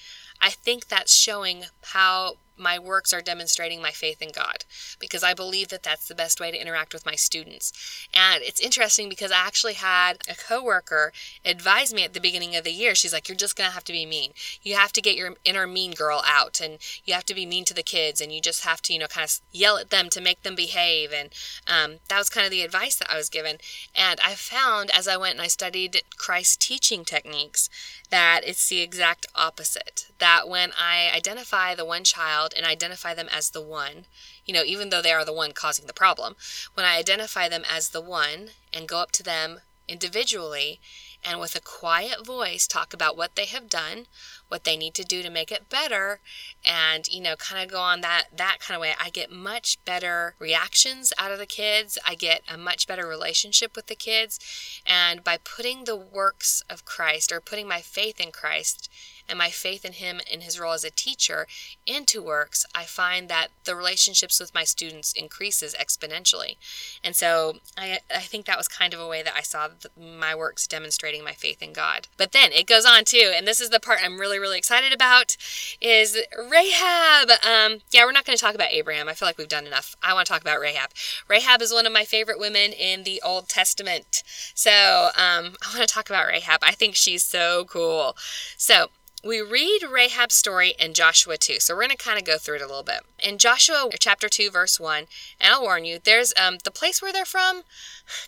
I 0.40 0.50
think 0.50 0.88
that's 0.88 1.14
showing 1.14 1.64
how 1.82 2.36
my 2.56 2.78
works 2.78 3.12
are 3.12 3.20
demonstrating 3.20 3.82
my 3.82 3.90
faith 3.90 4.22
in 4.22 4.30
God 4.30 4.64
because 4.98 5.22
I 5.22 5.34
believe 5.34 5.68
that 5.68 5.82
that's 5.82 6.08
the 6.08 6.14
best 6.14 6.40
way 6.40 6.50
to 6.50 6.60
interact 6.60 6.94
with 6.94 7.06
my 7.06 7.14
students. 7.14 7.72
And 8.14 8.42
it's 8.42 8.60
interesting 8.60 9.08
because 9.08 9.30
I 9.30 9.38
actually 9.38 9.74
had 9.74 10.18
a 10.28 10.34
coworker 10.34 11.12
advise 11.44 11.92
me 11.92 12.04
at 12.04 12.14
the 12.14 12.20
beginning 12.20 12.56
of 12.56 12.64
the 12.64 12.72
year. 12.72 12.94
She's 12.94 13.12
like, 13.12 13.28
"You're 13.28 13.36
just 13.36 13.56
going 13.56 13.68
to 13.68 13.74
have 13.74 13.84
to 13.84 13.92
be 13.92 14.06
mean. 14.06 14.32
You 14.62 14.76
have 14.76 14.92
to 14.92 15.02
get 15.02 15.16
your 15.16 15.34
inner 15.44 15.66
mean 15.66 15.92
girl 15.92 16.22
out 16.26 16.60
and 16.60 16.78
you 17.04 17.14
have 17.14 17.26
to 17.26 17.34
be 17.34 17.46
mean 17.46 17.64
to 17.66 17.74
the 17.74 17.82
kids 17.82 18.20
and 18.20 18.32
you 18.32 18.40
just 18.40 18.64
have 18.64 18.80
to, 18.82 18.92
you 18.92 18.98
know, 18.98 19.06
kind 19.06 19.24
of 19.24 19.40
yell 19.52 19.76
at 19.78 19.90
them 19.90 20.08
to 20.10 20.20
make 20.20 20.42
them 20.42 20.54
behave." 20.54 21.12
And 21.12 21.30
um, 21.66 21.98
that 22.08 22.18
was 22.18 22.30
kind 22.30 22.46
of 22.46 22.50
the 22.50 22.62
advice 22.62 22.96
that 22.96 23.10
I 23.10 23.16
was 23.16 23.28
given. 23.28 23.58
And 23.94 24.18
I 24.24 24.34
found 24.34 24.90
as 24.90 25.06
I 25.08 25.16
went 25.16 25.34
and 25.34 25.42
I 25.42 25.48
studied 25.48 26.02
Christ's 26.16 26.56
teaching 26.56 27.04
techniques 27.04 27.68
that 28.10 28.42
it's 28.44 28.68
the 28.68 28.80
exact 28.80 29.26
opposite. 29.34 30.06
That 30.18 30.48
when 30.48 30.72
I 30.78 31.10
identify 31.14 31.74
the 31.74 31.84
one 31.84 32.04
child 32.04 32.54
and 32.56 32.66
identify 32.66 33.14
them 33.14 33.28
as 33.30 33.50
the 33.50 33.60
one, 33.60 34.06
you 34.44 34.54
know, 34.54 34.62
even 34.64 34.90
though 34.90 35.02
they 35.02 35.12
are 35.12 35.24
the 35.24 35.32
one 35.32 35.52
causing 35.52 35.86
the 35.86 35.92
problem, 35.92 36.36
when 36.74 36.86
I 36.86 36.96
identify 36.96 37.48
them 37.48 37.64
as 37.68 37.90
the 37.90 38.00
one 38.00 38.50
and 38.72 38.88
go 38.88 38.98
up 38.98 39.12
to 39.12 39.22
them 39.22 39.60
individually 39.88 40.80
and 41.26 41.40
with 41.40 41.56
a 41.56 41.60
quiet 41.60 42.24
voice 42.24 42.66
talk 42.66 42.94
about 42.94 43.16
what 43.16 43.34
they 43.34 43.46
have 43.46 43.68
done, 43.68 44.06
what 44.48 44.64
they 44.64 44.76
need 44.76 44.94
to 44.94 45.04
do 45.04 45.22
to 45.22 45.30
make 45.30 45.50
it 45.50 45.68
better, 45.68 46.20
and 46.64 47.08
you 47.08 47.20
know, 47.20 47.34
kind 47.36 47.64
of 47.64 47.70
go 47.70 47.80
on 47.80 48.00
that 48.02 48.26
that 48.36 48.58
kind 48.60 48.76
of 48.76 48.80
way, 48.80 48.94
I 49.00 49.10
get 49.10 49.30
much 49.30 49.84
better 49.84 50.34
reactions 50.38 51.12
out 51.18 51.32
of 51.32 51.38
the 51.38 51.46
kids. 51.46 51.98
I 52.06 52.14
get 52.14 52.42
a 52.48 52.56
much 52.56 52.86
better 52.86 53.06
relationship 53.06 53.74
with 53.74 53.86
the 53.86 53.96
kids, 53.96 54.38
and 54.86 55.24
by 55.24 55.38
putting 55.38 55.84
the 55.84 55.96
works 55.96 56.62
of 56.70 56.84
Christ 56.84 57.32
or 57.32 57.40
putting 57.40 57.66
my 57.66 57.80
faith 57.80 58.20
in 58.20 58.30
Christ 58.30 58.88
and 59.28 59.38
my 59.38 59.50
faith 59.50 59.84
in 59.84 59.92
him 59.92 60.20
in 60.30 60.40
his 60.40 60.58
role 60.58 60.72
as 60.72 60.84
a 60.84 60.90
teacher 60.90 61.46
into 61.86 62.22
works, 62.22 62.64
I 62.74 62.84
find 62.84 63.28
that 63.28 63.48
the 63.64 63.76
relationships 63.76 64.40
with 64.40 64.54
my 64.54 64.64
students 64.64 65.12
increases 65.12 65.74
exponentially. 65.74 66.56
And 67.02 67.14
so 67.16 67.56
I, 67.76 68.00
I 68.14 68.20
think 68.20 68.46
that 68.46 68.58
was 68.58 68.68
kind 68.68 68.94
of 68.94 69.00
a 69.00 69.08
way 69.08 69.22
that 69.22 69.34
I 69.36 69.42
saw 69.42 69.68
my 69.98 70.34
works 70.34 70.66
demonstrating 70.66 71.24
my 71.24 71.32
faith 71.32 71.62
in 71.62 71.72
God. 71.72 72.08
But 72.16 72.32
then 72.32 72.52
it 72.52 72.66
goes 72.66 72.84
on 72.84 73.04
too, 73.04 73.32
and 73.34 73.46
this 73.46 73.60
is 73.60 73.70
the 73.70 73.80
part 73.80 74.00
I'm 74.02 74.18
really, 74.18 74.38
really 74.38 74.58
excited 74.58 74.92
about, 74.92 75.36
is 75.80 76.18
Rahab. 76.36 77.30
Um, 77.30 77.80
yeah, 77.90 78.04
we're 78.04 78.12
not 78.12 78.24
going 78.24 78.36
to 78.36 78.44
talk 78.44 78.54
about 78.54 78.72
Abraham. 78.72 79.08
I 79.08 79.14
feel 79.14 79.28
like 79.28 79.38
we've 79.38 79.48
done 79.48 79.66
enough. 79.66 79.96
I 80.02 80.14
want 80.14 80.26
to 80.26 80.32
talk 80.32 80.42
about 80.42 80.60
Rahab. 80.60 80.90
Rahab 81.28 81.62
is 81.62 81.72
one 81.72 81.86
of 81.86 81.92
my 81.92 82.04
favorite 82.04 82.38
women 82.38 82.72
in 82.72 83.02
the 83.04 83.20
Old 83.24 83.48
Testament. 83.48 84.22
So 84.54 85.10
um, 85.16 85.56
I 85.62 85.76
want 85.76 85.86
to 85.86 85.92
talk 85.92 86.08
about 86.08 86.26
Rahab. 86.26 86.60
I 86.62 86.72
think 86.72 86.94
she's 86.94 87.24
so 87.24 87.64
cool. 87.68 88.16
So 88.56 88.88
we 89.26 89.40
read 89.40 89.82
Rahab's 89.82 90.34
story 90.34 90.74
in 90.78 90.94
Joshua 90.94 91.36
2. 91.36 91.60
So 91.60 91.74
we're 91.74 91.82
going 91.82 91.90
to 91.90 91.96
kind 91.96 92.18
of 92.18 92.24
go 92.24 92.38
through 92.38 92.56
it 92.56 92.62
a 92.62 92.66
little 92.66 92.82
bit. 92.82 93.00
In 93.22 93.38
Joshua 93.38 93.88
chapter 93.98 94.28
2, 94.28 94.50
verse 94.50 94.78
1, 94.78 95.06
and 95.40 95.52
I'll 95.52 95.62
warn 95.62 95.84
you, 95.84 95.98
there's 96.02 96.32
um, 96.40 96.58
the 96.64 96.70
place 96.70 97.02
where 97.02 97.12
they're 97.12 97.24
from 97.24 97.62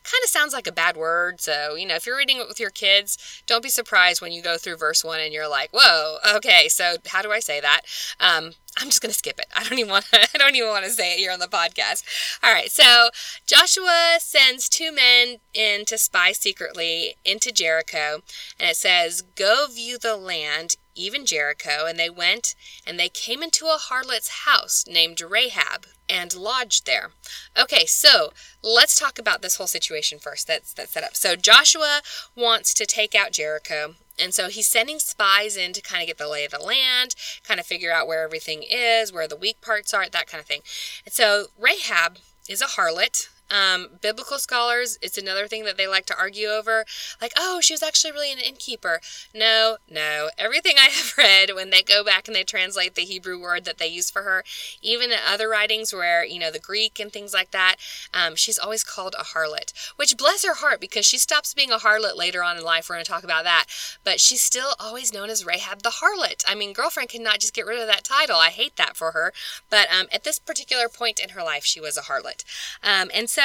kind 0.03 0.23
of 0.25 0.31
sounds 0.31 0.53
like 0.53 0.67
a 0.67 0.73
bad 0.73 0.97
word. 0.97 1.41
So, 1.41 1.75
you 1.75 1.87
know, 1.87 1.95
if 1.95 2.07
you're 2.07 2.17
reading 2.17 2.39
it 2.39 2.49
with 2.49 2.59
your 2.59 2.71
kids, 2.71 3.43
don't 3.47 3.63
be 3.63 3.69
surprised 3.69 4.21
when 4.21 4.33
you 4.33 4.43
go 4.43 4.59
through 4.59 4.77
verse 4.77 5.05
1 5.05 5.21
and 5.21 5.33
you're 5.33 5.49
like, 5.49 5.71
whoa, 5.73 6.17
okay, 6.37 6.69
so 6.69 6.97
how 7.07 7.23
do 7.23 7.31
I 7.31 7.41
say 7.41 7.61
that? 7.61 7.83
Um, 8.19 8.53
I'm 8.81 8.89
just 8.89 9.03
going 9.03 9.11
to 9.11 9.19
skip 9.19 9.39
it. 9.39 9.47
I 9.55 9.65
don't 9.65 9.79
even 9.79 9.91
want 9.91 10.07
to, 10.07 10.21
I 10.35 10.39
don't 10.39 10.55
even 10.55 10.69
want 10.69 10.85
to 10.85 10.91
say 10.91 11.15
it 11.15 11.19
here 11.19 11.33
on 11.33 11.41
the 11.41 11.47
podcast. 11.47 12.05
All 12.43 12.53
right. 12.53 12.71
So 12.71 13.11
Joshua 13.47 14.19
sends 14.21 14.69
two 14.69 14.93
men 14.93 15.39
in 15.53 15.85
to 15.87 15.99
spy 15.99 16.33
secretly 16.33 17.17
into 17.25 17.53
Jericho 17.53 18.23
and 18.59 18.71
it 18.71 18.77
says, 18.77 19.23
"Go 19.35 19.67
view 19.67 19.99
the 19.99 20.17
land, 20.17 20.77
even 20.99 21.25
Jericho." 21.27 21.87
And 21.87 21.99
they 21.99 22.11
went 22.11 22.55
and 22.87 22.99
they 22.99 23.09
came 23.09 23.43
into 23.43 23.67
a 23.67 23.79
harlot's 23.79 24.45
house 24.45 24.85
named 24.87 25.21
Rahab 25.21 25.87
and 26.09 26.35
lodged 26.35 26.87
there. 26.87 27.11
Okay, 27.59 27.87
so 27.87 28.33
let's 28.63 28.99
talk 28.99 29.19
about 29.19 29.43
this 29.43 29.57
whole 29.57 29.67
situation 29.67 30.19
first. 30.19 30.47
That's 30.47 30.73
that's 30.73 30.93
set 30.93 31.05
up. 31.05 31.17
So 31.17 31.37
Joshua 31.37 32.01
wants 32.35 32.75
to 32.75 32.87
take 32.87 33.15
out 33.15 33.33
Jericho. 33.33 33.95
And 34.21 34.35
so 34.35 34.49
he's 34.49 34.67
sending 34.69 34.99
spies 34.99 35.57
in 35.57 35.73
to 35.75 35.81
kind 35.81 36.03
of 36.03 36.09
get 36.09 36.19
the 36.19 36.27
lay 36.29 36.45
of 36.45 36.51
the 36.51 36.59
land, 36.59 37.15
kind 37.45 37.61
of 37.61 37.67
figure 37.67 37.93
out 37.93 38.09
where 38.09 38.25
everything 38.25 38.65
is, 38.69 39.13
where 39.13 39.29
the 39.29 39.37
weak 39.37 39.61
parts 39.61 39.95
are, 39.95 40.09
that 40.09 40.27
kind 40.27 40.41
of 40.41 40.47
thing. 40.47 40.63
And 41.05 41.15
so 41.15 41.47
Rahab 41.57 42.19
is 42.49 42.61
a 42.61 42.67
harlot. 42.67 43.29
Um, 43.51 43.89
biblical 44.01 44.39
scholars, 44.39 44.99
it's 45.01 45.19
another 45.19 45.47
thing 45.47 45.65
that 45.65 45.77
they 45.77 45.87
like 45.87 46.07
to 46.07 46.19
argue 46.19 46.49
over. 46.49 46.85
Like, 47.21 47.33
oh, 47.37 47.61
she 47.61 47.73
was 47.73 47.83
actually 47.83 48.13
really 48.13 48.33
an 48.33 48.39
innkeeper. 48.39 49.01
No, 49.35 49.79
no. 49.91 50.31
Everything 50.37 50.77
I 50.79 50.91
have 50.91 51.15
read, 51.19 51.55
when 51.55 51.71
they 51.71 51.83
go 51.83 52.05
back 52.05 52.29
and 52.29 52.35
they 52.35 52.45
translate 52.45 52.95
the 52.95 53.03
Hebrew 53.03 53.41
word 53.41 53.65
that 53.65 53.79
they 53.79 53.87
use 53.87 54.11
for 54.11 54.23
her, 54.23 54.45
even 54.83 55.11
in 55.11 55.19
other 55.27 55.49
writings 55.49 55.93
where, 55.93 56.25
you 56.25 56.39
know, 56.39 56.51
the 56.51 56.59
Greek 56.59 57.01
and 57.01 57.13
things 57.13 57.33
like 57.33 57.51
that, 57.53 57.77
um, 58.13 58.37
she's 58.37 58.59
always 58.59 58.85
called 58.85 59.15
a 59.19 59.25
harlot. 59.25 59.73
Which, 59.97 60.17
bless 60.17 60.45
her 60.45 60.55
heart, 60.55 60.81
because 60.81 61.07
she 61.07 61.19
stops 61.19 61.55
being 61.55 61.71
a 61.71 61.79
harlot 61.79 62.17
later 62.17 62.43
on 62.43 62.57
in 62.57 62.65
life. 62.65 62.89
We're 62.89 62.97
going 62.97 63.05
to 63.05 63.11
talk 63.11 63.25
about 63.25 63.45
that. 63.45 63.67
But 64.05 64.21
she's 64.21 64.43
still 64.43 64.75
always 64.79 65.13
known 65.13 65.31
as 65.31 65.45
Rahab 65.47 65.83
the 65.83 66.01
harlot. 66.03 66.45
I 66.47 66.55
mean, 66.55 66.73
girlfriend 66.73 67.09
cannot 67.09 67.41
just 67.41 67.55
get 67.55 67.67
rid 67.67 67.81
of 67.81 67.87
that 67.87 68.05
title. 68.05 68.37
I 68.37 68.51
hate 68.51 68.77
that 68.77 68.97
for 68.97 69.13
her. 69.13 69.33
But 69.71 69.89
um, 69.91 70.07
at 70.13 70.25
this 70.25 70.39
particular 70.39 70.89
point 70.89 71.19
in 71.19 71.31
her 71.31 71.43
life, 71.43 71.65
she 71.65 71.81
was 71.81 71.97
a 71.97 72.03
harlot. 72.03 72.45
Um, 72.83 73.11
and 73.15 73.31
so 73.31 73.38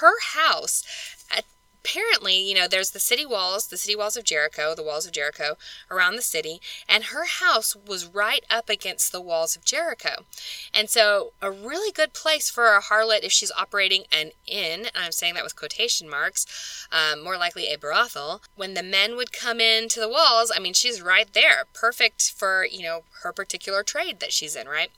her 0.00 0.14
house 0.32 0.82
apparently 1.82 2.48
you 2.48 2.54
know, 2.54 2.68
there's 2.68 2.90
the 2.90 2.98
city 2.98 3.26
walls, 3.26 3.66
the 3.66 3.76
city 3.76 3.96
walls 3.96 4.16
of 4.16 4.24
Jericho, 4.24 4.74
the 4.74 4.82
walls 4.82 5.06
of 5.06 5.12
Jericho 5.12 5.56
around 5.90 6.16
the 6.16 6.22
city, 6.22 6.60
and 6.88 7.04
her 7.04 7.24
house 7.24 7.76
was 7.76 8.06
right 8.06 8.44
up 8.50 8.68
against 8.68 9.12
the 9.12 9.20
walls 9.20 9.56
of 9.56 9.64
Jericho. 9.64 10.24
And 10.72 10.88
so, 10.88 11.32
a 11.42 11.50
really 11.50 11.92
good 11.92 12.12
place 12.12 12.50
for 12.50 12.74
a 12.74 12.82
harlot 12.82 13.22
if 13.22 13.32
she's 13.32 13.52
operating 13.52 14.04
an 14.12 14.32
inn, 14.46 14.86
and 14.94 15.04
I'm 15.04 15.12
saying 15.12 15.34
that 15.34 15.44
with 15.44 15.56
quotation 15.56 16.08
marks, 16.08 16.86
um, 16.90 17.22
more 17.22 17.36
likely 17.36 17.66
a 17.66 17.78
brothel, 17.78 18.42
when 18.56 18.74
the 18.74 18.82
men 18.82 19.16
would 19.16 19.32
come 19.32 19.60
into 19.60 20.00
the 20.00 20.08
walls, 20.08 20.52
I 20.54 20.58
mean, 20.58 20.74
she's 20.74 21.02
right 21.02 21.32
there, 21.32 21.64
perfect 21.74 22.32
for, 22.32 22.64
you 22.64 22.82
know, 22.82 23.02
her 23.22 23.32
particular 23.32 23.82
trade 23.82 24.20
that 24.20 24.32
she's 24.32 24.54
in, 24.54 24.68
right? 24.68 24.90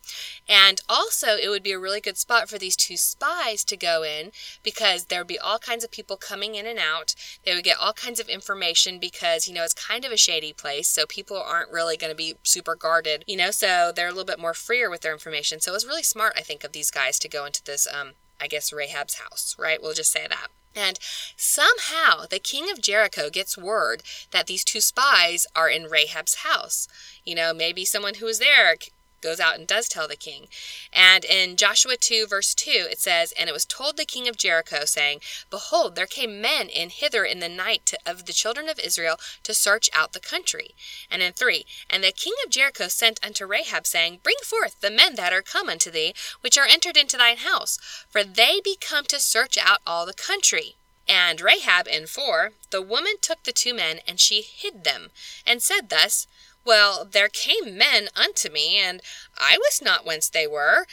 And 0.49 0.81
also, 0.89 1.37
it 1.37 1.49
would 1.49 1.63
be 1.63 1.73
a 1.73 1.79
really 1.79 2.01
good 2.01 2.19
spot 2.19 2.49
for 2.49 2.59
these 2.59 2.77
two 2.77 2.97
spies 2.97 3.65
to 3.65 3.77
go 3.77 4.03
in 4.03 4.33
because 4.63 5.07
there 5.07 5.21
would 5.21 5.27
be 5.27 5.39
all 5.39 5.59
kinds 5.59 5.85
of 5.85 5.91
people 5.91 6.17
coming 6.17 6.55
in 6.55 6.67
and 6.67 6.79
out. 6.81 7.15
They 7.45 7.55
would 7.55 7.65
get 7.65 7.79
all 7.79 7.93
kinds 7.93 8.19
of 8.19 8.29
information 8.29 8.99
because, 8.99 9.47
you 9.47 9.55
know, 9.55 9.63
it's 9.63 9.75
kind 9.75 10.05
of 10.05 10.13
a 10.13 10.17
shady 10.17 10.53
place, 10.53 10.89
so 10.89 11.05
people 11.07 11.41
aren't 11.41 11.71
really 11.71 11.97
going 11.97 12.11
to 12.11 12.17
be 12.17 12.35
super 12.43 12.75
guarded, 12.75 13.25
you 13.27 13.37
know, 13.37 13.51
so 13.51 13.93
they're 13.95 14.09
a 14.09 14.11
little 14.11 14.25
bit 14.25 14.41
more 14.41 14.55
freer 14.55 14.91
with 14.91 15.03
their 15.03 15.13
information. 15.13 15.61
So 15.61 15.73
it 15.73 15.75
was 15.75 15.87
really 15.87 16.03
smart, 16.03 16.35
I 16.37 16.43
think, 16.43 16.65
of 16.65 16.73
these 16.73 16.91
guys 16.91 17.19
to 17.21 17.29
go 17.29 17.45
into 17.45 17.63
this, 17.63 17.87
um, 17.93 18.13
I 18.41 18.47
guess, 18.49 18.73
Rahab's 18.73 19.15
house, 19.15 19.55
right? 19.59 19.81
We'll 19.81 19.95
just 19.95 20.13
say 20.13 20.27
that. 20.29 20.49
And 20.75 20.99
somehow 21.37 22.27
the 22.31 22.39
king 22.39 22.71
of 22.71 22.81
Jericho 22.81 23.29
gets 23.29 23.59
word 23.59 24.03
that 24.31 24.47
these 24.47 24.65
two 24.65 24.81
spies 24.81 25.47
are 25.57 25.69
in 25.69 25.89
Rahab's 25.91 26.37
house. 26.37 26.87
You 27.25 27.35
know, 27.35 27.53
maybe 27.53 27.85
someone 27.85 28.15
who 28.15 28.27
was 28.27 28.39
there 28.39 28.77
goes 29.21 29.41
out 29.41 29.57
and 29.57 29.67
does 29.67 29.89
tell 29.89 30.09
the 30.09 30.17
king. 30.17 30.49
And 30.93 31.25
in 31.25 31.57
Joshua 31.57 31.97
2, 31.97 32.27
verse 32.27 32.55
2, 32.55 32.89
it 32.91 32.99
says, 32.99 33.33
And 33.33 33.49
it 33.49 33.53
was 33.53 33.65
told 33.65 33.97
the 33.97 34.05
king 34.05 34.29
of 34.29 34.37
Jericho, 34.37 34.85
saying, 34.85 35.21
Behold, 35.51 35.95
there 35.95 36.07
came 36.07 36.41
men 36.41 36.69
in 36.69 36.91
hither 36.91 37.25
in 37.25 37.41
the 37.41 37.49
night 37.49 37.87
to, 37.87 37.99
of 38.07 38.27
the 38.27 38.33
children 38.33 38.69
of 38.69 38.79
Israel 38.79 39.17
to 39.43 39.55
search 39.55 39.91
out 39.93 40.13
the 40.13 40.21
country. 40.21 40.75
And 41.11 41.23
in 41.23 41.33
3, 41.33 41.65
And 41.89 42.03
the 42.03 42.13
king 42.13 42.35
of 42.45 42.51
Jericho 42.51 42.89
sent 42.89 43.25
unto 43.25 43.47
Rahab, 43.47 43.87
saying, 43.87 44.21
Bring 44.23 44.37
forth 44.45 44.81
the 44.81 44.91
men 44.91 45.15
that 45.17 45.33
are 45.33 45.43
come 45.43 45.69
unto 45.69 45.91
thee, 45.91 46.15
which 46.41 46.59
are 46.59 46.67
entered 46.67 46.97
into 46.97 47.17
thine 47.17 47.39
house, 47.39 47.79
for 48.09 48.25
they 48.25 48.61
be 48.63 48.77
come 48.77 49.05
to 49.07 49.21
search 49.21 49.57
out 49.59 49.81
all 49.87 50.07
the 50.07 50.15
country. 50.15 50.77
And 51.11 51.41
Rahab 51.41 51.89
in 51.89 52.07
4, 52.07 52.53
The 52.71 52.81
woman 52.81 53.15
took 53.21 53.43
the 53.43 53.53
two 53.53 53.75
men, 53.75 54.01
and 54.07 54.21
she 54.21 54.43
hid 54.43 54.85
them, 54.85 55.11
and 55.45 55.61
said 55.61 55.89
thus, 55.89 56.29
well, 56.65 57.05
there 57.05 57.29
came 57.29 57.77
men 57.77 58.09
unto 58.15 58.51
me, 58.51 58.79
and 58.79 59.01
I 59.37 59.57
was 59.59 59.81
not 59.83 60.05
whence 60.05 60.29
they 60.29 60.47
were. 60.47 60.87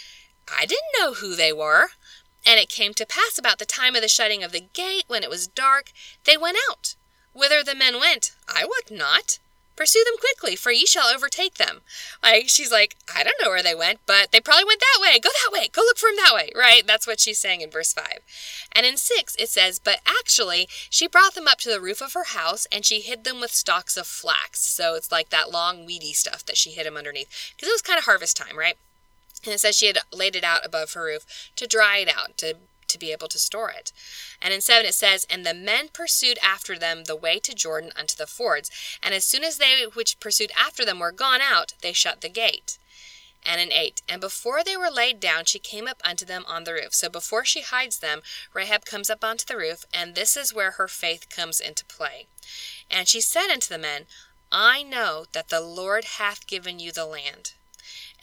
I 0.48 0.66
didn't 0.66 0.96
know 1.00 1.14
who 1.14 1.36
they 1.36 1.52
were. 1.52 1.90
And 2.46 2.60
it 2.60 2.70
came 2.70 2.94
to 2.94 3.06
pass 3.06 3.38
about 3.38 3.60
the 3.60 3.66
time 3.66 3.96
of 3.96 4.02
the 4.02 4.08
shutting 4.08 4.44
of 4.44 4.54
the 4.54 4.68
gate, 4.74 5.04
when 5.08 5.24
it 5.24 5.30
was 5.30 5.48
dark, 5.48 5.92
they 6.24 6.38
went 6.38 6.58
out. 6.70 6.96
Whither 7.34 7.64
the 7.64 7.76
men 7.76 8.00
went, 8.00 8.32
I 8.48 8.64
wot 8.64 8.90
not. 8.90 9.40
Pursue 9.78 10.04
them 10.06 10.18
quickly, 10.20 10.56
for 10.56 10.72
ye 10.72 10.88
shall 10.88 11.08
overtake 11.08 11.56
them. 11.56 11.82
Like, 12.24 12.50
she's 12.50 12.72
like, 12.72 12.98
I 13.16 13.24
don't 13.24 13.40
know 13.40 13.50
where 13.50 13.62
they 13.62 13.76
went, 13.76 14.00
but 14.08 14.32
they 14.32 14.42
probably 14.42 14.66
went 14.66 14.82
that 14.82 15.02
way. 15.02 15.20
Go 15.20 15.30
that 15.30 15.54
way. 15.54 15.70
Go 15.72 15.82
look 15.82 16.00
for 16.00 16.10
them 16.10 16.18
that 16.18 16.34
way, 16.34 16.50
right? 16.56 16.86
That's 16.86 17.06
what 17.06 17.20
she's 17.20 17.38
saying 17.38 17.62
in 17.62 17.70
verse 17.70 17.94
5. 17.94 18.06
And 18.72 18.88
in 18.88 18.98
6, 18.98 19.36
it 19.38 19.50
says, 19.50 19.78
But 19.78 20.00
actually, 20.06 20.68
she 20.90 21.08
brought 21.08 21.36
them 21.36 21.48
up 21.48 21.60
to 21.60 21.70
the 21.70 21.80
roof 21.80 22.02
of 22.02 22.14
her 22.14 22.26
house, 22.26 22.66
and 22.72 22.84
she 22.84 23.02
hid 23.02 23.24
them 23.24 23.40
with 23.40 23.52
stalks 23.52 23.96
of 23.98 24.08
flax. 24.08 24.62
So 24.62 24.96
it's 24.96 25.12
like 25.12 25.30
that 25.30 25.52
long, 25.52 25.86
weedy 25.86 26.12
stuff 26.12 26.44
that 26.48 26.58
she 26.58 26.72
hid 26.72 26.88
them 26.88 26.98
underneath. 26.98 27.54
Because 27.56 27.70
it 27.70 27.76
was 27.76 27.84
kind 27.84 28.00
of 28.00 28.06
harvest 28.06 28.36
time, 28.36 28.58
right? 28.58 28.78
And 29.46 29.54
it 29.54 29.60
says 29.60 29.78
she 29.78 29.88
had 29.88 30.00
laid 30.12 30.36
it 30.36 30.44
out 30.44 30.66
above 30.66 30.94
her 30.94 31.04
roof 31.04 31.52
to 31.56 31.68
dry 31.68 32.00
it 32.00 32.10
out, 32.10 32.38
to 32.40 32.56
to 32.88 33.00
be 33.00 33.12
able 33.12 33.28
to 33.28 33.40
store 33.40 33.70
it. 33.70 33.92
And 34.42 34.54
in 34.54 34.62
7 34.62 34.86
it 34.86 34.94
says, 34.94 35.26
And 35.30 35.46
the 35.46 35.54
men 35.54 35.90
pursued 35.92 36.40
after 36.44 36.78
them 36.78 37.04
the 37.04 37.16
way 37.16 37.40
to 37.40 37.54
Jordan 37.54 37.92
unto 37.96 38.16
the 38.16 38.28
fords. 38.28 38.70
And 39.02 39.14
as 39.14 39.26
soon 39.26 39.44
as 39.44 39.58
they 39.58 39.84
which 39.94 40.20
pursued 40.20 40.52
after 40.58 40.86
them 40.86 41.00
were 41.00 41.12
gone 41.12 41.42
out, 41.42 41.74
they 41.82 41.94
shut 41.94 42.22
the 42.22 42.30
gate. 42.30 42.78
And 43.46 43.62
in 43.62 43.72
8, 43.72 44.02
And 44.10 44.20
before 44.20 44.64
they 44.64 44.76
were 44.76 44.90
laid 44.90 45.20
down, 45.20 45.46
she 45.46 45.60
came 45.60 45.88
up 45.88 46.02
unto 46.04 46.26
them 46.26 46.44
on 46.48 46.66
the 46.66 46.74
roof. 46.74 46.94
So 46.94 47.10
before 47.10 47.46
she 47.46 47.62
hides 47.62 48.00
them, 48.00 48.22
Rahab 48.54 48.84
comes 48.84 49.10
up 49.10 49.24
onto 49.24 49.46
the 49.46 49.58
roof, 49.58 49.86
and 49.94 50.16
this 50.16 50.36
is 50.36 50.54
where 50.54 50.72
her 50.72 50.88
faith 50.88 51.30
comes 51.30 51.62
into 51.62 51.86
play. 51.86 52.28
And 52.92 53.08
she 53.08 53.22
said 53.22 53.50
unto 53.50 53.70
the 53.70 53.78
men, 53.78 54.06
I 54.52 54.84
know 54.84 55.26
that 55.32 55.50
the 55.50 55.62
Lord 55.62 56.06
hath 56.18 56.48
given 56.48 56.80
you 56.80 56.92
the 56.92 57.06
land. 57.06 57.54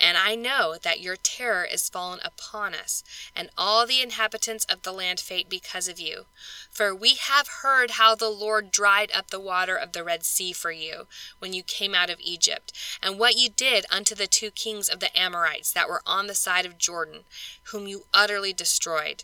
And 0.01 0.18
I 0.18 0.34
know 0.34 0.76
that 0.82 1.01
your 1.01 1.16
terror 1.16 1.64
is 1.64 1.88
fallen 1.88 2.18
upon 2.24 2.74
us, 2.74 3.05
and 3.34 3.51
all 3.57 3.86
the 3.86 4.03
inhabitants 4.03 4.64
of 4.64 4.82
the 4.82 4.92
land 4.92 5.20
faint 5.20 5.49
because 5.49 5.86
of 5.86 6.01
you. 6.01 6.26
For 6.68 6.92
we 6.95 7.14
have 7.14 7.61
heard 7.62 7.92
how 7.92 8.14
the 8.14 8.28
Lord 8.28 8.72
dried 8.72 9.12
up 9.12 9.30
the 9.30 9.38
water 9.38 9.76
of 9.76 9.92
the 9.92 10.03
Red 10.03 10.24
Sea 10.24 10.53
for 10.53 10.72
you, 10.72 11.07
when 11.38 11.53
you 11.53 11.62
came 11.62 11.95
out 11.95 12.11
of 12.11 12.18
Egypt, 12.20 12.72
and 13.01 13.18
what 13.18 13.36
you 13.36 13.49
did 13.49 13.86
unto 13.88 14.16
the 14.16 14.26
two 14.26 14.51
kings 14.51 14.88
of 14.88 14.99
the 14.99 15.16
Amorites 15.16 15.72
that 15.72 15.88
were 15.88 16.03
on 16.05 16.26
the 16.26 16.34
side 16.34 16.66
of 16.66 16.76
Jordan, 16.76 17.20
whom 17.64 17.86
you 17.86 18.07
utterly 18.12 18.53
destroyed. 18.53 19.22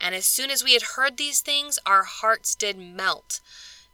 And 0.00 0.14
as 0.14 0.24
soon 0.24 0.50
as 0.50 0.64
we 0.64 0.72
had 0.72 0.82
heard 0.96 1.18
these 1.18 1.40
things, 1.40 1.78
our 1.84 2.04
hearts 2.04 2.54
did 2.54 2.78
melt. 2.78 3.40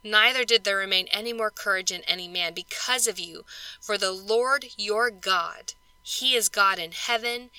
Neither 0.05 0.45
did 0.45 0.65
there 0.65 0.77
remain 0.77 1.09
any 1.11 1.33
more 1.33 1.51
courage 1.51 1.93
in 1.93 2.03
any 2.03 2.27
man 2.27 2.55
because 2.55 3.07
of 3.07 3.19
you, 3.19 3.45
for 3.81 3.99
the 3.99 4.13
Lord 4.13 4.67
your 4.77 5.11
God 5.11 5.75
he 6.03 6.35
is 6.35 6.49
God 6.49 6.79
in 6.79 6.93
heaven 6.93 7.51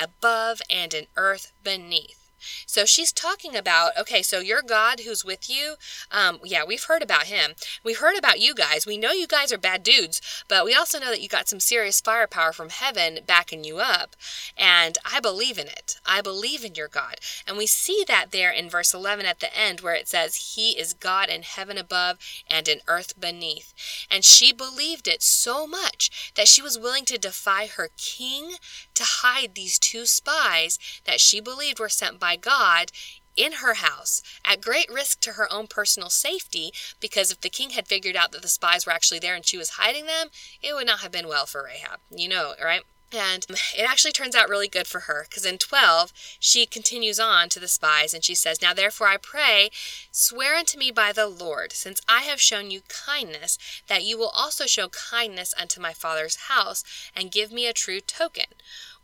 above 0.00 0.60
and 0.70 0.92
in 0.94 1.06
earth 1.16 1.52
beneath. 1.62 2.25
So 2.66 2.84
she's 2.84 3.12
talking 3.12 3.56
about, 3.56 3.92
okay, 3.98 4.22
so 4.22 4.40
your 4.40 4.62
God 4.62 5.00
who's 5.00 5.24
with 5.24 5.48
you, 5.50 5.76
um, 6.10 6.38
yeah, 6.44 6.64
we've 6.66 6.84
heard 6.84 7.02
about 7.02 7.24
him. 7.24 7.52
We 7.84 7.94
heard 7.94 8.16
about 8.16 8.40
you 8.40 8.54
guys. 8.54 8.86
We 8.86 8.98
know 8.98 9.12
you 9.12 9.26
guys 9.26 9.52
are 9.52 9.58
bad 9.58 9.82
dudes, 9.82 10.20
but 10.48 10.64
we 10.64 10.74
also 10.74 10.98
know 10.98 11.10
that 11.10 11.20
you 11.20 11.28
got 11.28 11.48
some 11.48 11.60
serious 11.60 12.00
firepower 12.00 12.52
from 12.52 12.70
heaven 12.70 13.20
backing 13.26 13.64
you 13.64 13.78
up. 13.78 14.16
And 14.56 14.98
I 15.04 15.20
believe 15.20 15.58
in 15.58 15.66
it. 15.66 15.98
I 16.06 16.20
believe 16.20 16.64
in 16.64 16.74
your 16.74 16.88
God. 16.88 17.16
And 17.46 17.56
we 17.56 17.66
see 17.66 18.04
that 18.08 18.30
there 18.30 18.50
in 18.50 18.70
verse 18.70 18.94
11 18.94 19.26
at 19.26 19.40
the 19.40 19.56
end 19.56 19.80
where 19.80 19.94
it 19.94 20.08
says, 20.08 20.54
He 20.54 20.70
is 20.78 20.94
God 20.94 21.28
in 21.28 21.42
heaven 21.42 21.78
above 21.78 22.18
and 22.48 22.68
in 22.68 22.80
earth 22.88 23.18
beneath. 23.20 23.74
And 24.10 24.24
she 24.24 24.52
believed 24.52 25.08
it 25.08 25.22
so 25.22 25.66
much 25.66 26.32
that 26.36 26.48
she 26.48 26.62
was 26.62 26.78
willing 26.78 27.04
to 27.06 27.18
defy 27.18 27.66
her 27.66 27.90
king 27.96 28.52
to 28.96 29.04
hide 29.04 29.54
these 29.54 29.78
two 29.78 30.06
spies 30.06 30.78
that 31.04 31.20
she 31.20 31.40
believed 31.40 31.78
were 31.78 31.88
sent 31.88 32.18
by 32.18 32.36
God 32.36 32.90
in 33.36 33.52
her 33.54 33.74
house 33.74 34.22
at 34.44 34.60
great 34.60 34.90
risk 34.90 35.20
to 35.20 35.32
her 35.32 35.52
own 35.52 35.66
personal 35.66 36.08
safety 36.08 36.72
because 37.00 37.30
if 37.30 37.40
the 37.40 37.50
king 37.50 37.70
had 37.70 37.86
figured 37.86 38.16
out 38.16 38.32
that 38.32 38.42
the 38.42 38.48
spies 38.48 38.86
were 38.86 38.92
actually 38.92 39.18
there 39.18 39.34
and 39.34 39.46
she 39.46 39.58
was 39.58 39.70
hiding 39.70 40.06
them, 40.06 40.28
it 40.62 40.74
would 40.74 40.86
not 40.86 41.00
have 41.00 41.12
been 41.12 41.28
well 41.28 41.46
for 41.46 41.62
Rahab. 41.62 42.00
You 42.10 42.28
know, 42.28 42.54
right? 42.62 42.82
And 43.12 43.46
it 43.76 43.88
actually 43.88 44.12
turns 44.12 44.34
out 44.34 44.48
really 44.48 44.66
good 44.68 44.86
for 44.86 45.00
her 45.00 45.26
because 45.28 45.46
in 45.46 45.58
12, 45.58 46.12
she 46.40 46.66
continues 46.66 47.20
on 47.20 47.48
to 47.50 47.60
the 47.60 47.68
spies 47.68 48.12
and 48.12 48.24
she 48.24 48.34
says, 48.34 48.60
Now 48.60 48.74
therefore 48.74 49.06
I 49.06 49.16
pray, 49.16 49.70
swear 50.10 50.56
unto 50.56 50.76
me 50.76 50.90
by 50.90 51.12
the 51.12 51.28
Lord, 51.28 51.72
since 51.72 52.00
I 52.08 52.22
have 52.22 52.40
shown 52.40 52.70
you 52.70 52.80
kindness, 52.88 53.58
that 53.86 54.04
you 54.04 54.18
will 54.18 54.32
also 54.34 54.66
show 54.66 54.88
kindness 54.88 55.54
unto 55.58 55.80
my 55.80 55.92
father's 55.92 56.48
house 56.48 56.82
and 57.14 57.30
give 57.30 57.52
me 57.52 57.66
a 57.66 57.72
true 57.72 58.00
token. 58.00 58.46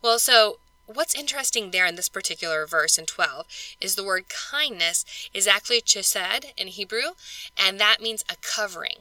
Well, 0.01 0.19
so 0.19 0.57
what's 0.85 1.15
interesting 1.15 1.71
there 1.71 1.85
in 1.85 1.95
this 1.95 2.09
particular 2.09 2.65
verse 2.65 2.97
in 2.97 3.05
12 3.05 3.47
is 3.79 3.95
the 3.95 4.03
word 4.03 4.25
kindness 4.27 5.05
is 5.33 5.47
actually 5.47 5.79
chesed 5.79 6.45
in 6.57 6.67
Hebrew, 6.67 7.13
and 7.57 7.79
that 7.79 8.01
means 8.01 8.23
a 8.29 8.35
covering. 8.41 8.97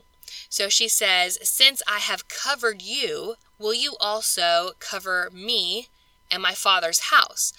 So 0.48 0.68
she 0.68 0.88
says, 0.88 1.38
Since 1.42 1.82
I 1.86 1.98
have 1.98 2.28
covered 2.28 2.82
you, 2.82 3.36
will 3.58 3.74
you 3.74 3.96
also 4.00 4.72
cover 4.78 5.30
me 5.32 5.88
and 6.30 6.42
my 6.42 6.52
father's 6.52 7.10
house? 7.10 7.52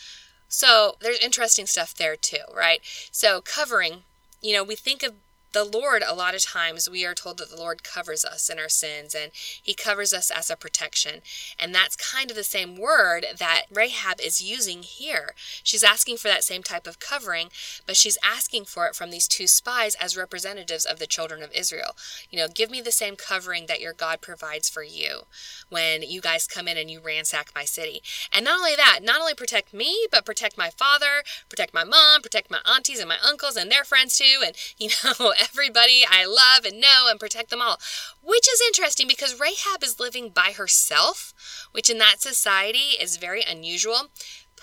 So 0.47 0.97
there's 1.01 1.19
interesting 1.19 1.65
stuff 1.65 1.95
there 1.95 2.15
too, 2.15 2.45
right? 2.55 2.81
So 3.11 3.41
covering, 3.41 4.03
you 4.41 4.53
know, 4.53 4.63
we 4.63 4.75
think 4.75 5.01
of 5.01 5.13
the 5.53 5.63
Lord, 5.63 6.03
a 6.05 6.15
lot 6.15 6.33
of 6.33 6.43
times 6.43 6.89
we 6.89 7.05
are 7.05 7.13
told 7.13 7.37
that 7.37 7.49
the 7.49 7.55
Lord 7.55 7.83
covers 7.83 8.25
us 8.25 8.49
in 8.49 8.59
our 8.59 8.69
sins 8.69 9.15
and 9.15 9.31
he 9.33 9.73
covers 9.73 10.11
us 10.13 10.31
as 10.31 10.49
a 10.49 10.55
protection. 10.55 11.21
And 11.59 11.73
that's 11.73 11.95
kind 11.95 12.31
of 12.31 12.35
the 12.35 12.43
same 12.43 12.75
word 12.75 13.25
that 13.37 13.63
Rahab 13.71 14.19
is 14.19 14.41
using 14.41 14.81
here. 14.81 15.35
She's 15.63 15.83
asking 15.83 16.17
for 16.17 16.27
that 16.27 16.43
same 16.43 16.63
type 16.63 16.87
of 16.87 16.99
covering, 16.99 17.49
but 17.85 17.95
she's 17.95 18.17
asking 18.23 18.65
for 18.65 18.87
it 18.87 18.95
from 18.95 19.11
these 19.11 19.27
two 19.27 19.45
spies 19.47 19.95
as 19.95 20.17
representatives 20.17 20.85
of 20.85 20.97
the 20.97 21.07
children 21.07 21.43
of 21.43 21.51
Israel. 21.53 21.95
You 22.31 22.39
know, 22.39 22.47
give 22.47 22.71
me 22.71 22.81
the 22.81 22.91
same 22.91 23.15
covering 23.15 23.67
that 23.67 23.81
your 23.81 23.93
God 23.93 24.21
provides 24.21 24.69
for 24.69 24.83
you 24.83 25.21
when 25.69 26.01
you 26.01 26.19
guys 26.19 26.47
come 26.47 26.67
in 26.67 26.77
and 26.77 26.89
you 26.89 26.99
ransack 26.99 27.51
my 27.53 27.63
city. 27.63 28.01
And 28.31 28.45
not 28.45 28.59
only 28.59 28.75
that, 28.75 29.01
not 29.03 29.21
only 29.21 29.35
protect 29.35 29.73
me, 29.73 30.07
but 30.11 30.25
protect 30.25 30.57
my 30.57 30.71
father, 30.71 31.23
protect 31.47 31.75
my 31.75 31.83
mom, 31.83 32.21
protect 32.21 32.49
my 32.49 32.59
aunties 32.67 32.99
and 32.99 33.09
my 33.09 33.17
uncles 33.23 33.55
and 33.55 33.71
their 33.71 33.83
friends 33.83 34.17
too. 34.17 34.41
And, 34.43 34.55
you 34.77 34.89
know, 35.03 35.33
everybody 35.43 36.03
I 36.09 36.25
love 36.25 36.65
and 36.65 36.79
know 36.79 37.07
and 37.09 37.19
protect 37.19 37.49
them 37.49 37.61
all. 37.61 37.79
Which 38.21 38.47
is 38.47 38.61
interesting 38.67 39.07
because 39.07 39.39
Rahab 39.39 39.83
is 39.83 39.99
living 39.99 40.29
by 40.29 40.53
herself, 40.55 41.33
which 41.71 41.89
in 41.89 41.97
that 41.99 42.21
society 42.21 42.95
is 42.99 43.17
very 43.17 43.43
unusual. 43.43 44.09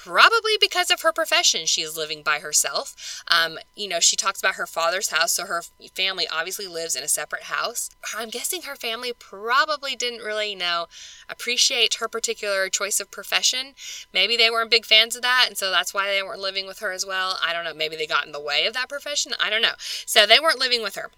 Probably 0.03 0.57
because 0.59 0.91
of 0.91 1.03
her 1.03 1.13
profession. 1.13 1.67
She 1.67 1.83
is 1.83 1.97
living 1.97 2.23
by 2.23 2.39
herself. 2.39 3.23
Um, 3.29 3.59
you 3.77 3.89
know, 3.89 4.01
she 4.01 4.17
talks 4.17 4.41
about 4.41 4.55
her 4.55 4.67
father's 4.67 5.11
house, 5.11 5.33
so 5.33 5.47
her 5.47 5.63
family 5.95 6.27
obviously 6.31 6.67
lives 6.67 6.97
in 6.97 7.03
a 7.03 7.09
separate 7.09 7.45
house. 7.45 7.91
I'm 8.17 8.31
guessing 8.31 8.63
her 8.63 8.77
family 8.77 9.13
probably 9.19 9.97
didn't 9.97 10.25
really, 10.25 10.53
you 10.53 10.57
know, 10.57 10.87
appreciate 11.29 11.95
her 11.95 12.09
particular 12.09 12.69
choice 12.69 12.99
of 13.01 13.11
profession. 13.11 13.75
Maybe 14.13 14.37
they 14.37 14.51
weren't 14.51 14.71
big 14.71 14.87
fans 14.87 15.17
of 15.17 15.23
that, 15.23 15.47
and 15.49 15.59
so 15.59 15.71
that's 15.71 15.93
why 15.93 16.11
they 16.11 16.23
weren't 16.23 16.41
living 16.41 16.67
with 16.67 16.79
her 16.79 16.93
as 16.93 17.05
well. 17.05 17.39
I 17.45 17.53
don't 17.53 17.65
know. 17.65 17.75
Maybe 17.75 17.97
they 17.97 18.07
got 18.07 18.25
in 18.25 18.33
the 18.33 18.41
way 18.41 18.67
of 18.67 18.75
that 18.75 18.89
profession. 18.89 19.33
I 19.39 19.51
don't 19.51 19.63
know. 19.63 19.75
So 20.07 20.25
they 20.27 20.41
weren't 20.41 20.59
living 20.59 20.83
with 20.83 20.95
her. 20.95 21.11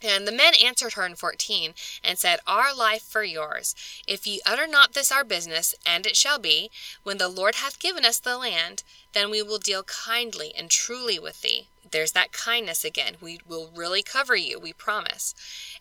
And 0.00 0.26
the 0.26 0.32
men 0.32 0.54
answered 0.54 0.92
her 0.92 1.04
in 1.04 1.16
14 1.16 1.74
and 2.04 2.18
said, 2.18 2.40
Our 2.46 2.74
life 2.74 3.02
for 3.02 3.24
yours. 3.24 3.74
If 4.06 4.26
ye 4.26 4.40
utter 4.46 4.66
not 4.66 4.92
this 4.92 5.10
our 5.10 5.24
business, 5.24 5.74
and 5.84 6.06
it 6.06 6.16
shall 6.16 6.38
be, 6.38 6.70
when 7.02 7.18
the 7.18 7.28
Lord 7.28 7.56
hath 7.56 7.80
given 7.80 8.04
us 8.04 8.18
the 8.18 8.38
land, 8.38 8.84
then 9.12 9.30
we 9.30 9.42
will 9.42 9.58
deal 9.58 9.82
kindly 9.82 10.54
and 10.56 10.70
truly 10.70 11.18
with 11.18 11.42
thee. 11.42 11.68
There's 11.90 12.12
that 12.12 12.32
kindness 12.32 12.84
again. 12.84 13.16
We 13.20 13.40
will 13.46 13.70
really 13.74 14.02
cover 14.02 14.36
you, 14.36 14.58
we 14.58 14.72
promise. 14.72 15.34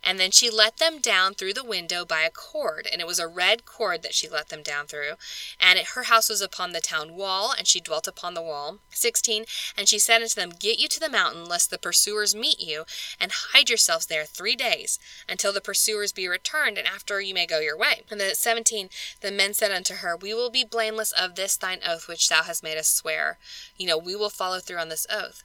And 0.03 0.19
then 0.19 0.31
she 0.31 0.49
let 0.49 0.77
them 0.77 0.99
down 0.99 1.33
through 1.33 1.53
the 1.53 1.63
window 1.63 2.05
by 2.05 2.21
a 2.21 2.29
cord, 2.29 2.87
and 2.91 3.01
it 3.01 3.07
was 3.07 3.19
a 3.19 3.27
red 3.27 3.65
cord 3.65 4.03
that 4.03 4.13
she 4.13 4.29
let 4.29 4.49
them 4.49 4.63
down 4.63 4.87
through. 4.87 5.13
And 5.59 5.79
it, 5.79 5.89
her 5.95 6.03
house 6.03 6.29
was 6.29 6.41
upon 6.41 6.71
the 6.71 6.81
town 6.81 7.13
wall, 7.15 7.53
and 7.57 7.67
she 7.67 7.79
dwelt 7.79 8.07
upon 8.07 8.33
the 8.33 8.41
wall. 8.41 8.79
16. 8.91 9.45
And 9.77 9.87
she 9.87 9.99
said 9.99 10.21
unto 10.21 10.35
them, 10.35 10.51
Get 10.57 10.79
you 10.79 10.87
to 10.87 10.99
the 10.99 11.09
mountain, 11.09 11.45
lest 11.45 11.69
the 11.69 11.77
pursuers 11.77 12.35
meet 12.35 12.59
you, 12.59 12.85
and 13.19 13.31
hide 13.31 13.69
yourselves 13.69 14.05
there 14.05 14.25
three 14.25 14.55
days, 14.55 14.99
until 15.27 15.53
the 15.53 15.61
pursuers 15.61 16.11
be 16.11 16.27
returned, 16.27 16.77
and 16.77 16.87
after 16.87 17.19
you 17.21 17.33
may 17.33 17.45
go 17.45 17.59
your 17.59 17.77
way. 17.77 18.03
And 18.09 18.19
then 18.19 18.29
at 18.29 18.37
17, 18.37 18.89
the 19.21 19.31
men 19.31 19.53
said 19.53 19.71
unto 19.71 19.95
her, 19.95 20.15
We 20.15 20.33
will 20.33 20.49
be 20.49 20.63
blameless 20.63 21.11
of 21.11 21.35
this 21.35 21.57
thine 21.57 21.79
oath 21.87 22.07
which 22.07 22.29
thou 22.29 22.43
hast 22.43 22.63
made 22.63 22.77
us 22.77 22.87
swear. 22.87 23.37
You 23.77 23.87
know, 23.87 23.97
we 23.97 24.15
will 24.15 24.29
follow 24.29 24.59
through 24.59 24.77
on 24.77 24.89
this 24.89 25.07
oath. 25.09 25.43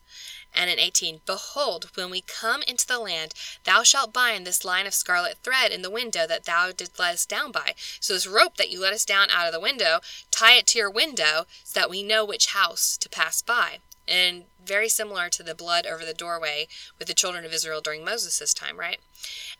And 0.54 0.68
in 0.68 0.78
18, 0.78 1.20
Behold, 1.24 1.90
when 1.94 2.10
we 2.10 2.20
come 2.20 2.62
into 2.62 2.86
the 2.86 2.98
land, 2.98 3.34
thou 3.64 3.82
shalt 3.82 4.12
bind 4.12 4.46
this 4.46 4.64
line 4.64 4.86
of 4.86 4.94
scarlet 4.94 5.38
thread 5.42 5.72
in 5.72 5.82
the 5.82 5.90
window 5.90 6.26
that 6.26 6.44
thou 6.44 6.72
didst 6.72 6.98
let 6.98 7.14
us 7.14 7.26
down 7.26 7.52
by. 7.52 7.74
So 8.00 8.14
this 8.14 8.26
rope 8.26 8.56
that 8.56 8.70
you 8.70 8.80
let 8.80 8.92
us 8.92 9.04
down 9.04 9.30
out 9.30 9.46
of 9.46 9.52
the 9.52 9.60
window, 9.60 10.00
tie 10.30 10.54
it 10.54 10.66
to 10.68 10.78
your 10.78 10.90
window 10.90 11.46
so 11.64 11.80
that 11.80 11.90
we 11.90 12.02
know 12.02 12.24
which 12.24 12.52
house 12.52 12.96
to 12.98 13.08
pass 13.08 13.40
by. 13.42 13.78
And 14.06 14.44
very 14.64 14.88
similar 14.88 15.28
to 15.28 15.42
the 15.42 15.54
blood 15.54 15.86
over 15.86 16.04
the 16.04 16.14
doorway 16.14 16.66
with 16.98 17.08
the 17.08 17.14
children 17.14 17.44
of 17.44 17.52
Israel 17.52 17.80
during 17.80 18.04
Moses' 18.04 18.52
time, 18.52 18.78
right? 18.78 18.98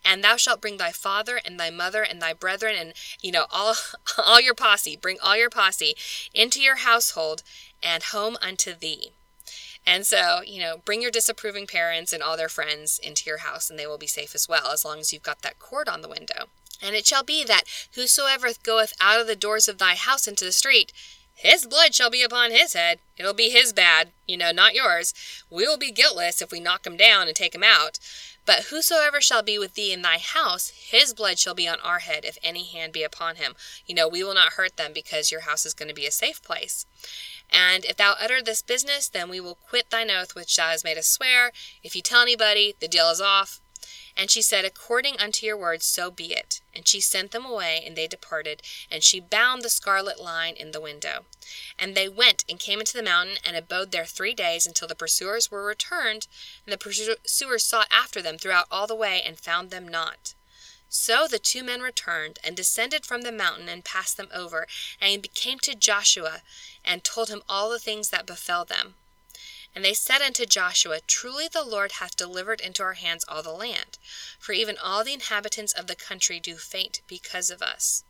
And 0.04 0.22
thou 0.22 0.36
shalt 0.36 0.60
bring 0.60 0.76
thy 0.76 0.92
father 0.92 1.40
and 1.44 1.58
thy 1.58 1.70
mother 1.70 2.02
and 2.02 2.20
thy 2.20 2.32
brethren 2.32 2.74
and 2.76 2.92
you 3.20 3.32
know 3.32 3.46
all 3.50 3.74
all 4.18 4.40
your 4.40 4.54
posse, 4.54 4.96
bring 4.96 5.18
all 5.22 5.36
your 5.36 5.50
posse 5.50 5.94
into 6.34 6.60
your 6.60 6.76
household 6.76 7.42
and 7.82 8.02
home 8.04 8.36
unto 8.40 8.74
thee. 8.74 9.12
And 9.86 10.06
so, 10.06 10.42
you 10.46 10.60
know, 10.60 10.80
bring 10.84 11.02
your 11.02 11.10
disapproving 11.10 11.66
parents 11.66 12.12
and 12.12 12.22
all 12.22 12.36
their 12.36 12.48
friends 12.48 13.00
into 13.02 13.28
your 13.28 13.38
house, 13.38 13.68
and 13.68 13.78
they 13.78 13.86
will 13.86 13.98
be 13.98 14.06
safe 14.06 14.34
as 14.34 14.48
well, 14.48 14.68
as 14.68 14.84
long 14.84 15.00
as 15.00 15.12
you've 15.12 15.22
got 15.22 15.42
that 15.42 15.58
cord 15.58 15.88
on 15.88 16.02
the 16.02 16.08
window. 16.08 16.46
And 16.80 16.94
it 16.94 17.06
shall 17.06 17.22
be 17.22 17.44
that 17.44 17.64
whosoever 17.94 18.48
goeth 18.62 18.92
out 19.00 19.20
of 19.20 19.26
the 19.26 19.36
doors 19.36 19.68
of 19.68 19.78
thy 19.78 19.94
house 19.94 20.26
into 20.26 20.44
the 20.44 20.52
street, 20.52 20.92
his 21.34 21.66
blood 21.66 21.94
shall 21.94 22.10
be 22.10 22.22
upon 22.22 22.50
his 22.50 22.74
head. 22.74 22.98
It'll 23.16 23.34
be 23.34 23.50
his 23.50 23.72
bad, 23.72 24.10
you 24.28 24.36
know, 24.36 24.52
not 24.52 24.74
yours. 24.74 25.14
We 25.50 25.66
will 25.66 25.78
be 25.78 25.90
guiltless 25.90 26.40
if 26.40 26.52
we 26.52 26.60
knock 26.60 26.86
him 26.86 26.96
down 26.96 27.26
and 27.26 27.36
take 27.36 27.54
him 27.54 27.64
out. 27.64 27.98
But 28.44 28.64
whosoever 28.64 29.20
shall 29.20 29.42
be 29.42 29.58
with 29.58 29.74
thee 29.74 29.92
in 29.92 30.02
thy 30.02 30.18
house, 30.18 30.70
his 30.70 31.14
blood 31.14 31.38
shall 31.38 31.54
be 31.54 31.68
on 31.68 31.78
our 31.80 32.00
head, 32.00 32.24
if 32.24 32.38
any 32.42 32.64
hand 32.64 32.92
be 32.92 33.04
upon 33.04 33.36
him. 33.36 33.54
You 33.86 33.94
know, 33.94 34.08
we 34.08 34.24
will 34.24 34.34
not 34.34 34.54
hurt 34.54 34.76
them 34.76 34.92
because 34.92 35.30
your 35.30 35.42
house 35.42 35.64
is 35.64 35.74
going 35.74 35.88
to 35.88 35.94
be 35.94 36.06
a 36.06 36.10
safe 36.10 36.42
place. 36.42 36.84
And 37.52 37.84
if 37.84 37.96
thou 37.96 38.16
utter 38.18 38.42
this 38.42 38.62
business, 38.62 39.08
then 39.08 39.28
we 39.28 39.40
will 39.40 39.54
quit 39.54 39.90
thine 39.90 40.10
oath 40.10 40.34
which 40.34 40.56
thou 40.56 40.68
hast 40.68 40.84
made 40.84 40.98
us 40.98 41.06
swear. 41.06 41.52
If 41.82 41.94
you 41.94 42.02
tell 42.02 42.22
anybody, 42.22 42.74
the 42.80 42.88
deal 42.88 43.10
is 43.10 43.20
off. 43.20 43.60
And 44.16 44.30
she 44.30 44.42
said, 44.42 44.64
According 44.64 45.18
unto 45.18 45.46
your 45.46 45.56
words, 45.56 45.86
so 45.86 46.10
be 46.10 46.34
it. 46.34 46.60
And 46.74 46.86
she 46.86 47.00
sent 47.00 47.30
them 47.30 47.44
away, 47.44 47.82
and 47.84 47.96
they 47.96 48.06
departed. 48.06 48.62
And 48.90 49.02
she 49.02 49.20
bound 49.20 49.62
the 49.62 49.70
scarlet 49.70 50.20
line 50.20 50.54
in 50.54 50.72
the 50.72 50.80
window. 50.80 51.24
And 51.78 51.94
they 51.94 52.08
went 52.08 52.44
and 52.48 52.58
came 52.58 52.80
into 52.80 52.96
the 52.96 53.02
mountain, 53.02 53.36
and 53.44 53.56
abode 53.56 53.90
there 53.90 54.04
three 54.04 54.34
days, 54.34 54.66
until 54.66 54.88
the 54.88 54.94
pursuers 54.94 55.50
were 55.50 55.64
returned. 55.64 56.26
And 56.66 56.72
the 56.72 56.78
pursuers 56.78 57.64
sought 57.64 57.88
after 57.90 58.22
them 58.22 58.38
throughout 58.38 58.66
all 58.70 58.86
the 58.86 58.94
way, 58.94 59.22
and 59.24 59.38
found 59.38 59.70
them 59.70 59.88
not. 59.88 60.34
So 60.94 61.26
the 61.26 61.38
two 61.38 61.64
men 61.64 61.80
returned, 61.80 62.38
and 62.44 62.54
descended 62.54 63.06
from 63.06 63.22
the 63.22 63.32
mountain, 63.32 63.66
and 63.66 63.82
passed 63.82 64.18
them 64.18 64.28
over, 64.30 64.68
and 65.00 65.32
came 65.32 65.58
to 65.60 65.74
Joshua, 65.74 66.42
and 66.84 67.02
told 67.02 67.30
him 67.30 67.42
all 67.48 67.70
the 67.70 67.78
things 67.78 68.10
that 68.10 68.26
befell 68.26 68.66
them. 68.66 68.94
And 69.74 69.82
they 69.82 69.94
said 69.94 70.20
unto 70.20 70.44
Joshua, 70.44 71.00
Truly 71.00 71.48
the 71.48 71.64
Lord 71.64 71.92
hath 71.92 72.14
delivered 72.14 72.60
into 72.60 72.82
our 72.82 72.92
hands 72.92 73.24
all 73.26 73.42
the 73.42 73.52
land, 73.52 73.96
for 74.38 74.52
even 74.52 74.76
all 74.76 75.02
the 75.02 75.14
inhabitants 75.14 75.72
of 75.72 75.86
the 75.86 75.96
country 75.96 76.38
do 76.38 76.58
faint 76.58 77.00
because 77.06 77.48
of 77.48 77.62
us. 77.62 78.04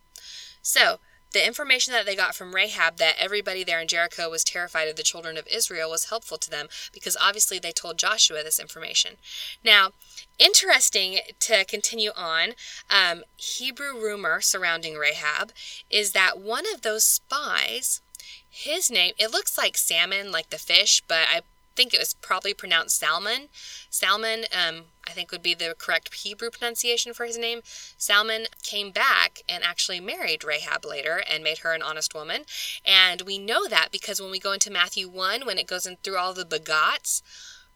So 0.61 0.99
the 1.33 1.47
information 1.47 1.93
that 1.93 2.07
they 2.07 2.17
got 2.17 2.35
from 2.35 2.55
Rahab 2.55 2.97
that 2.97 3.17
everybody 3.19 3.65
there 3.65 3.81
in 3.81 3.89
Jericho 3.89 4.31
was 4.31 4.45
terrified 4.45 4.89
of 4.89 4.97
the 4.97 5.03
children 5.03 5.37
of 5.37 5.47
Israel 5.47 5.91
was 5.91 6.07
helpful 6.11 6.39
to 6.39 6.51
them 6.51 6.69
because 6.93 7.17
obviously 7.21 7.59
they 7.59 7.73
told 7.73 7.99
Joshua 7.99 8.43
this 8.43 8.61
information. 8.61 9.17
Now, 9.65 9.91
interesting 10.39 11.21
to 11.41 11.65
continue 11.65 12.11
on, 12.17 12.51
um, 12.91 13.23
Hebrew 13.37 13.95
rumor 13.95 14.41
surrounding 14.41 14.97
Rahab 14.97 15.53
is 15.91 16.13
that 16.13 16.39
one 16.39 16.65
of 16.73 16.83
those 16.83 17.05
spies, 17.05 18.01
his 18.49 18.91
name, 18.91 19.15
it 19.19 19.33
looks 19.33 19.57
like 19.57 19.77
salmon, 19.77 20.31
like 20.31 20.51
the 20.51 20.59
fish, 20.59 21.03
but 21.07 21.27
I 21.33 21.43
think 21.75 21.95
it 21.95 21.99
was 21.99 22.15
probably 22.15 22.55
pronounced 22.55 22.99
Salmon. 22.99 23.49
Salmon, 23.91 24.45
um, 24.53 24.85
I 25.07 25.11
think 25.11 25.31
would 25.31 25.43
be 25.43 25.55
the 25.55 25.75
correct 25.77 26.13
Hebrew 26.15 26.51
pronunciation 26.51 27.13
for 27.13 27.27
his 27.27 27.37
name. 27.37 27.63
Salmon 27.99 28.47
came 28.63 28.91
back 28.91 29.43
and 29.49 29.65
actually 29.65 30.01
married 30.01 30.45
Rahab 30.45 30.85
later 30.85 31.23
and 31.29 31.43
made 31.43 31.59
her 31.59 31.73
an 31.73 31.83
honest 31.83 32.15
woman. 32.15 32.45
And 32.85 33.23
we 33.23 33.39
know 33.39 33.67
that 33.67 33.89
because 33.91 34.21
when 34.21 34.31
we 34.31 34.39
go 34.39 34.53
into 34.53 34.71
Matthew 34.71 35.09
1, 35.09 35.45
when 35.45 35.59
it 35.59 35.67
goes 35.67 35.87
in 35.87 35.97
through 35.97 36.19
all 36.19 36.35
the 36.35 36.45
begots, 36.45 37.23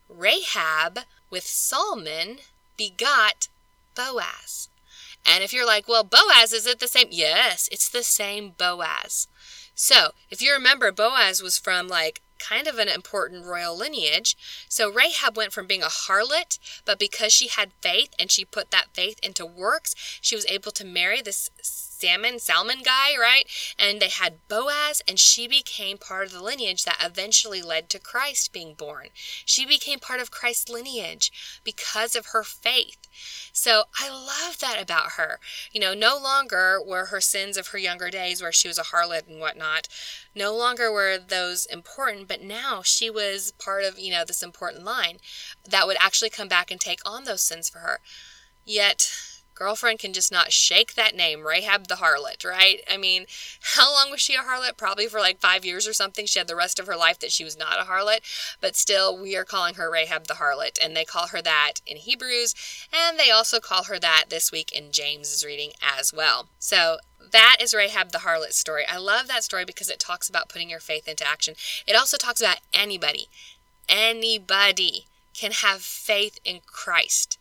Rahab 0.09 1.01
with 1.31 1.45
Salmon 1.45 2.39
begot 2.77 3.49
Boaz. 3.95 4.69
And 5.27 5.43
if 5.43 5.53
you're 5.53 5.67
like, 5.67 5.89
well, 5.89 6.05
Boaz, 6.05 6.53
is 6.53 6.67
it 6.67 6.79
the 6.79 6.87
same? 6.87 7.09
Yes, 7.11 7.69
it's 7.73 7.89
the 7.89 8.05
same 8.05 8.53
Boaz. 8.57 9.27
So, 9.75 10.13
if 10.31 10.41
you 10.41 10.53
remember, 10.53 10.93
Boaz 10.93 11.43
was 11.43 11.59
from 11.59 11.89
like 11.89 12.23
kind 12.39 12.67
of 12.67 12.79
an 12.79 12.89
important 12.89 13.45
royal 13.45 13.77
lineage. 13.77 14.37
So 14.69 14.93
Rahab 14.93 15.37
went 15.37 15.53
from 15.53 15.67
being 15.67 15.83
a 15.83 15.87
harlot, 15.87 16.59
but 16.85 16.99
because 16.99 17.33
she 17.33 17.49
had 17.49 17.73
faith 17.81 18.15
and 18.19 18.31
she 18.31 18.45
put 18.45 18.71
that 18.71 18.89
faith 18.93 19.19
into 19.23 19.47
works, 19.47 19.95
she 20.21 20.37
was 20.37 20.47
able 20.47 20.73
to 20.73 20.85
marry 20.85 21.23
this 21.23 21.51
salmon 21.99 22.39
salmon 22.39 22.79
guy 22.85 23.17
right? 23.19 23.45
And 23.79 24.01
they 24.01 24.09
had 24.09 24.47
boaz 24.49 25.03
and 25.09 25.19
she 25.19 25.49
became 25.49 25.99
part 25.99 26.27
of 26.27 26.33
the 26.33 26.43
lineage 26.43 26.85
that 26.85 27.03
eventually 27.03 27.63
led 27.63 27.89
to 27.91 27.99
christ 27.99 28.53
being 28.53 28.75
born. 28.75 29.09
She 29.45 29.65
became 29.67 29.99
part 29.99 30.21
of 30.21 30.31
christ's 30.31 30.69
lineage 30.69 31.61
because 31.65 32.15
of 32.15 32.27
her 32.27 32.43
faith. 32.43 32.99
So 33.53 33.85
i 33.99 34.09
love 34.09 34.59
that 34.59 34.81
about 34.81 35.13
her. 35.13 35.41
You 35.73 35.81
know 35.81 35.95
no 35.95 36.19
longer 36.19 36.81
were 36.85 37.07
her 37.07 37.21
sins 37.21 37.57
of 37.57 37.69
her 37.69 37.79
younger 37.79 38.11
days 38.11 38.43
where 38.43 38.53
she 38.53 38.69
was 38.69 38.79
a 38.79 38.83
harlot 38.83 39.27
and 39.29 39.41
whatnot 39.41 39.89
no 40.35 40.55
longer 40.55 40.93
were 40.93 41.19
those 41.19 41.67
important 41.67 42.29
but 42.29 42.43
now 42.43 42.83
she 42.83 43.09
was 43.09 43.53
part 43.53 43.85
of 43.85 43.99
you 43.99 44.13
know 44.13 44.25
this 44.25 44.43
important 44.43 44.85
line 44.85 45.19
that 45.69 45.87
would 45.87 45.97
actually 46.01 46.31
come 46.31 46.49
back 46.49 46.71
and 46.71 46.81
take 46.81 47.01
on 47.05 47.25
those 47.25 47.41
sins 47.41 47.69
for 47.69 47.79
her. 47.79 48.01
Yet 48.65 49.13
girlfriend 49.57 49.99
can 49.99 50.13
just 50.13 50.31
not 50.31 50.53
shake 50.53 50.95
that 50.95 51.17
name, 51.17 51.45
Rahab 51.45 51.89
the 51.89 51.97
harlot, 51.97 52.45
right? 52.45 52.81
I 52.89 52.97
mean, 52.97 53.27
how 53.75 53.93
long 53.93 54.11
was 54.11 54.21
she 54.21 54.35
a 54.35 54.43
harlot? 54.43 54.77
Probably 54.77 55.07
for 55.07 55.19
like 55.19 55.41
five 55.41 55.65
years 55.65 55.89
or 55.89 55.93
something. 55.93 56.27
She 56.27 56.39
had 56.39 56.47
the 56.47 56.55
rest 56.55 56.79
of 56.79 56.87
her 56.87 56.97
life 56.97 57.19
that 57.19 57.33
she 57.33 57.43
was 57.43 57.59
not 57.59 57.81
a 57.81 57.85
harlot, 57.91 58.21
but 58.61 58.77
still, 58.77 59.17
we 59.19 59.37
are 59.37 59.45
calling 59.45 59.75
her 59.75 59.91
Rahab 59.91 60.27
the 60.27 60.35
harlot, 60.35 60.79
and 60.83 60.95
they 60.95 61.05
call 61.05 61.29
her 61.29 61.43
that 61.43 61.81
in 61.87 61.97
Hebrews, 61.97 62.55
and 62.93 63.19
they 63.19 63.31
also 63.31 63.59
call 63.59 63.85
her 63.85 63.99
that 63.99 64.27
this 64.29 64.53
week 64.53 64.71
in 64.71 64.93
James's 64.93 65.45
reading 65.45 65.73
as 65.83 66.13
well. 66.13 66.49
So 66.59 66.99
that 67.33 67.57
is 67.61 67.75
Rahab 67.75 68.13
the 68.13 68.19
harlot 68.19 68.53
story. 68.53 68.85
I 68.89 68.99
love 68.99 69.27
that 69.29 69.43
story 69.43 69.65
because 69.65 69.89
it 69.89 69.99
talks 69.99 70.29
about 70.29 70.49
putting 70.49 70.71
your 70.71 70.81
faith 70.81 71.09
into 71.09 71.27
action. 71.27 71.55
It 71.87 71.97
also 71.97 72.17
talks 72.17 72.41
about 72.41 72.61
anybody, 72.73 73.29
anybody 73.89 75.07
can 75.35 75.53
have 75.53 75.81
faith 75.83 76.39
in 76.45 76.61
Christ 76.67 77.39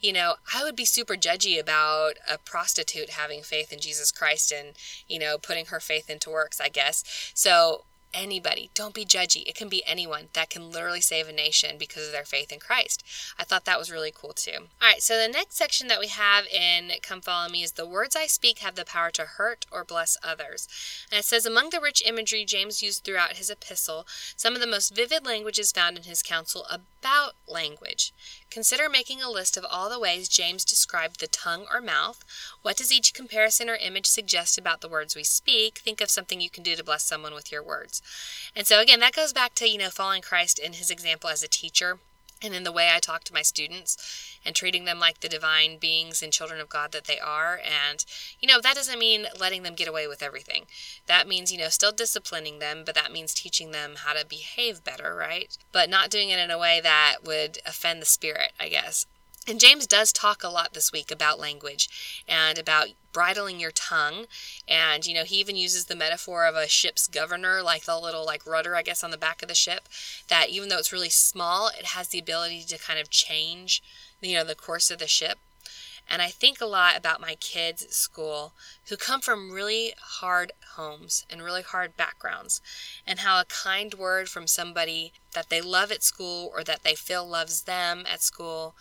you 0.00 0.12
know, 0.12 0.34
I 0.54 0.62
would 0.64 0.76
be 0.76 0.84
super 0.84 1.14
judgy 1.14 1.58
about 1.58 2.14
a 2.30 2.38
prostitute 2.38 3.10
having 3.10 3.42
faith 3.42 3.72
in 3.72 3.80
Jesus 3.80 4.10
Christ 4.10 4.52
and, 4.52 4.74
you 5.08 5.18
know, 5.18 5.38
putting 5.38 5.66
her 5.66 5.80
faith 5.80 6.10
into 6.10 6.30
works, 6.30 6.60
I 6.60 6.68
guess. 6.68 7.04
So 7.34 7.84
anybody. 8.16 8.70
Don't 8.74 8.94
be 8.94 9.04
judgy. 9.04 9.44
It 9.46 9.54
can 9.54 9.68
be 9.68 9.82
anyone 9.86 10.28
that 10.32 10.50
can 10.50 10.72
literally 10.72 11.00
save 11.00 11.28
a 11.28 11.32
nation 11.32 11.76
because 11.78 12.06
of 12.06 12.12
their 12.12 12.24
faith 12.24 12.50
in 12.50 12.58
Christ. 12.58 13.04
I 13.38 13.44
thought 13.44 13.66
that 13.66 13.78
was 13.78 13.90
really 13.90 14.12
cool 14.14 14.32
too. 14.32 14.68
All 14.80 14.88
right, 14.88 15.02
so 15.02 15.20
the 15.20 15.28
next 15.28 15.56
section 15.56 15.88
that 15.88 16.00
we 16.00 16.08
have 16.08 16.46
in 16.46 16.92
Come 17.02 17.20
Follow 17.20 17.48
Me 17.48 17.62
is 17.62 17.72
the 17.72 17.86
words 17.86 18.16
I 18.16 18.26
speak 18.26 18.60
have 18.60 18.74
the 18.74 18.84
power 18.84 19.10
to 19.10 19.24
hurt 19.24 19.66
or 19.70 19.84
bless 19.84 20.16
others. 20.22 20.66
And 21.12 21.18
it 21.18 21.24
says, 21.24 21.44
among 21.44 21.70
the 21.70 21.80
rich 21.80 22.02
imagery 22.06 22.44
James 22.44 22.82
used 22.82 23.04
throughout 23.04 23.36
his 23.36 23.50
epistle, 23.50 24.06
some 24.36 24.54
of 24.54 24.60
the 24.60 24.66
most 24.66 24.94
vivid 24.94 25.26
language 25.26 25.58
is 25.58 25.72
found 25.72 25.96
in 25.96 26.04
his 26.04 26.22
counsel 26.22 26.66
about 26.70 27.34
language. 27.46 28.12
Consider 28.50 28.88
making 28.88 29.20
a 29.20 29.30
list 29.30 29.56
of 29.56 29.66
all 29.68 29.90
the 29.90 29.98
ways 29.98 30.28
James 30.28 30.64
described 30.64 31.20
the 31.20 31.26
tongue 31.26 31.66
or 31.72 31.80
mouth. 31.80 32.24
What 32.62 32.76
does 32.76 32.92
each 32.92 33.12
comparison 33.12 33.68
or 33.68 33.76
image 33.76 34.06
suggest 34.06 34.56
about 34.56 34.80
the 34.80 34.88
words 34.88 35.14
we 35.14 35.24
speak? 35.24 35.78
Think 35.78 36.00
of 36.00 36.10
something 36.10 36.40
you 36.40 36.50
can 36.50 36.62
do 36.62 36.76
to 36.76 36.84
bless 36.84 37.04
someone 37.04 37.34
with 37.34 37.52
your 37.52 37.62
words. 37.62 38.00
And 38.54 38.66
so, 38.66 38.80
again, 38.80 39.00
that 39.00 39.14
goes 39.14 39.32
back 39.32 39.54
to, 39.56 39.68
you 39.68 39.78
know, 39.78 39.90
following 39.90 40.22
Christ 40.22 40.58
in 40.58 40.74
his 40.74 40.90
example 40.90 41.28
as 41.28 41.42
a 41.42 41.48
teacher 41.48 41.98
and 42.42 42.54
in 42.54 42.64
the 42.64 42.72
way 42.72 42.90
I 42.94 42.98
talk 42.98 43.24
to 43.24 43.32
my 43.32 43.42
students 43.42 43.96
and 44.44 44.54
treating 44.54 44.84
them 44.84 44.98
like 44.98 45.20
the 45.20 45.28
divine 45.28 45.78
beings 45.78 46.22
and 46.22 46.32
children 46.32 46.60
of 46.60 46.68
God 46.68 46.92
that 46.92 47.06
they 47.06 47.18
are. 47.18 47.58
And, 47.64 48.04
you 48.40 48.48
know, 48.48 48.60
that 48.60 48.74
doesn't 48.74 48.98
mean 48.98 49.26
letting 49.38 49.62
them 49.62 49.74
get 49.74 49.88
away 49.88 50.06
with 50.06 50.22
everything. 50.22 50.66
That 51.06 51.26
means, 51.26 51.50
you 51.50 51.58
know, 51.58 51.68
still 51.68 51.92
disciplining 51.92 52.58
them, 52.58 52.82
but 52.84 52.94
that 52.94 53.12
means 53.12 53.34
teaching 53.34 53.70
them 53.70 53.94
how 53.98 54.12
to 54.12 54.26
behave 54.26 54.84
better, 54.84 55.14
right? 55.14 55.56
But 55.72 55.90
not 55.90 56.10
doing 56.10 56.30
it 56.30 56.38
in 56.38 56.50
a 56.50 56.58
way 56.58 56.80
that 56.82 57.18
would 57.24 57.58
offend 57.66 58.02
the 58.02 58.06
spirit, 58.06 58.52
I 58.60 58.68
guess. 58.68 59.06
And 59.48 59.60
James 59.60 59.86
does 59.86 60.12
talk 60.12 60.42
a 60.42 60.48
lot 60.48 60.72
this 60.72 60.90
week 60.90 61.12
about 61.12 61.38
language 61.38 61.88
and 62.28 62.58
about 62.58 62.88
bridling 63.12 63.60
your 63.60 63.70
tongue. 63.70 64.26
And, 64.66 65.06
you 65.06 65.14
know, 65.14 65.22
he 65.22 65.36
even 65.36 65.54
uses 65.54 65.84
the 65.84 65.94
metaphor 65.94 66.46
of 66.46 66.56
a 66.56 66.66
ship's 66.66 67.06
governor, 67.06 67.62
like 67.62 67.84
the 67.84 67.96
little, 67.96 68.26
like, 68.26 68.44
rudder, 68.44 68.74
I 68.74 68.82
guess, 68.82 69.04
on 69.04 69.12
the 69.12 69.16
back 69.16 69.42
of 69.42 69.48
the 69.48 69.54
ship, 69.54 69.88
that 70.28 70.50
even 70.50 70.68
though 70.68 70.78
it's 70.78 70.92
really 70.92 71.10
small, 71.10 71.68
it 71.68 71.86
has 71.86 72.08
the 72.08 72.18
ability 72.18 72.64
to 72.64 72.78
kind 72.78 72.98
of 72.98 73.08
change, 73.08 73.84
you 74.20 74.34
know, 74.34 74.44
the 74.44 74.56
course 74.56 74.90
of 74.90 74.98
the 74.98 75.06
ship. 75.06 75.38
And 76.08 76.22
I 76.22 76.28
think 76.28 76.60
a 76.60 76.66
lot 76.66 76.96
about 76.96 77.20
my 77.20 77.34
kids 77.36 77.82
at 77.82 77.92
school 77.92 78.52
who 78.88 78.96
come 78.96 79.20
from 79.20 79.50
really 79.50 79.92
hard 80.00 80.52
homes 80.74 81.24
and 81.28 81.42
really 81.42 81.62
hard 81.62 81.96
backgrounds, 81.96 82.60
and 83.06 83.20
how 83.20 83.40
a 83.40 83.44
kind 83.44 83.94
word 83.94 84.28
from 84.28 84.46
somebody 84.46 85.12
that 85.34 85.50
they 85.50 85.60
love 85.60 85.90
at 85.90 86.02
school 86.02 86.50
or 86.54 86.62
that 86.62 86.84
they 86.84 86.94
feel 86.94 87.26
loves 87.26 87.62
them 87.62 88.04
at 88.10 88.22
school 88.22 88.74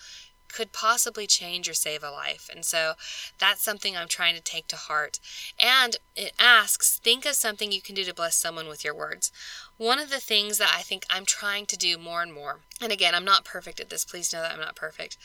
could 0.56 0.72
possibly 0.72 1.28
change 1.28 1.68
or 1.68 1.74
save 1.74 2.02
a 2.02 2.10
life. 2.10 2.50
And 2.54 2.64
so 2.64 2.94
that's 3.38 3.62
something 3.62 3.98
I'm 3.98 4.08
trying 4.08 4.36
to 4.36 4.42
take 4.42 4.68
to 4.70 4.78
heart. 4.78 5.20
And 5.60 5.98
it 6.16 6.32
asks 6.40 6.98
think 6.98 7.26
of 7.26 7.36
something 7.36 7.74
you 7.74 7.82
can 7.82 7.94
do 7.94 8.06
to 8.06 8.14
bless 8.14 8.38
someone 8.38 8.70
with 8.70 8.86
your 8.86 8.96
words. 8.96 9.34
One 9.78 10.00
of 10.00 10.10
the 10.10 10.22
things 10.22 10.58
that 10.60 10.74
I 10.74 10.82
think 10.82 11.06
I'm 11.10 11.26
trying 11.26 11.66
to 11.66 11.78
do 11.78 11.98
more 11.98 12.22
and 12.22 12.34
more, 12.34 12.60
and 12.80 12.94
again, 12.94 13.14
I'm 13.14 13.26
not 13.26 13.44
perfect 13.44 13.82
at 13.82 13.90
this, 13.90 14.06
please 14.06 14.32
know 14.32 14.42
that 14.42 14.54
I'm 14.54 14.62
not 14.62 14.78
perfect, 14.78 15.18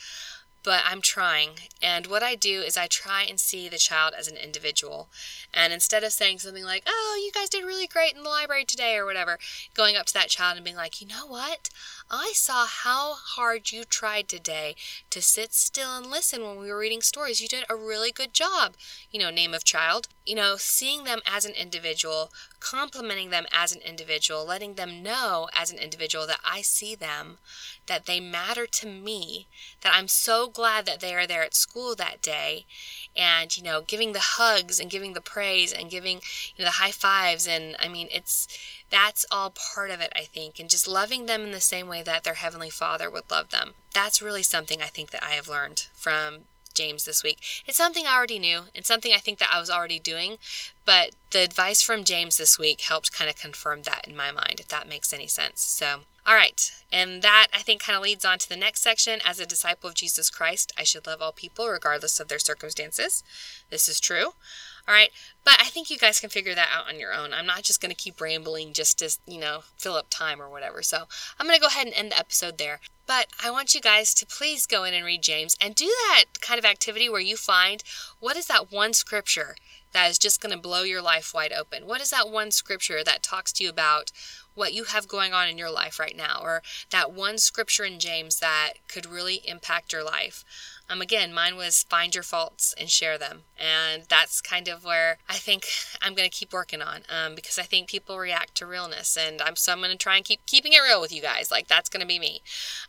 but 0.63 0.81
I'm 0.85 1.01
trying. 1.01 1.51
And 1.81 2.07
what 2.07 2.23
I 2.23 2.35
do 2.35 2.61
is 2.61 2.77
I 2.77 2.87
try 2.87 3.23
and 3.23 3.39
see 3.39 3.69
the 3.69 3.77
child 3.77 4.13
as 4.17 4.27
an 4.27 4.37
individual. 4.37 5.07
And 5.53 5.73
instead 5.73 6.03
of 6.03 6.11
saying 6.11 6.39
something 6.39 6.63
like, 6.63 6.83
oh, 6.85 7.21
you 7.23 7.31
guys 7.31 7.49
did 7.49 7.63
really 7.63 7.87
great 7.87 8.13
in 8.15 8.23
the 8.23 8.29
library 8.29 8.65
today 8.65 8.97
or 8.97 9.05
whatever, 9.05 9.39
going 9.73 9.95
up 9.95 10.05
to 10.07 10.13
that 10.13 10.29
child 10.29 10.57
and 10.57 10.65
being 10.65 10.75
like, 10.75 11.01
you 11.01 11.07
know 11.07 11.25
what? 11.25 11.69
I 12.13 12.33
saw 12.35 12.65
how 12.65 13.13
hard 13.13 13.71
you 13.71 13.85
tried 13.85 14.27
today 14.27 14.75
to 15.11 15.21
sit 15.21 15.53
still 15.53 15.95
and 15.95 16.05
listen 16.05 16.41
when 16.41 16.59
we 16.59 16.67
were 16.67 16.77
reading 16.77 17.01
stories. 17.01 17.39
You 17.39 17.47
did 17.47 17.63
a 17.69 17.75
really 17.75 18.11
good 18.11 18.33
job. 18.33 18.73
You 19.11 19.19
know, 19.21 19.29
name 19.29 19.53
of 19.53 19.63
child. 19.63 20.09
You 20.25 20.35
know, 20.35 20.57
seeing 20.57 21.05
them 21.05 21.21
as 21.25 21.45
an 21.45 21.53
individual, 21.53 22.31
complimenting 22.59 23.29
them 23.29 23.45
as 23.53 23.71
an 23.71 23.79
individual, 23.79 24.45
letting 24.45 24.73
them 24.73 25.01
know 25.01 25.47
as 25.55 25.71
an 25.71 25.77
individual 25.77 26.27
that 26.27 26.41
I 26.45 26.61
see 26.61 26.95
them, 26.95 27.37
that 27.87 28.07
they 28.07 28.19
matter 28.19 28.67
to 28.67 28.87
me, 28.87 29.47
that 29.79 29.93
I'm 29.95 30.09
so 30.09 30.49
glad 30.49 30.85
that 30.87 30.99
they 30.99 31.15
are 31.15 31.25
there 31.25 31.43
at 31.43 31.55
school 31.55 31.95
that 31.95 32.21
day, 32.21 32.65
and, 33.15 33.55
you 33.57 33.63
know, 33.63 33.81
giving 33.81 34.11
the 34.11 34.19
hugs 34.19 34.81
and 34.81 34.91
giving 34.91 35.13
the 35.13 35.21
praise 35.21 35.71
and 35.71 35.89
giving, 35.89 36.19
you 36.55 36.63
know, 36.63 36.65
the 36.65 36.71
high 36.71 36.91
fives. 36.91 37.47
And 37.47 37.77
I 37.79 37.87
mean, 37.87 38.09
it's, 38.11 38.49
that's 38.91 39.25
all 39.31 39.51
part 39.51 39.89
of 39.89 40.01
it, 40.01 40.11
I 40.15 40.23
think, 40.23 40.59
and 40.59 40.69
just 40.69 40.87
loving 40.87 41.25
them 41.25 41.41
in 41.41 41.51
the 41.51 41.61
same 41.61 41.87
way 41.87 42.03
that 42.03 42.23
their 42.23 42.35
Heavenly 42.35 42.69
Father 42.69 43.09
would 43.09 43.31
love 43.31 43.49
them. 43.49 43.73
That's 43.93 44.21
really 44.21 44.43
something 44.43 44.81
I 44.81 44.87
think 44.87 45.11
that 45.11 45.23
I 45.23 45.31
have 45.31 45.47
learned 45.47 45.87
from 45.93 46.39
James 46.73 47.05
this 47.05 47.23
week. 47.23 47.39
It's 47.65 47.77
something 47.77 48.05
I 48.05 48.15
already 48.15 48.39
knew 48.39 48.63
and 48.75 48.85
something 48.85 49.13
I 49.13 49.19
think 49.19 49.39
that 49.39 49.51
I 49.51 49.59
was 49.59 49.69
already 49.69 49.99
doing, 49.99 50.37
but 50.85 51.11
the 51.31 51.43
advice 51.43 51.81
from 51.81 52.03
James 52.03 52.37
this 52.37 52.59
week 52.59 52.81
helped 52.81 53.13
kind 53.13 53.29
of 53.29 53.35
confirm 53.35 53.83
that 53.83 54.07
in 54.07 54.15
my 54.15 54.31
mind, 54.31 54.59
if 54.59 54.67
that 54.69 54.89
makes 54.89 55.13
any 55.13 55.27
sense. 55.27 55.61
So, 55.61 56.01
all 56.25 56.35
right, 56.35 56.71
and 56.91 57.21
that 57.21 57.47
I 57.53 57.59
think 57.59 57.81
kind 57.81 57.95
of 57.95 58.03
leads 58.03 58.25
on 58.25 58.39
to 58.39 58.49
the 58.49 58.55
next 58.55 58.81
section. 58.81 59.19
As 59.25 59.39
a 59.39 59.45
disciple 59.45 59.89
of 59.89 59.95
Jesus 59.95 60.29
Christ, 60.29 60.71
I 60.77 60.83
should 60.83 61.07
love 61.07 61.21
all 61.21 61.31
people 61.31 61.67
regardless 61.67 62.19
of 62.19 62.27
their 62.27 62.39
circumstances. 62.39 63.23
This 63.69 63.87
is 63.87 63.99
true. 63.99 64.33
All 64.87 64.93
right. 64.93 65.09
But 65.43 65.57
I 65.59 65.65
think 65.65 65.89
you 65.89 65.97
guys 65.97 66.19
can 66.19 66.29
figure 66.29 66.55
that 66.55 66.69
out 66.73 66.87
on 66.87 66.99
your 66.99 67.13
own. 67.13 67.33
I'm 67.33 67.45
not 67.45 67.63
just 67.63 67.81
going 67.81 67.89
to 67.89 67.95
keep 67.95 68.21
rambling 68.21 68.73
just 68.73 68.99
to, 68.99 69.17
you 69.25 69.39
know, 69.39 69.63
fill 69.77 69.95
up 69.95 70.07
time 70.09 70.41
or 70.41 70.49
whatever. 70.49 70.81
So 70.81 71.05
I'm 71.39 71.47
going 71.47 71.57
to 71.57 71.61
go 71.61 71.67
ahead 71.67 71.87
and 71.87 71.95
end 71.95 72.11
the 72.11 72.19
episode 72.19 72.57
there. 72.57 72.79
But 73.07 73.27
I 73.43 73.51
want 73.51 73.75
you 73.75 73.81
guys 73.81 74.13
to 74.15 74.25
please 74.25 74.65
go 74.65 74.83
in 74.83 74.93
and 74.93 75.05
read 75.05 75.23
James 75.23 75.57
and 75.59 75.75
do 75.75 75.87
that 75.87 76.25
kind 76.39 76.59
of 76.59 76.65
activity 76.65 77.09
where 77.09 77.19
you 77.19 77.35
find 77.35 77.83
what 78.19 78.37
is 78.37 78.45
that 78.47 78.71
one 78.71 78.93
scripture 78.93 79.55
that 79.91 80.09
is 80.09 80.17
just 80.17 80.39
going 80.39 80.55
to 80.55 80.61
blow 80.61 80.83
your 80.83 81.01
life 81.01 81.33
wide 81.33 81.51
open? 81.51 81.85
What 81.85 82.01
is 82.01 82.11
that 82.11 82.29
one 82.29 82.51
scripture 82.51 83.03
that 83.03 83.23
talks 83.23 83.51
to 83.53 83.63
you 83.63 83.69
about 83.69 84.11
what 84.55 84.73
you 84.73 84.85
have 84.85 85.07
going 85.07 85.33
on 85.33 85.47
in 85.47 85.57
your 85.57 85.71
life 85.71 85.99
right 85.99 86.15
now, 86.15 86.39
or 86.41 86.61
that 86.89 87.11
one 87.11 87.37
scripture 87.37 87.83
in 87.83 87.99
James 87.99 88.39
that 88.39 88.73
could 88.87 89.05
really 89.05 89.41
impact 89.45 89.93
your 89.93 90.03
life? 90.03 90.43
Um, 90.89 91.01
again, 91.01 91.33
mine 91.33 91.55
was 91.55 91.83
find 91.83 92.13
your 92.13 92.23
faults 92.23 92.75
and 92.77 92.89
share 92.89 93.17
them. 93.17 93.43
And 93.57 94.03
that's 94.09 94.41
kind 94.41 94.67
of 94.67 94.83
where 94.83 95.19
I 95.29 95.35
think 95.35 95.65
I'm 96.01 96.15
going 96.15 96.29
to 96.29 96.35
keep 96.35 96.51
working 96.51 96.81
on 96.81 97.01
um, 97.09 97.33
because 97.35 97.57
I 97.57 97.63
think 97.63 97.87
people 97.87 98.17
react 98.17 98.55
to 98.55 98.65
realness. 98.65 99.17
And 99.17 99.41
I'm, 99.41 99.55
so 99.55 99.71
I'm 99.71 99.79
going 99.79 99.91
to 99.91 99.97
try 99.97 100.17
and 100.17 100.25
keep 100.25 100.45
keeping 100.45 100.73
it 100.73 100.81
real 100.81 100.99
with 100.99 101.13
you 101.13 101.21
guys. 101.21 101.49
Like, 101.49 101.67
that's 101.67 101.89
going 101.89 102.01
to 102.01 102.07
be 102.07 102.19
me. 102.19 102.41